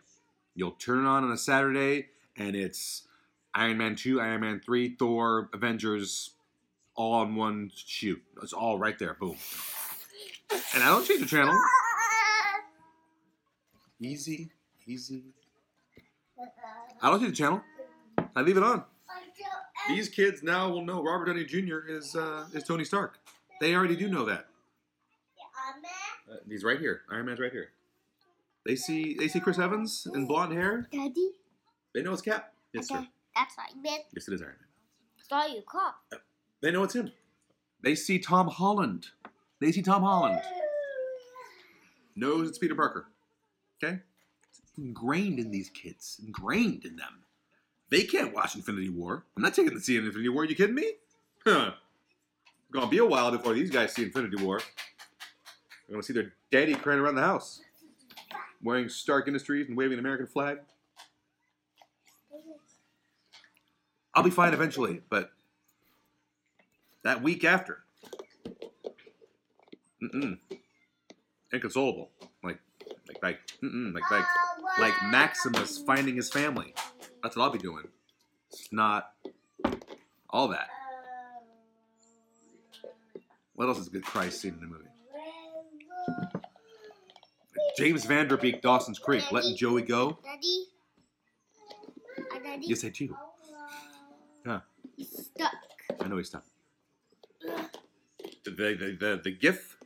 You'll 0.55 0.73
turn 0.73 1.05
it 1.05 1.09
on 1.09 1.25
on 1.25 1.33
a 1.33 1.37
Saturday 1.37 2.07
and 2.37 2.55
it's 2.55 3.03
Iron 3.57 3.79
Man 3.79 3.97
2, 3.97 4.21
Iron 4.21 4.43
Man 4.43 4.61
3, 4.61 4.97
Thor, 4.97 5.49
Avengers, 5.55 6.33
all 6.95 7.15
on 7.15 7.35
one 7.35 7.73
shoot. 7.75 8.23
It's 8.43 8.53
all 8.53 8.79
right 8.79 8.99
there. 8.99 9.15
Boom. 9.15 9.37
And 10.75 10.83
I 10.83 10.89
don't 10.89 11.07
change 11.07 11.21
the 11.21 11.27
channel. 11.27 11.59
Easy, 13.99 14.51
easy. 14.87 15.23
I 17.03 17.11
don't 17.11 17.19
change 17.19 17.33
the 17.33 17.37
channel. 17.37 17.63
I 18.37 18.43
leave 18.43 18.59
it 18.59 18.63
on. 18.63 18.85
These 19.89 20.11
kids 20.11 20.43
now 20.43 20.69
will 20.69 20.85
know 20.85 21.03
Robert 21.03 21.27
Downey 21.27 21.45
Jr. 21.45 21.79
is 21.89 22.15
uh, 22.15 22.45
is 22.53 22.65
Tony 22.65 22.85
Stark. 22.85 23.19
They 23.61 23.75
already 23.75 23.97
do 23.97 24.09
know 24.09 24.27
that. 24.27 24.47
Uh, 26.31 26.37
he's 26.49 26.65
right 26.65 26.79
here. 26.79 27.03
Iron 27.11 27.27
Man's 27.27 27.41
right 27.41 27.53
here. 27.53 27.71
They 28.67 28.77
see 28.77 29.15
they 29.15 29.29
see 29.29 29.41
Chris 29.41 29.59
Evans 29.59 30.07
in 30.13 30.27
blonde 30.27 30.53
hair. 30.53 30.89
Daddy? 30.93 31.31
They 31.95 32.03
know 32.03 32.13
it's 32.13 32.21
Cap. 32.23 32.53
Yes, 32.73 32.89
sir. 32.89 33.07
That's 33.37 33.55
Iron 33.59 33.83
Man. 33.83 33.99
Yes, 34.15 34.29
it 34.29 34.35
is 34.35 34.41
Iron 34.41 34.55
Man. 34.59 34.69
Saw 35.29 35.47
you 35.47 35.63
cough. 35.63 35.97
They 36.63 36.71
know 36.71 36.85
it's 36.85 36.95
him. 36.95 37.13
They 37.83 37.95
see 37.95 38.19
Tom 38.19 38.49
Holland. 38.49 39.09
They 39.61 39.73
see 39.73 39.83
Tom 39.83 40.03
Holland. 40.03 40.41
Knows 42.15 42.49
it's 42.49 42.59
Peter 42.59 42.75
Parker. 42.75 43.09
Okay? 43.83 44.01
It's 44.49 44.63
ingrained 44.79 45.39
in 45.39 45.51
these 45.51 45.69
kids. 45.69 46.19
Ingrained 46.25 46.87
in 46.87 46.97
them. 46.97 47.25
They 47.91 48.05
can't 48.05 48.35
watch 48.35 48.57
Infinity 48.57 48.89
War. 48.89 49.25
I'm 49.37 49.43
not 49.43 49.53
taking 49.53 49.67
them 49.67 49.79
to 49.79 49.85
see 49.85 49.97
Infinity 49.97 50.31
War. 50.31 50.43
Are 50.43 50.47
you 50.47 50.57
kidding 50.57 50.75
me? 50.75 50.93
Huh. 51.45 51.73
It's 52.47 52.73
gonna 52.73 52.89
be 52.89 52.99
a 52.99 53.05
while 53.05 53.31
before 53.31 53.53
these 53.53 53.71
guys 53.71 53.93
see 53.93 54.05
Infinity 54.05 54.43
War. 54.43 54.61
They're 55.87 55.95
gonna 55.95 56.03
see 56.03 56.15
their 56.15 56.33
daddy 56.51 56.75
crying 56.75 57.01
around 57.01 57.17
the 57.17 57.23
house. 57.23 57.61
Wearing 58.63 58.89
Stark 58.89 59.29
Industries 59.29 59.69
and 59.69 59.77
waving 59.77 59.95
an 59.95 59.99
American 60.01 60.27
flag. 60.27 60.59
I'll 64.17 64.23
be 64.23 64.31
fine 64.31 64.55
eventually, 64.55 65.03
but 65.11 65.31
that 67.05 67.23
week 67.23 67.45
after, 67.45 67.85
mm-mm, 70.03 70.39
inconsolable. 71.53 72.11
Like, 72.43 72.59
like, 73.09 73.23
like, 73.23 73.41
mm-mm, 73.63 73.93
like, 73.93 74.11
like, 74.11 74.25
like 74.81 74.95
Maximus 75.05 75.77
finding 75.77 76.17
his 76.17 76.31
family. 76.31 76.73
That's 77.23 77.37
what 77.37 77.45
I'll 77.45 77.51
be 77.51 77.59
doing. 77.59 77.89
It's 78.51 78.73
not 78.73 79.11
all 80.31 80.49
that. 80.49 80.69
What 83.55 83.69
else 83.69 83.79
is 83.79 83.89
a 83.89 83.91
good 83.91 84.05
Christ 84.05 84.41
scene 84.41 84.55
in 84.55 84.61
the 84.61 84.67
movie? 84.67 84.85
James 87.77 88.07
Van 88.07 88.29
Der 88.29 88.39
Beek, 88.39 88.63
Dawson's 88.63 88.99
Creek, 88.99 89.31
letting 89.31 89.55
Joey 89.57 89.83
go. 89.83 90.19
Daddy? 90.25 90.65
Daddy? 92.43 92.67
Yes, 92.67 92.83
I 92.83 92.89
do. 92.89 93.15
Stuck. 95.05 95.55
I 96.01 96.09
know 96.09 96.17
he's 96.17 96.29
stuck. 96.29 96.45
The, 98.45 98.53
the, 98.55 98.97
the, 98.99 99.21
the 99.23 99.31
gif, 99.31 99.77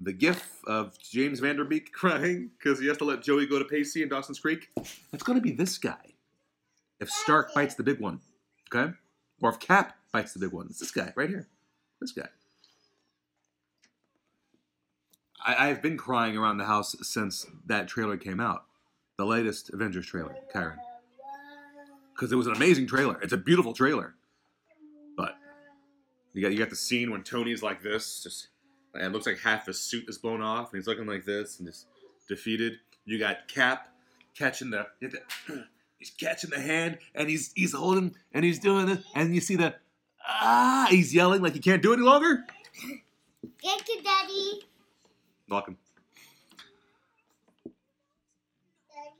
the 0.00 0.12
gif 0.12 0.60
of 0.66 0.98
James 0.98 1.40
Van 1.40 1.56
Der 1.56 1.64
Beek 1.64 1.92
crying 1.92 2.50
because 2.58 2.80
he 2.80 2.86
has 2.88 2.98
to 2.98 3.04
let 3.04 3.22
Joey 3.22 3.46
go 3.46 3.58
to 3.58 3.64
Pacey 3.64 4.02
in 4.02 4.08
Dawson's 4.08 4.38
Creek. 4.38 4.68
It's 5.12 5.22
going 5.22 5.38
to 5.38 5.42
be 5.42 5.52
this 5.52 5.78
guy. 5.78 6.14
If 7.00 7.10
Stark 7.10 7.54
bites 7.54 7.74
the 7.74 7.82
big 7.82 8.00
one, 8.00 8.20
okay? 8.74 8.92
Or 9.42 9.50
if 9.50 9.58
Cap 9.60 9.96
bites 10.12 10.32
the 10.32 10.38
big 10.38 10.52
one. 10.52 10.66
It's 10.70 10.80
this 10.80 10.90
guy 10.90 11.12
right 11.14 11.28
here. 11.28 11.48
This 12.00 12.12
guy. 12.12 12.28
I, 15.44 15.68
I've 15.68 15.82
been 15.82 15.96
crying 15.96 16.36
around 16.36 16.58
the 16.58 16.64
house 16.64 16.96
since 17.02 17.46
that 17.66 17.86
trailer 17.86 18.16
came 18.16 18.40
out. 18.40 18.64
The 19.18 19.24
latest 19.24 19.70
Avengers 19.72 20.06
trailer, 20.06 20.36
Kyron. 20.54 20.76
Because 22.14 22.32
it 22.32 22.36
was 22.36 22.46
an 22.46 22.54
amazing 22.54 22.86
trailer. 22.86 23.18
It's 23.22 23.32
a 23.32 23.38
beautiful 23.38 23.72
trailer. 23.72 24.15
You 26.36 26.42
got 26.42 26.52
you 26.52 26.58
got 26.58 26.68
the 26.68 26.76
scene 26.76 27.10
when 27.10 27.22
Tony's 27.22 27.62
like 27.62 27.82
this, 27.82 28.22
just 28.22 28.48
and 28.92 29.04
it 29.04 29.10
looks 29.10 29.24
like 29.24 29.38
half 29.38 29.64
his 29.64 29.80
suit 29.80 30.04
is 30.06 30.18
blown 30.18 30.42
off, 30.42 30.70
and 30.70 30.78
he's 30.78 30.86
looking 30.86 31.06
like 31.06 31.24
this 31.24 31.58
and 31.58 31.66
just 31.66 31.86
defeated. 32.28 32.74
You 33.06 33.18
got 33.18 33.48
Cap 33.48 33.88
catching 34.36 34.68
the 34.68 34.86
he's 35.98 36.10
catching 36.10 36.50
the 36.50 36.60
hand, 36.60 36.98
and 37.14 37.30
he's 37.30 37.52
he's 37.56 37.72
holding 37.72 38.14
and 38.32 38.44
he's 38.44 38.58
doing 38.58 38.90
it, 38.90 39.02
and 39.14 39.34
you 39.34 39.40
see 39.40 39.56
the 39.56 39.76
ah, 40.28 40.88
he's 40.90 41.14
yelling 41.14 41.40
like 41.40 41.54
he 41.54 41.58
can't 41.58 41.80
do 41.80 41.92
it 41.92 41.96
any 41.96 42.02
longer. 42.02 42.44
Thank 43.62 43.88
you, 43.88 44.02
Daddy. 44.02 44.60
Welcome. 45.48 45.78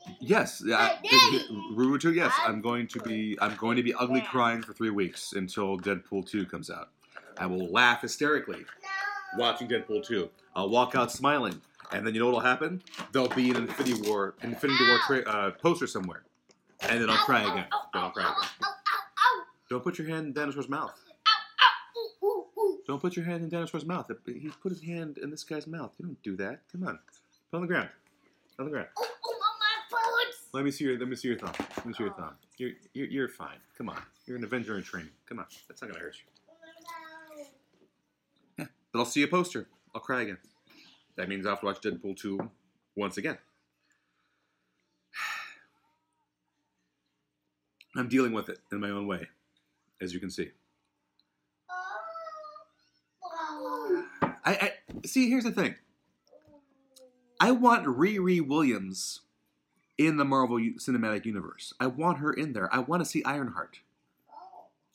Daddy. 0.04 0.18
Yes, 0.20 0.62
yeah! 0.66 0.98
Rurutu. 1.72 2.14
Yes, 2.14 2.34
I'm 2.44 2.60
going 2.60 2.88
to 2.88 3.00
be. 3.00 3.38
I'm 3.40 3.56
going 3.56 3.78
to 3.78 3.82
be 3.82 3.94
ugly 3.94 4.20
crying 4.20 4.60
for 4.60 4.74
three 4.74 4.90
weeks 4.90 5.32
until 5.32 5.78
Deadpool 5.78 6.28
two 6.28 6.44
comes 6.44 6.68
out. 6.68 6.90
I 7.38 7.46
will 7.46 7.66
laugh 7.68 8.02
hysterically 8.02 8.64
watching 9.36 9.68
Deadpool 9.68 10.06
two. 10.06 10.30
I'll 10.54 10.70
walk 10.70 10.94
out 10.94 11.12
smiling, 11.12 11.60
and 11.92 12.06
then 12.06 12.14
you 12.14 12.20
know 12.20 12.26
what'll 12.26 12.40
happen? 12.40 12.82
There'll 13.12 13.28
be 13.28 13.50
an 13.50 13.56
Infinity 13.56 14.08
War, 14.08 14.34
Infinity 14.42 14.84
War 14.86 14.98
tra- 15.06 15.28
uh, 15.30 15.50
poster 15.52 15.86
somewhere, 15.86 16.22
and 16.80 17.00
then 17.00 17.10
I'll 17.10 17.24
cry 17.24 17.42
again. 17.42 17.66
Then 17.92 18.02
I'll 18.02 18.10
cry 18.10 18.24
again. 18.24 18.50
Don't 19.68 19.82
put 19.82 19.98
your 19.98 20.08
hand 20.08 20.26
in 20.26 20.32
dinosaur's 20.32 20.68
mouth. 20.68 20.98
Don't 22.86 23.00
put 23.00 23.16
your 23.16 23.24
hand 23.24 23.42
in 23.42 23.48
dinosaur's 23.48 23.84
mouth. 23.84 24.10
He 24.26 24.48
put 24.62 24.70
his 24.70 24.82
hand 24.82 25.18
in 25.18 25.30
this 25.30 25.42
guy's 25.42 25.66
mouth. 25.66 25.92
You 25.98 26.06
don't 26.06 26.22
do 26.22 26.36
that. 26.36 26.60
Come 26.70 26.84
on, 26.84 26.98
put 27.50 27.56
on 27.56 27.62
the 27.62 27.68
ground. 27.68 27.88
On 28.58 28.64
the 28.64 28.70
ground. 28.70 28.88
Let 30.52 30.64
me 30.64 30.70
see 30.70 30.84
your. 30.84 30.98
Let 30.98 31.08
me 31.08 31.16
see 31.16 31.28
your 31.28 31.38
thumb. 31.38 31.52
Let 31.76 31.84
me 31.84 31.92
see 31.92 32.04
your 32.04 32.14
thumb. 32.14 32.34
You're, 32.56 32.70
you're, 32.94 33.06
you're 33.08 33.28
fine. 33.28 33.58
Come 33.76 33.90
on. 33.90 34.00
You're 34.26 34.38
an 34.38 34.44
Avenger 34.44 34.78
in 34.78 34.82
training. 34.82 35.10
Come 35.28 35.38
on. 35.40 35.46
That's 35.68 35.82
not 35.82 35.90
gonna 35.90 36.02
hurt 36.02 36.16
you. 36.16 36.35
I'll 38.98 39.06
see 39.06 39.22
a 39.22 39.28
poster. 39.28 39.68
I'll 39.94 40.00
cry 40.00 40.22
again. 40.22 40.38
That 41.16 41.28
means 41.28 41.46
I 41.46 41.50
have 41.50 41.60
to 41.60 41.66
watch 41.66 41.80
Deadpool 41.80 42.16
2 42.16 42.38
once 42.96 43.16
again. 43.16 43.38
I'm 47.96 48.08
dealing 48.08 48.32
with 48.32 48.48
it 48.48 48.58
in 48.70 48.80
my 48.80 48.90
own 48.90 49.06
way, 49.06 49.28
as 50.00 50.12
you 50.12 50.20
can 50.20 50.30
see. 50.30 50.50
I, 54.44 54.44
I 54.44 54.72
see. 55.04 55.28
Here's 55.28 55.44
the 55.44 55.50
thing. 55.50 55.74
I 57.40 57.50
want 57.50 57.84
Riri 57.84 58.46
Williams 58.46 59.22
in 59.98 60.16
the 60.16 60.24
Marvel 60.24 60.58
Cinematic 60.58 61.24
Universe. 61.24 61.74
I 61.80 61.88
want 61.88 62.18
her 62.18 62.32
in 62.32 62.52
there. 62.52 62.72
I 62.72 62.78
want 62.78 63.02
to 63.02 63.08
see 63.08 63.24
Ironheart. 63.24 63.80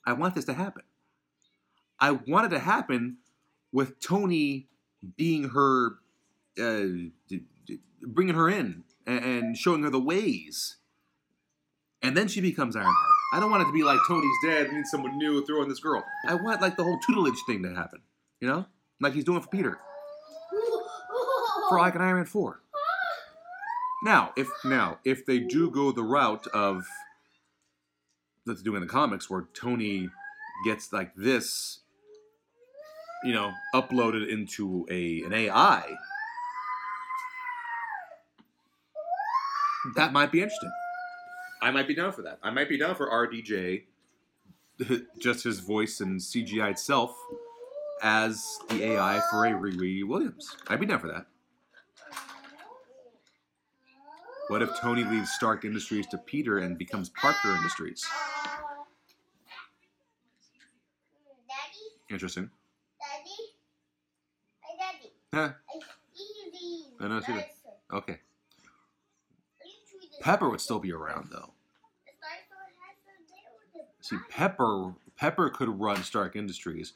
I 0.06 0.14
want 0.14 0.36
this 0.36 0.46
to 0.46 0.54
happen. 0.54 0.84
I 2.00 2.12
want 2.12 2.48
it 2.48 2.56
to 2.56 2.60
happen 2.60 3.18
with 3.72 4.00
Tony 4.00 4.68
being 5.16 5.50
her, 5.50 5.98
uh, 6.60 6.86
bringing 8.02 8.36
her 8.36 8.50
in 8.50 8.84
and, 9.06 9.58
showing 9.58 9.84
her 9.84 9.90
the 9.90 10.00
ways. 10.00 10.78
And 12.02 12.18
then 12.18 12.28
she 12.28 12.42
becomes 12.42 12.76
Ironheart. 12.76 12.96
I 13.34 13.40
don't 13.40 13.52
want 13.52 13.64
it 13.64 13.68
to 13.68 13.72
be 13.72 13.84
like 13.84 14.00
Tony's 14.08 14.36
dead, 14.44 14.70
we 14.70 14.78
need 14.78 14.88
someone 14.88 15.18
new, 15.18 15.46
throw 15.46 15.62
in 15.62 15.70
this 15.70 15.80
girl. 15.80 16.04
I 16.28 16.36
want 16.36 16.62
like 16.62 16.76
the 16.76 16.84
whole 16.84 17.00
tutelage 17.00 17.40
thing 17.46 17.64
to 17.64 17.74
happen, 17.74 18.02
you 18.40 18.48
know? 18.48 18.66
Like 19.00 19.14
he's 19.14 19.24
doing 19.24 19.42
for 19.42 19.48
Peter, 19.48 19.80
for 21.70 21.80
like 21.80 21.96
an 21.96 22.02
Iron 22.02 22.18
Man 22.18 22.26
4. 22.26 22.62
Now, 24.04 24.34
if 24.36 24.48
now 24.66 25.00
if 25.06 25.26
they 25.26 25.40
do 25.40 25.70
go 25.70 25.92
the 25.92 26.04
route 26.04 26.48
of 26.48 26.86
that 28.46 28.58
they 28.58 28.64
do 28.64 28.76
in 28.76 28.82
the 28.82 28.88
comics, 28.88 29.30
where 29.30 29.48
Tony 29.54 30.10
gets 30.66 30.92
like 30.92 31.14
this, 31.16 31.82
you 33.24 33.34
know, 33.34 33.52
uploaded 33.76 34.28
into 34.30 34.86
a 34.90 35.22
an 35.24 35.34
AI, 35.34 35.84
that 39.96 40.14
might 40.14 40.32
be 40.32 40.42
interesting. 40.42 40.72
I 41.62 41.72
might 41.72 41.88
be 41.88 41.96
down 41.96 42.12
for 42.12 42.24
that. 42.24 42.40
I 42.42 42.50
might 42.50 42.70
be 42.70 42.78
down 42.78 42.96
for 42.96 43.10
RDJ, 43.10 43.84
just 45.20 45.44
his 45.44 45.60
voice 45.60 46.00
and 46.00 46.20
CGI 46.20 46.72
itself, 46.72 47.16
as 48.02 48.44
the 48.70 48.84
AI 48.84 49.22
for 49.30 49.46
a 49.46 49.52
Riri 49.52 50.04
Williams. 50.04 50.56
I'd 50.68 50.80
be 50.80 50.88
down 50.88 51.00
for 51.00 51.08
that. 51.08 51.28
What 54.48 54.62
if 54.62 54.70
Tony 54.80 55.04
leaves 55.04 55.32
Stark 55.32 55.64
Industries 55.64 56.08
to 56.08 56.18
Peter 56.18 56.58
and 56.60 56.78
becomes 56.78 57.10
Parker 57.10 57.56
Industries? 57.56 58.06
Interesting. 62.10 62.50
Daddy, 65.32 65.44
hey 65.44 65.44
daddy. 65.44 65.54
Huh? 65.54 65.54
It's 66.14 66.22
easy. 66.58 66.84
I 67.00 67.08
know, 67.08 67.20
see 67.22 67.34
that. 67.34 67.50
Okay. 67.94 68.20
Pepper 70.22 70.50
would 70.50 70.62
still 70.62 70.80
be 70.80 70.92
around 70.94 71.30
though. 71.32 71.54
The 72.06 72.12
dinosaur 72.22 72.68
has 72.86 72.98
to 73.06 73.24
deal 73.28 73.52
with 73.74 73.82
it. 73.82 74.06
See, 74.06 74.18
Pepper 74.30 74.94
Pepper 75.18 75.50
could 75.50 75.70
run 75.80 76.04
Stark 76.04 76.36
Industries. 76.36 76.94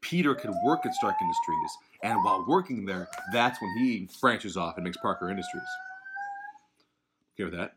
Peter 0.00 0.34
could 0.34 0.52
work 0.64 0.84
at 0.84 0.94
Stark 0.94 1.14
Industries, 1.20 1.70
and 2.02 2.24
while 2.24 2.44
working 2.48 2.84
there, 2.84 3.08
that's 3.32 3.62
when 3.62 3.70
he 3.78 4.08
branches 4.20 4.56
off 4.56 4.76
and 4.76 4.84
makes 4.84 4.96
Parker 4.96 5.30
Industries. 5.30 5.62
Okay 7.34 7.44
with 7.44 7.54
that? 7.54 7.74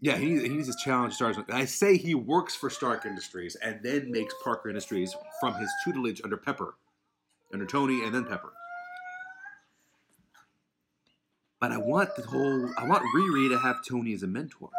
Yeah, 0.00 0.16
he, 0.16 0.40
he 0.40 0.48
needs 0.48 0.68
to 0.68 0.84
challenge 0.84 1.14
Stark. 1.14 1.36
I 1.52 1.64
say 1.64 1.96
he 1.96 2.16
works 2.16 2.56
for 2.56 2.70
Stark 2.70 3.06
Industries 3.06 3.54
and 3.56 3.80
then 3.84 4.10
makes 4.10 4.34
Parker 4.42 4.68
Industries 4.68 5.14
from 5.38 5.54
his 5.54 5.70
tutelage 5.84 6.20
under 6.24 6.36
Pepper, 6.36 6.74
under 7.52 7.66
Tony, 7.66 8.04
and 8.04 8.14
then 8.14 8.24
Pepper. 8.24 8.52
But 11.60 11.72
I 11.72 11.78
want 11.78 12.14
the 12.16 12.22
whole. 12.22 12.70
I 12.78 12.86
want 12.86 13.04
Riri 13.16 13.48
to 13.50 13.58
have 13.58 13.84
Tony 13.86 14.14
as 14.14 14.22
a 14.22 14.26
mentor, 14.28 14.70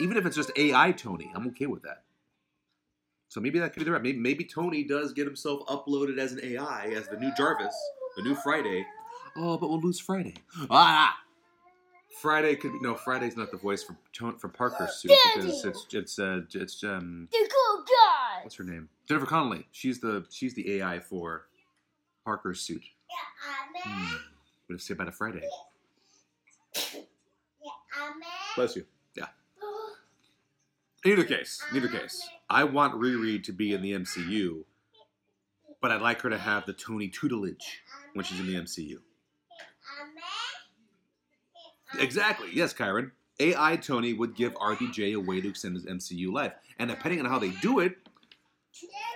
even 0.00 0.16
if 0.16 0.26
it's 0.26 0.36
just 0.36 0.52
AI 0.56 0.92
Tony. 0.92 1.30
I'm 1.34 1.48
okay 1.48 1.66
with 1.66 1.82
that. 1.84 2.04
So 3.28 3.40
maybe 3.40 3.58
that 3.60 3.72
could 3.74 3.80
be 3.80 3.84
the 3.86 3.92
right. 3.92 4.02
Maybe, 4.02 4.18
maybe 4.18 4.44
Tony 4.44 4.84
does 4.84 5.12
get 5.12 5.26
himself 5.26 5.66
uploaded 5.68 6.18
as 6.18 6.32
an 6.32 6.40
AI, 6.44 6.92
as 6.96 7.08
the 7.08 7.18
new 7.18 7.32
Jarvis, 7.36 7.76
the 8.16 8.22
new 8.22 8.36
Friday. 8.36 8.86
Oh, 9.36 9.58
but 9.58 9.68
we'll 9.70 9.80
lose 9.80 10.00
Friday. 10.00 10.34
Ah, 10.70 11.16
Friday 12.22 12.56
could 12.56 12.72
be 12.72 12.80
no. 12.80 12.94
Friday's 12.96 13.36
not 13.36 13.50
the 13.52 13.58
voice 13.58 13.84
for 13.84 13.96
Tony, 14.12 14.36
for 14.38 14.48
Parker's 14.48 14.94
suit 14.96 15.12
because 15.36 15.64
it's 15.64 15.86
it's 15.94 16.18
uh 16.18 16.42
it's 16.54 16.84
um 16.84 17.28
The 17.32 17.38
cool 17.50 17.84
guy. 17.84 18.42
what's 18.44 18.56
her 18.56 18.64
name 18.64 18.88
Jennifer 19.08 19.26
Connelly. 19.26 19.66
She's 19.72 20.00
the 20.00 20.26
she's 20.30 20.54
the 20.54 20.78
AI 20.80 21.00
for 21.00 21.46
Parker's 22.28 22.60
suit. 22.60 22.82
Yeah, 22.84 23.80
Hmm. 23.84 24.16
What 24.66 24.76
if 24.76 24.82
say 24.82 24.92
about 24.92 25.08
a 25.08 25.12
Friday? 25.12 25.40
Bless 28.54 28.76
you. 28.76 28.84
In 31.04 31.12
either 31.12 31.24
case, 31.24 31.62
Neither 31.72 31.88
case, 31.88 32.28
I 32.50 32.64
want 32.64 32.92
Riri 32.94 33.42
to 33.44 33.52
be 33.52 33.72
in 33.72 33.80
the 33.80 33.92
MCU, 33.92 34.64
but 35.80 35.90
I'd 35.90 36.02
like 36.02 36.20
her 36.20 36.28
to 36.28 36.36
have 36.36 36.66
the 36.66 36.74
Tony 36.74 37.08
tutelage 37.08 37.82
when 38.12 38.24
she's 38.26 38.40
in 38.40 38.46
the 38.46 38.56
MCU. 38.56 38.98
Exactly. 41.98 42.48
Yes, 42.52 42.74
Kyron. 42.74 43.12
AI 43.40 43.76
Tony 43.76 44.12
would 44.12 44.34
give 44.34 44.52
RDJ 44.56 45.14
a 45.14 45.20
way 45.20 45.40
to 45.40 45.48
extend 45.48 45.76
his 45.76 45.86
MCU 45.86 46.30
life, 46.30 46.52
and 46.78 46.90
depending 46.90 47.20
on 47.20 47.26
how 47.26 47.38
they 47.38 47.50
do 47.62 47.78
it, 47.78 47.96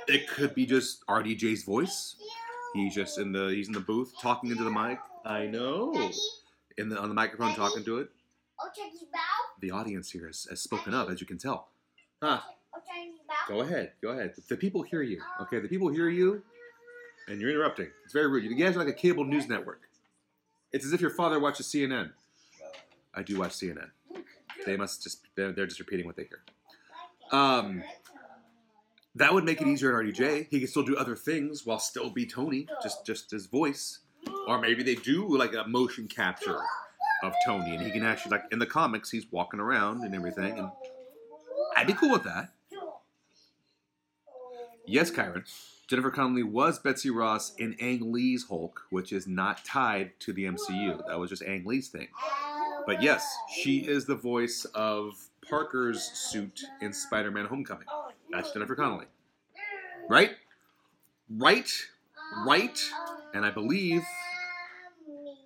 it 0.06 0.28
could 0.28 0.54
be 0.54 0.64
just 0.64 1.04
RDJ's 1.08 1.64
voice. 1.64 2.16
He's 2.74 2.94
just 2.94 3.18
in 3.18 3.32
the 3.32 3.48
he's 3.48 3.68
in 3.68 3.74
the 3.74 3.80
booth 3.80 4.14
talking 4.20 4.50
into 4.50 4.64
the 4.64 4.70
mic. 4.70 4.98
I 5.24 5.46
know. 5.46 5.92
Daddy, 5.94 6.14
In 6.78 6.88
the 6.88 6.98
on 6.98 7.08
the 7.08 7.14
microphone 7.14 7.54
talking 7.54 7.84
to 7.84 7.98
it. 7.98 8.10
oh. 8.60 8.68
The 9.60 9.70
audience 9.70 10.10
here 10.10 10.26
has, 10.26 10.46
has 10.50 10.60
spoken 10.60 10.94
up, 10.94 11.08
as 11.10 11.20
you 11.20 11.26
can 11.26 11.38
tell. 11.38 11.68
Huh. 12.22 12.40
Oh. 12.42 12.80
Go 13.48 13.60
ahead. 13.60 13.92
Go 14.02 14.10
ahead. 14.10 14.34
The 14.48 14.56
people 14.56 14.82
hear 14.82 15.02
you. 15.02 15.20
Okay, 15.42 15.58
the 15.60 15.68
people 15.68 15.88
hear 15.88 16.08
you, 16.08 16.42
and 17.28 17.40
you're 17.40 17.50
interrupting. 17.50 17.88
It's 18.04 18.12
very 18.12 18.28
rude. 18.28 18.44
You 18.44 18.54
guys 18.54 18.76
are 18.76 18.78
like 18.78 18.88
a 18.88 18.92
cable 18.92 19.24
news 19.24 19.48
network. 19.48 19.82
It's 20.72 20.84
as 20.86 20.92
if 20.92 21.00
your 21.00 21.10
father 21.10 21.38
watches 21.38 21.66
CNN. 21.66 22.10
I 23.14 23.22
do 23.22 23.38
watch 23.38 23.52
CNN. 23.52 23.90
They 24.64 24.76
must 24.76 25.02
just 25.02 25.26
they're, 25.34 25.52
they're 25.52 25.66
just 25.66 25.80
repeating 25.80 26.06
what 26.06 26.16
they 26.16 26.24
hear. 26.24 26.40
Um, 27.30 27.82
That 29.14 29.34
would 29.34 29.44
make 29.44 29.60
it 29.60 29.66
oh. 29.66 29.70
easier 29.70 30.00
at 30.00 30.06
RDJ. 30.06 30.48
He 30.50 30.60
could 30.60 30.68
still 30.68 30.84
do 30.84 30.96
other 30.96 31.16
things 31.16 31.66
while 31.66 31.78
still 31.78 32.10
be 32.10 32.26
Tony, 32.26 32.66
just 32.82 33.04
just 33.04 33.30
his 33.30 33.46
voice. 33.46 34.00
Or 34.46 34.60
maybe 34.60 34.82
they 34.82 34.94
do 34.94 35.36
like 35.36 35.54
a 35.54 35.66
motion 35.66 36.08
capture 36.08 36.58
of 37.22 37.34
Tony, 37.44 37.74
and 37.74 37.84
he 37.84 37.90
can 37.90 38.04
actually 38.04 38.32
like 38.32 38.44
in 38.50 38.58
the 38.58 38.66
comics 38.66 39.10
he's 39.10 39.26
walking 39.30 39.60
around 39.60 40.02
and 40.02 40.14
everything, 40.14 40.58
and 40.58 40.70
I'd 41.76 41.86
be 41.86 41.92
cool 41.92 42.10
with 42.10 42.24
that. 42.24 42.52
Yes, 44.86 45.10
Kyron. 45.10 45.44
Jennifer 45.86 46.10
Connelly 46.10 46.42
was 46.42 46.78
Betsy 46.78 47.10
Ross 47.10 47.54
in 47.56 47.76
Ang 47.80 48.12
Lee's 48.12 48.46
Hulk, 48.48 48.82
which 48.90 49.12
is 49.12 49.26
not 49.26 49.64
tied 49.64 50.18
to 50.20 50.32
the 50.32 50.44
MCU. 50.44 51.06
That 51.06 51.18
was 51.18 51.30
just 51.30 51.42
Ang 51.42 51.64
Lee's 51.64 51.88
thing. 51.88 52.08
But 52.86 53.02
yes, 53.02 53.36
she 53.54 53.80
is 53.80 54.06
the 54.06 54.14
voice 54.14 54.64
of 54.74 55.14
Parker's 55.48 56.02
suit 56.02 56.62
in 56.80 56.92
Spider-Man: 56.92 57.46
Homecoming. 57.46 57.86
That's 58.32 58.50
Jennifer 58.50 58.74
Connelly, 58.74 59.06
right? 60.08 60.32
Right, 61.28 61.70
right. 62.46 62.78
And 63.34 63.44
I 63.44 63.50
believe, 63.50 64.02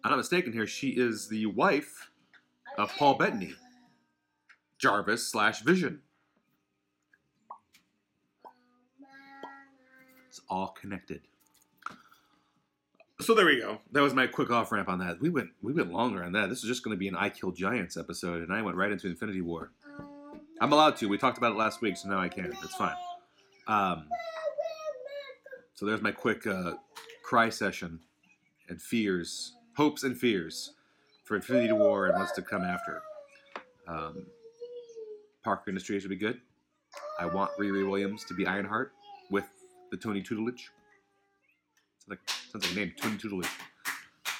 I'm 0.04 0.10
not 0.10 0.16
mistaken 0.16 0.52
here, 0.52 0.66
she 0.66 0.90
is 0.90 1.28
the 1.28 1.46
wife 1.46 2.10
of 2.78 2.90
Paul 2.96 3.14
Bettany, 3.14 3.54
Jarvis 4.78 5.26
slash 5.26 5.62
Vision. 5.62 6.02
It's 10.28 10.40
all 10.48 10.68
connected. 10.68 11.22
So 13.20 13.34
there 13.34 13.46
we 13.46 13.58
go. 13.58 13.80
That 13.92 14.02
was 14.02 14.14
my 14.14 14.26
quick 14.26 14.50
off 14.50 14.70
ramp 14.70 14.88
on 14.88 14.98
that. 14.98 15.20
We 15.20 15.30
went 15.30 15.48
we 15.62 15.72
went 15.72 15.90
longer 15.90 16.22
on 16.22 16.32
that. 16.32 16.50
This 16.50 16.58
is 16.58 16.68
just 16.68 16.84
going 16.84 16.94
to 16.94 16.98
be 16.98 17.08
an 17.08 17.16
I 17.16 17.30
Kill 17.30 17.50
Giants 17.50 17.96
episode, 17.96 18.42
and 18.42 18.52
I 18.52 18.60
went 18.62 18.76
right 18.76 18.92
into 18.92 19.06
Infinity 19.08 19.40
War. 19.40 19.72
I'm 20.60 20.72
allowed 20.72 20.96
to. 20.96 21.08
We 21.08 21.18
talked 21.18 21.38
about 21.38 21.52
it 21.52 21.58
last 21.58 21.82
week, 21.82 21.96
so 21.96 22.08
now 22.08 22.18
I 22.18 22.28
can. 22.28 22.50
That's 22.50 22.74
fine. 22.74 22.96
Um, 23.66 24.08
so 25.74 25.84
there's 25.84 26.00
my 26.00 26.12
quick 26.12 26.46
uh, 26.46 26.74
cry 27.22 27.50
session 27.50 28.00
and 28.68 28.80
fears, 28.80 29.54
hopes 29.76 30.02
and 30.02 30.16
fears 30.16 30.72
for 31.24 31.36
Infinity 31.36 31.72
War 31.72 32.06
and 32.06 32.18
what's 32.18 32.32
to 32.32 32.42
come 32.42 32.62
after. 32.62 33.02
Um, 33.86 34.26
Parker 35.44 35.70
Industries 35.70 36.02
would 36.04 36.10
be 36.10 36.16
good. 36.16 36.40
I 37.20 37.26
want 37.26 37.50
Riri 37.58 37.88
Williams 37.88 38.24
to 38.24 38.34
be 38.34 38.46
Ironheart 38.46 38.92
with 39.30 39.44
the 39.90 39.96
Tony 39.96 40.22
tutelage. 40.22 40.70
Sounds 41.98 42.08
like, 42.08 42.20
sounds 42.50 42.64
like 42.66 42.72
a 42.72 42.76
name, 42.76 42.92
Tony 43.00 43.18
tutelage. 43.18 43.48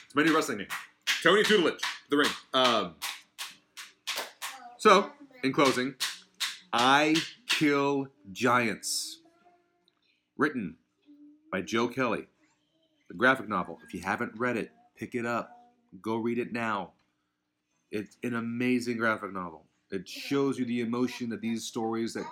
It's 0.07 0.15
my 0.15 0.23
new 0.23 0.35
wrestling 0.35 0.59
name. 0.59 0.69
Tony 1.23 1.43
tutelage, 1.43 1.81
the 2.09 2.17
ring. 2.17 2.31
Um, 2.55 2.95
so, 4.79 5.11
in 5.43 5.53
closing, 5.53 5.95
I 6.73 7.17
Kill 7.49 8.09
Giants. 8.33 9.21
Written 10.37 10.77
by 11.51 11.63
Joe 11.63 11.89
Kelly. 11.89 12.27
The 13.09 13.15
graphic 13.15 13.49
novel. 13.49 13.79
If 13.87 13.95
you 13.95 14.01
haven't 14.01 14.33
read 14.37 14.57
it, 14.57 14.73
pick 14.97 15.15
it 15.15 15.25
up. 15.25 15.51
Go 16.03 16.17
read 16.17 16.39
it 16.39 16.53
now. 16.53 16.93
It's 17.91 18.17
an 18.23 18.35
amazing 18.35 18.97
graphic 18.97 19.33
novel. 19.33 19.65
It 19.91 20.09
shows 20.09 20.59
you 20.59 20.65
the 20.65 20.81
emotion 20.81 21.33
of 21.33 21.41
these 21.41 21.65
stories 21.65 22.15
that 22.15 22.27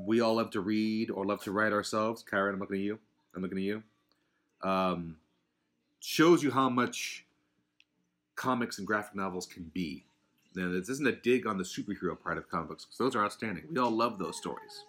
we 0.00 0.20
all 0.20 0.34
love 0.36 0.50
to 0.50 0.60
read 0.60 1.10
or 1.10 1.24
love 1.24 1.42
to 1.44 1.52
write 1.52 1.72
ourselves. 1.72 2.24
Kyron, 2.24 2.54
I'm 2.54 2.60
looking 2.60 2.76
at 2.76 2.82
you. 2.82 2.98
I'm 3.34 3.42
looking 3.42 3.58
at 3.58 3.64
you. 3.64 3.82
Um, 4.62 5.16
shows 6.00 6.42
you 6.42 6.50
how 6.50 6.68
much 6.68 7.24
comics 8.34 8.78
and 8.78 8.86
graphic 8.86 9.14
novels 9.14 9.46
can 9.46 9.70
be. 9.72 10.04
Now, 10.54 10.70
this 10.70 10.88
isn't 10.88 11.06
a 11.06 11.12
dig 11.12 11.46
on 11.46 11.58
the 11.58 11.64
superhero 11.64 12.18
part 12.20 12.38
of 12.38 12.48
comic 12.48 12.68
books, 12.68 12.84
'cause 12.84 12.98
those 12.98 13.16
are 13.16 13.24
outstanding. 13.24 13.66
We 13.72 13.78
all 13.78 13.90
love 13.90 14.18
those 14.18 14.36
stories. 14.36 14.84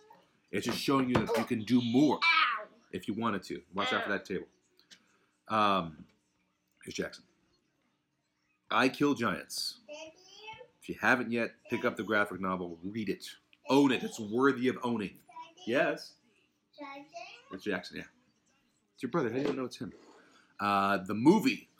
It's 0.52 0.66
just 0.66 0.80
showing 0.80 1.10
you 1.10 1.16
that 1.16 1.38
you 1.38 1.46
can 1.46 1.64
do 1.64 1.82
more 1.82 2.20
if 2.92 3.08
you 3.08 3.14
wanted 3.16 3.44
to. 3.44 3.64
Watch 3.74 3.92
out 3.92 4.04
for 4.04 4.10
that 4.10 4.26
table. 4.26 4.48
Um, 5.48 6.06
here's 6.84 6.96
Jackson. 6.96 7.24
I 8.70 8.90
Kill 8.90 9.14
Giants. 9.16 9.80
If 10.82 10.90
you 10.90 10.96
haven't 11.02 11.32
yet, 11.32 11.56
pick 11.70 11.84
up 11.84 11.96
the 11.96 12.04
graphic 12.04 12.40
novel, 12.40 12.80
read 12.84 13.10
it, 13.10 13.26
own 13.70 13.92
it. 13.92 14.04
It's 14.04 14.20
worthy 14.20 14.68
of 14.68 14.78
owning. 14.84 15.20
Yes, 15.66 16.14
it's 17.52 17.64
Jackson. 17.64 17.98
Yeah, 17.98 18.04
it's 18.94 19.02
your 19.04 19.10
brother. 19.10 19.30
How 19.32 19.38
do 19.38 19.42
you 19.50 19.54
know 19.54 19.66
it's 19.66 19.78
him? 19.78 19.94
Uh, 20.60 20.98
the 20.98 21.14
movie. 21.14 21.70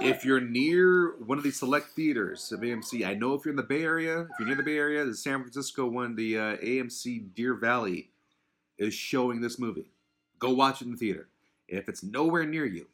If 0.00 0.24
you're 0.24 0.40
near 0.40 1.14
one 1.24 1.38
of 1.38 1.44
these 1.44 1.58
select 1.58 1.90
theaters 1.90 2.50
of 2.50 2.60
AMC, 2.60 3.06
I 3.06 3.14
know 3.14 3.34
if 3.34 3.44
you're 3.44 3.52
in 3.52 3.56
the 3.56 3.62
Bay 3.62 3.84
Area, 3.84 4.22
if 4.22 4.28
you're 4.38 4.48
near 4.48 4.56
the 4.56 4.62
Bay 4.64 4.76
Area, 4.76 5.04
the 5.04 5.14
San 5.14 5.40
Francisco 5.40 5.86
one, 5.86 6.16
the 6.16 6.36
uh, 6.36 6.56
AMC 6.56 7.34
Deer 7.34 7.54
Valley, 7.54 8.10
is 8.78 8.94
showing 8.94 9.40
this 9.40 9.60
movie. 9.60 9.90
Go 10.40 10.50
watch 10.50 10.80
it 10.82 10.86
in 10.86 10.92
the 10.92 10.96
theater. 10.96 11.28
If 11.68 11.88
it's 11.88 12.02
nowhere 12.02 12.44
near 12.44 12.66
you, 12.66 12.86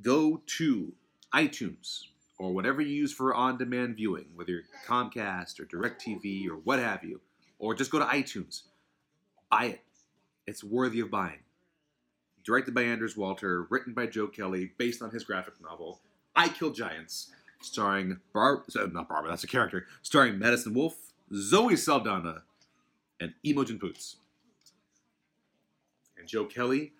go 0.00 0.40
to 0.58 0.92
iTunes 1.34 2.04
or 2.38 2.52
whatever 2.54 2.80
you 2.80 2.94
use 2.94 3.12
for 3.12 3.34
on-demand 3.34 3.96
viewing, 3.96 4.26
whether 4.34 4.52
you're 4.52 4.62
Comcast 4.86 5.60
or 5.60 5.66
DirecTV 5.66 6.48
or 6.48 6.56
what 6.56 6.78
have 6.78 7.04
you, 7.04 7.20
or 7.58 7.74
just 7.74 7.90
go 7.90 7.98
to 7.98 8.06
iTunes. 8.06 8.62
Buy 9.50 9.64
it. 9.66 9.80
It's 10.46 10.64
worthy 10.64 11.00
of 11.00 11.10
buying. 11.10 11.40
Directed 12.44 12.74
by 12.74 12.82
Anders 12.82 13.16
Walter, 13.16 13.66
written 13.70 13.92
by 13.92 14.06
Joe 14.06 14.26
Kelly, 14.26 14.72
based 14.78 15.02
on 15.02 15.10
his 15.10 15.24
graphic 15.24 15.54
novel 15.62 16.00
I 16.34 16.48
Kill 16.48 16.70
Giants, 16.70 17.30
starring 17.60 18.20
Barb, 18.32 18.62
not 18.92 19.08
Barbara, 19.08 19.30
that's 19.30 19.44
a 19.44 19.48
character, 19.48 19.86
starring 20.02 20.38
Madison 20.38 20.74
Wolfe, 20.74 21.12
Zoe 21.34 21.76
Saldana, 21.76 22.42
and 23.20 23.34
Imogen 23.44 23.78
Poots. 23.78 24.16
And 26.18 26.26
Joe 26.26 26.44
Kelly, 26.44 26.92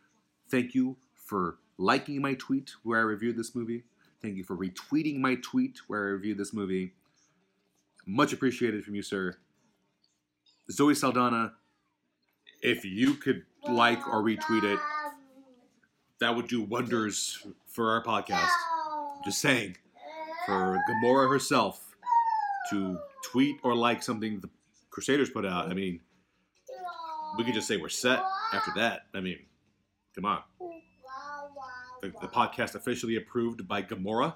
thank 0.51 0.75
you 0.75 0.97
for 1.15 1.59
liking 1.79 2.21
my 2.21 2.35
tweet 2.35 2.73
where 2.83 2.99
I 2.99 3.03
reviewed 3.03 3.37
this 3.37 3.55
movie. 3.55 3.85
Thank 4.21 4.37
you 4.37 4.45
for 4.45 4.57
retweeting 4.57 5.19
my 5.19 5.37
tweet 5.37 5.81
where 5.87 6.01
I 6.01 6.11
reviewed 6.11 6.39
this 6.39 6.53
movie. 6.53 6.93
Much 8.07 8.33
appreciated 8.33 8.85
from 8.85 8.95
you, 8.95 9.03
sir. 9.03 9.37
Zoe 10.71 10.95
Saldana, 10.95 11.55
if 12.63 12.85
you 12.85 13.15
could 13.15 13.45
like 13.69 14.07
or 14.07 14.23
retweet 14.23 14.65
it, 14.65 14.79
that 16.21 16.37
would 16.37 16.49
do 16.49 16.63
wonders 16.63 17.45
for 17.67 17.91
our 17.91 18.05
podcast. 18.05 18.51
Just 19.25 19.41
saying, 19.41 19.77
for 20.47 20.79
Gamora 20.89 21.29
herself 21.29 21.97
to 22.71 22.99
tweet 23.25 23.57
or 23.63 23.75
like 23.75 24.03
something 24.03 24.41
the 24.41 24.49
Crusaders 24.91 25.31
put 25.31 25.47
out, 25.47 25.71
I 25.71 25.75
mean, 25.75 26.01
we 27.37 27.45
could 27.45 27.55
just 27.55 27.69
say 27.69 27.77
we're 27.77 27.89
set 27.89 28.23
after 28.53 28.73
that. 28.77 29.03
I 29.15 29.21
mean, 29.21 29.39
come 30.15 30.25
on. 30.25 30.43
The, 32.03 32.09
the 32.21 32.29
podcast 32.29 32.75
officially 32.75 33.17
approved 33.17 33.67
by 33.69 33.83
Gamora. 33.83 34.35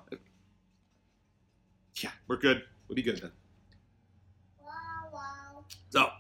Yeah, 2.03 2.11
we're 2.29 2.37
good. 2.37 2.63
We'll 2.89 2.97
be 2.97 3.03
good 3.03 3.21
then. 3.21 3.33
So, 5.91 6.11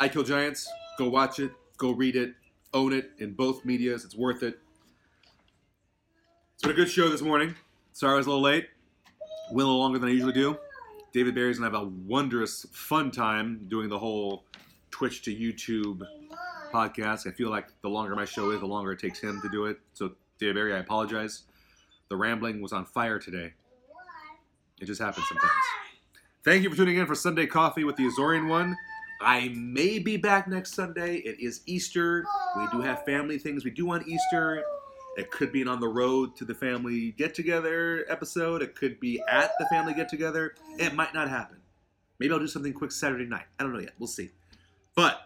I 0.00 0.08
Kill 0.08 0.22
Giants. 0.24 0.68
Go 0.98 1.08
watch 1.08 1.38
it. 1.38 1.52
Go 1.76 1.92
read 1.92 2.16
it. 2.16 2.34
Own 2.74 2.92
it 2.92 3.12
in 3.18 3.32
both 3.32 3.64
medias. 3.64 4.04
It's 4.04 4.16
worth 4.16 4.42
it. 4.42 4.58
It's 6.54 6.62
been 6.62 6.72
a 6.72 6.74
good 6.74 6.90
show 6.90 7.08
this 7.08 7.22
morning. 7.22 7.54
Sorry 7.92 8.14
I 8.14 8.16
was 8.16 8.26
a 8.26 8.30
little 8.30 8.42
late. 8.42 8.68
Went 9.52 9.64
a 9.64 9.68
little 9.68 9.78
longer 9.78 10.00
than 10.00 10.08
I 10.08 10.12
usually 10.12 10.32
do. 10.32 10.58
David 11.12 11.36
Barry's 11.36 11.58
gonna 11.58 11.70
have 11.70 11.80
a 11.80 11.86
wondrous, 11.86 12.66
fun 12.72 13.12
time 13.12 13.66
doing 13.68 13.88
the 13.88 13.98
whole 13.98 14.44
Twitch 14.90 15.22
to 15.22 15.34
YouTube 15.34 16.02
podcast. 16.72 17.28
I 17.28 17.30
feel 17.30 17.48
like 17.48 17.68
the 17.82 17.88
longer 17.88 18.16
my 18.16 18.24
show 18.24 18.50
is, 18.50 18.58
the 18.58 18.66
longer 18.66 18.90
it 18.90 18.98
takes 18.98 19.20
him 19.20 19.40
to 19.42 19.48
do 19.48 19.66
it. 19.66 19.78
So, 19.92 20.16
David 20.40 20.56
Barry, 20.56 20.74
I 20.74 20.78
apologize. 20.78 21.44
The 22.08 22.16
rambling 22.16 22.60
was 22.60 22.72
on 22.72 22.84
fire 22.84 23.20
today. 23.20 23.52
It 24.80 24.86
just 24.86 25.00
happens 25.00 25.28
sometimes. 25.28 25.52
Thank 26.44 26.64
you 26.64 26.70
for 26.70 26.76
tuning 26.76 26.96
in 26.96 27.06
for 27.06 27.14
Sunday 27.14 27.46
Coffee 27.46 27.84
with 27.84 27.94
the 27.94 28.04
Azorean 28.04 28.48
one. 28.48 28.76
I 29.20 29.48
may 29.54 29.98
be 29.98 30.16
back 30.16 30.48
next 30.48 30.74
Sunday. 30.74 31.16
It 31.16 31.40
is 31.40 31.62
Easter. 31.66 32.24
We 32.56 32.66
do 32.72 32.80
have 32.80 33.00
oh. 33.02 33.06
family 33.06 33.38
things 33.38 33.64
we 33.64 33.70
do 33.70 33.90
on 33.90 34.06
Easter. 34.08 34.62
It 35.16 35.30
could 35.30 35.52
be 35.52 35.62
an 35.62 35.68
on 35.68 35.80
the 35.80 35.88
road 35.88 36.36
to 36.36 36.44
the 36.44 36.54
family 36.54 37.12
get 37.12 37.34
together 37.34 38.04
episode. 38.08 38.62
It 38.62 38.74
could 38.74 38.98
be 38.98 39.22
at 39.30 39.52
the 39.58 39.66
family 39.66 39.94
get 39.94 40.08
together. 40.08 40.54
It 40.78 40.94
might 40.94 41.14
not 41.14 41.28
happen. 41.28 41.58
Maybe 42.18 42.32
I'll 42.32 42.40
do 42.40 42.48
something 42.48 42.72
quick 42.72 42.92
Saturday 42.92 43.26
night. 43.26 43.46
I 43.58 43.62
don't 43.62 43.72
know 43.72 43.80
yet. 43.80 43.94
We'll 43.98 44.08
see. 44.08 44.30
But 44.94 45.20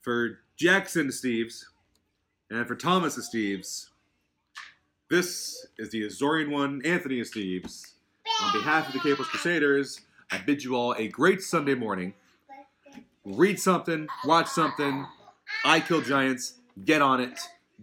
for 0.00 0.40
Jackson 0.56 1.08
Steves 1.08 1.64
and 2.50 2.66
for 2.66 2.76
Thomas 2.76 3.16
Steves, 3.16 3.88
this 5.10 5.66
is 5.76 5.90
the 5.90 6.02
Azorean 6.06 6.50
one, 6.50 6.82
Anthony 6.84 7.20
Esteves. 7.20 7.92
On 8.42 8.52
behalf 8.52 8.86
of 8.86 8.92
the 8.92 9.00
Capeless 9.00 9.26
Crusaders, 9.26 10.00
I 10.30 10.38
bid 10.38 10.62
you 10.62 10.76
all 10.76 10.94
a 10.94 11.08
great 11.08 11.42
Sunday 11.42 11.74
morning. 11.74 12.14
Read 13.24 13.60
something, 13.60 14.08
watch 14.24 14.48
something. 14.48 15.06
I 15.64 15.80
kill 15.80 16.00
giants. 16.00 16.54
Get 16.84 17.02
on 17.02 17.20
it. 17.20 17.38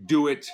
Do 0.06 0.28
it. 0.28 0.48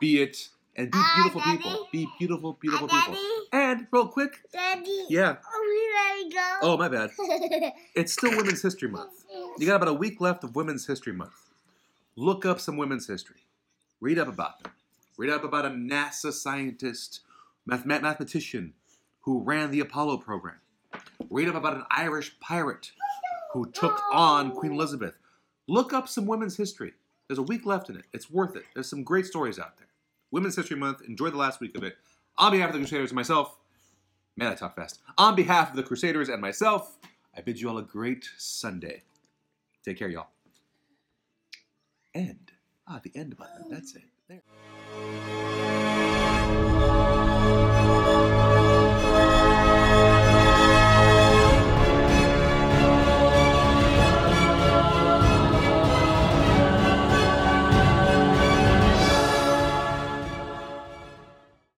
Be 0.00 0.22
it. 0.22 0.48
And 0.76 0.90
be 0.92 0.98
Ah, 1.00 1.12
beautiful 1.16 1.40
Daddy. 1.40 1.56
people. 1.58 1.88
Be 1.90 2.08
beautiful, 2.18 2.52
beautiful 2.60 2.88
Ah, 2.90 3.04
people. 3.06 3.20
And 3.52 3.86
real 3.90 4.06
quick, 4.08 4.40
Daddy. 4.52 5.06
yeah. 5.08 5.30
Are 5.30 5.62
we 5.62 5.92
ready 5.94 6.28
to 6.30 6.34
go? 6.36 6.56
Oh, 6.62 6.76
my 6.76 6.88
bad. 6.88 7.10
It's 7.94 8.12
still 8.12 8.30
Women's 8.36 8.62
History 8.62 8.88
Month. 8.88 9.24
You 9.58 9.66
got 9.66 9.76
about 9.76 9.88
a 9.88 9.92
week 9.94 10.20
left 10.20 10.44
of 10.44 10.54
Women's 10.54 10.86
History 10.86 11.12
Month. 11.12 11.50
Look 12.14 12.46
up 12.46 12.60
some 12.60 12.76
women's 12.76 13.06
history. 13.08 13.44
Read 14.00 14.18
up 14.18 14.28
about 14.28 14.62
them. 14.62 14.72
Read 15.16 15.30
up 15.30 15.42
about 15.44 15.64
a 15.66 15.70
NASA 15.70 16.32
scientist, 16.32 17.20
math- 17.66 17.86
mathematician 17.86 18.74
who 19.22 19.40
ran 19.42 19.70
the 19.72 19.80
Apollo 19.80 20.18
program. 20.18 20.56
Read 21.30 21.48
up 21.48 21.54
about 21.56 21.74
an 21.76 21.84
Irish 21.90 22.38
pirate 22.40 22.92
who 23.52 23.70
took 23.70 24.00
on 24.12 24.52
Queen 24.52 24.72
Elizabeth. 24.72 25.14
Look 25.66 25.92
up 25.92 26.08
some 26.08 26.26
women's 26.26 26.56
history. 26.56 26.94
There's 27.26 27.38
a 27.38 27.42
week 27.42 27.66
left 27.66 27.90
in 27.90 27.96
it. 27.96 28.04
It's 28.12 28.30
worth 28.30 28.56
it. 28.56 28.64
There's 28.74 28.88
some 28.88 29.04
great 29.04 29.26
stories 29.26 29.58
out 29.58 29.76
there. 29.78 29.88
Women's 30.30 30.56
History 30.56 30.76
Month. 30.76 31.02
Enjoy 31.06 31.30
the 31.30 31.36
last 31.36 31.60
week 31.60 31.76
of 31.76 31.82
it. 31.82 31.96
On 32.38 32.52
behalf 32.52 32.68
of 32.70 32.74
the 32.74 32.80
Crusaders 32.80 33.10
and 33.10 33.16
myself, 33.16 33.56
man, 34.36 34.52
I 34.52 34.54
talk 34.54 34.76
fast. 34.76 35.00
On 35.18 35.34
behalf 35.34 35.70
of 35.70 35.76
the 35.76 35.82
Crusaders 35.82 36.28
and 36.28 36.40
myself, 36.40 36.98
I 37.36 37.40
bid 37.40 37.60
you 37.60 37.68
all 37.68 37.78
a 37.78 37.82
great 37.82 38.28
Sunday. 38.36 39.02
Take 39.84 39.98
care, 39.98 40.08
y'all. 40.08 40.28
End. 42.14 42.52
Ah, 42.86 43.00
the 43.02 43.12
end 43.14 43.36
button. 43.36 43.68
That's 43.70 43.94
it. 43.94 44.02
There. 44.28 44.42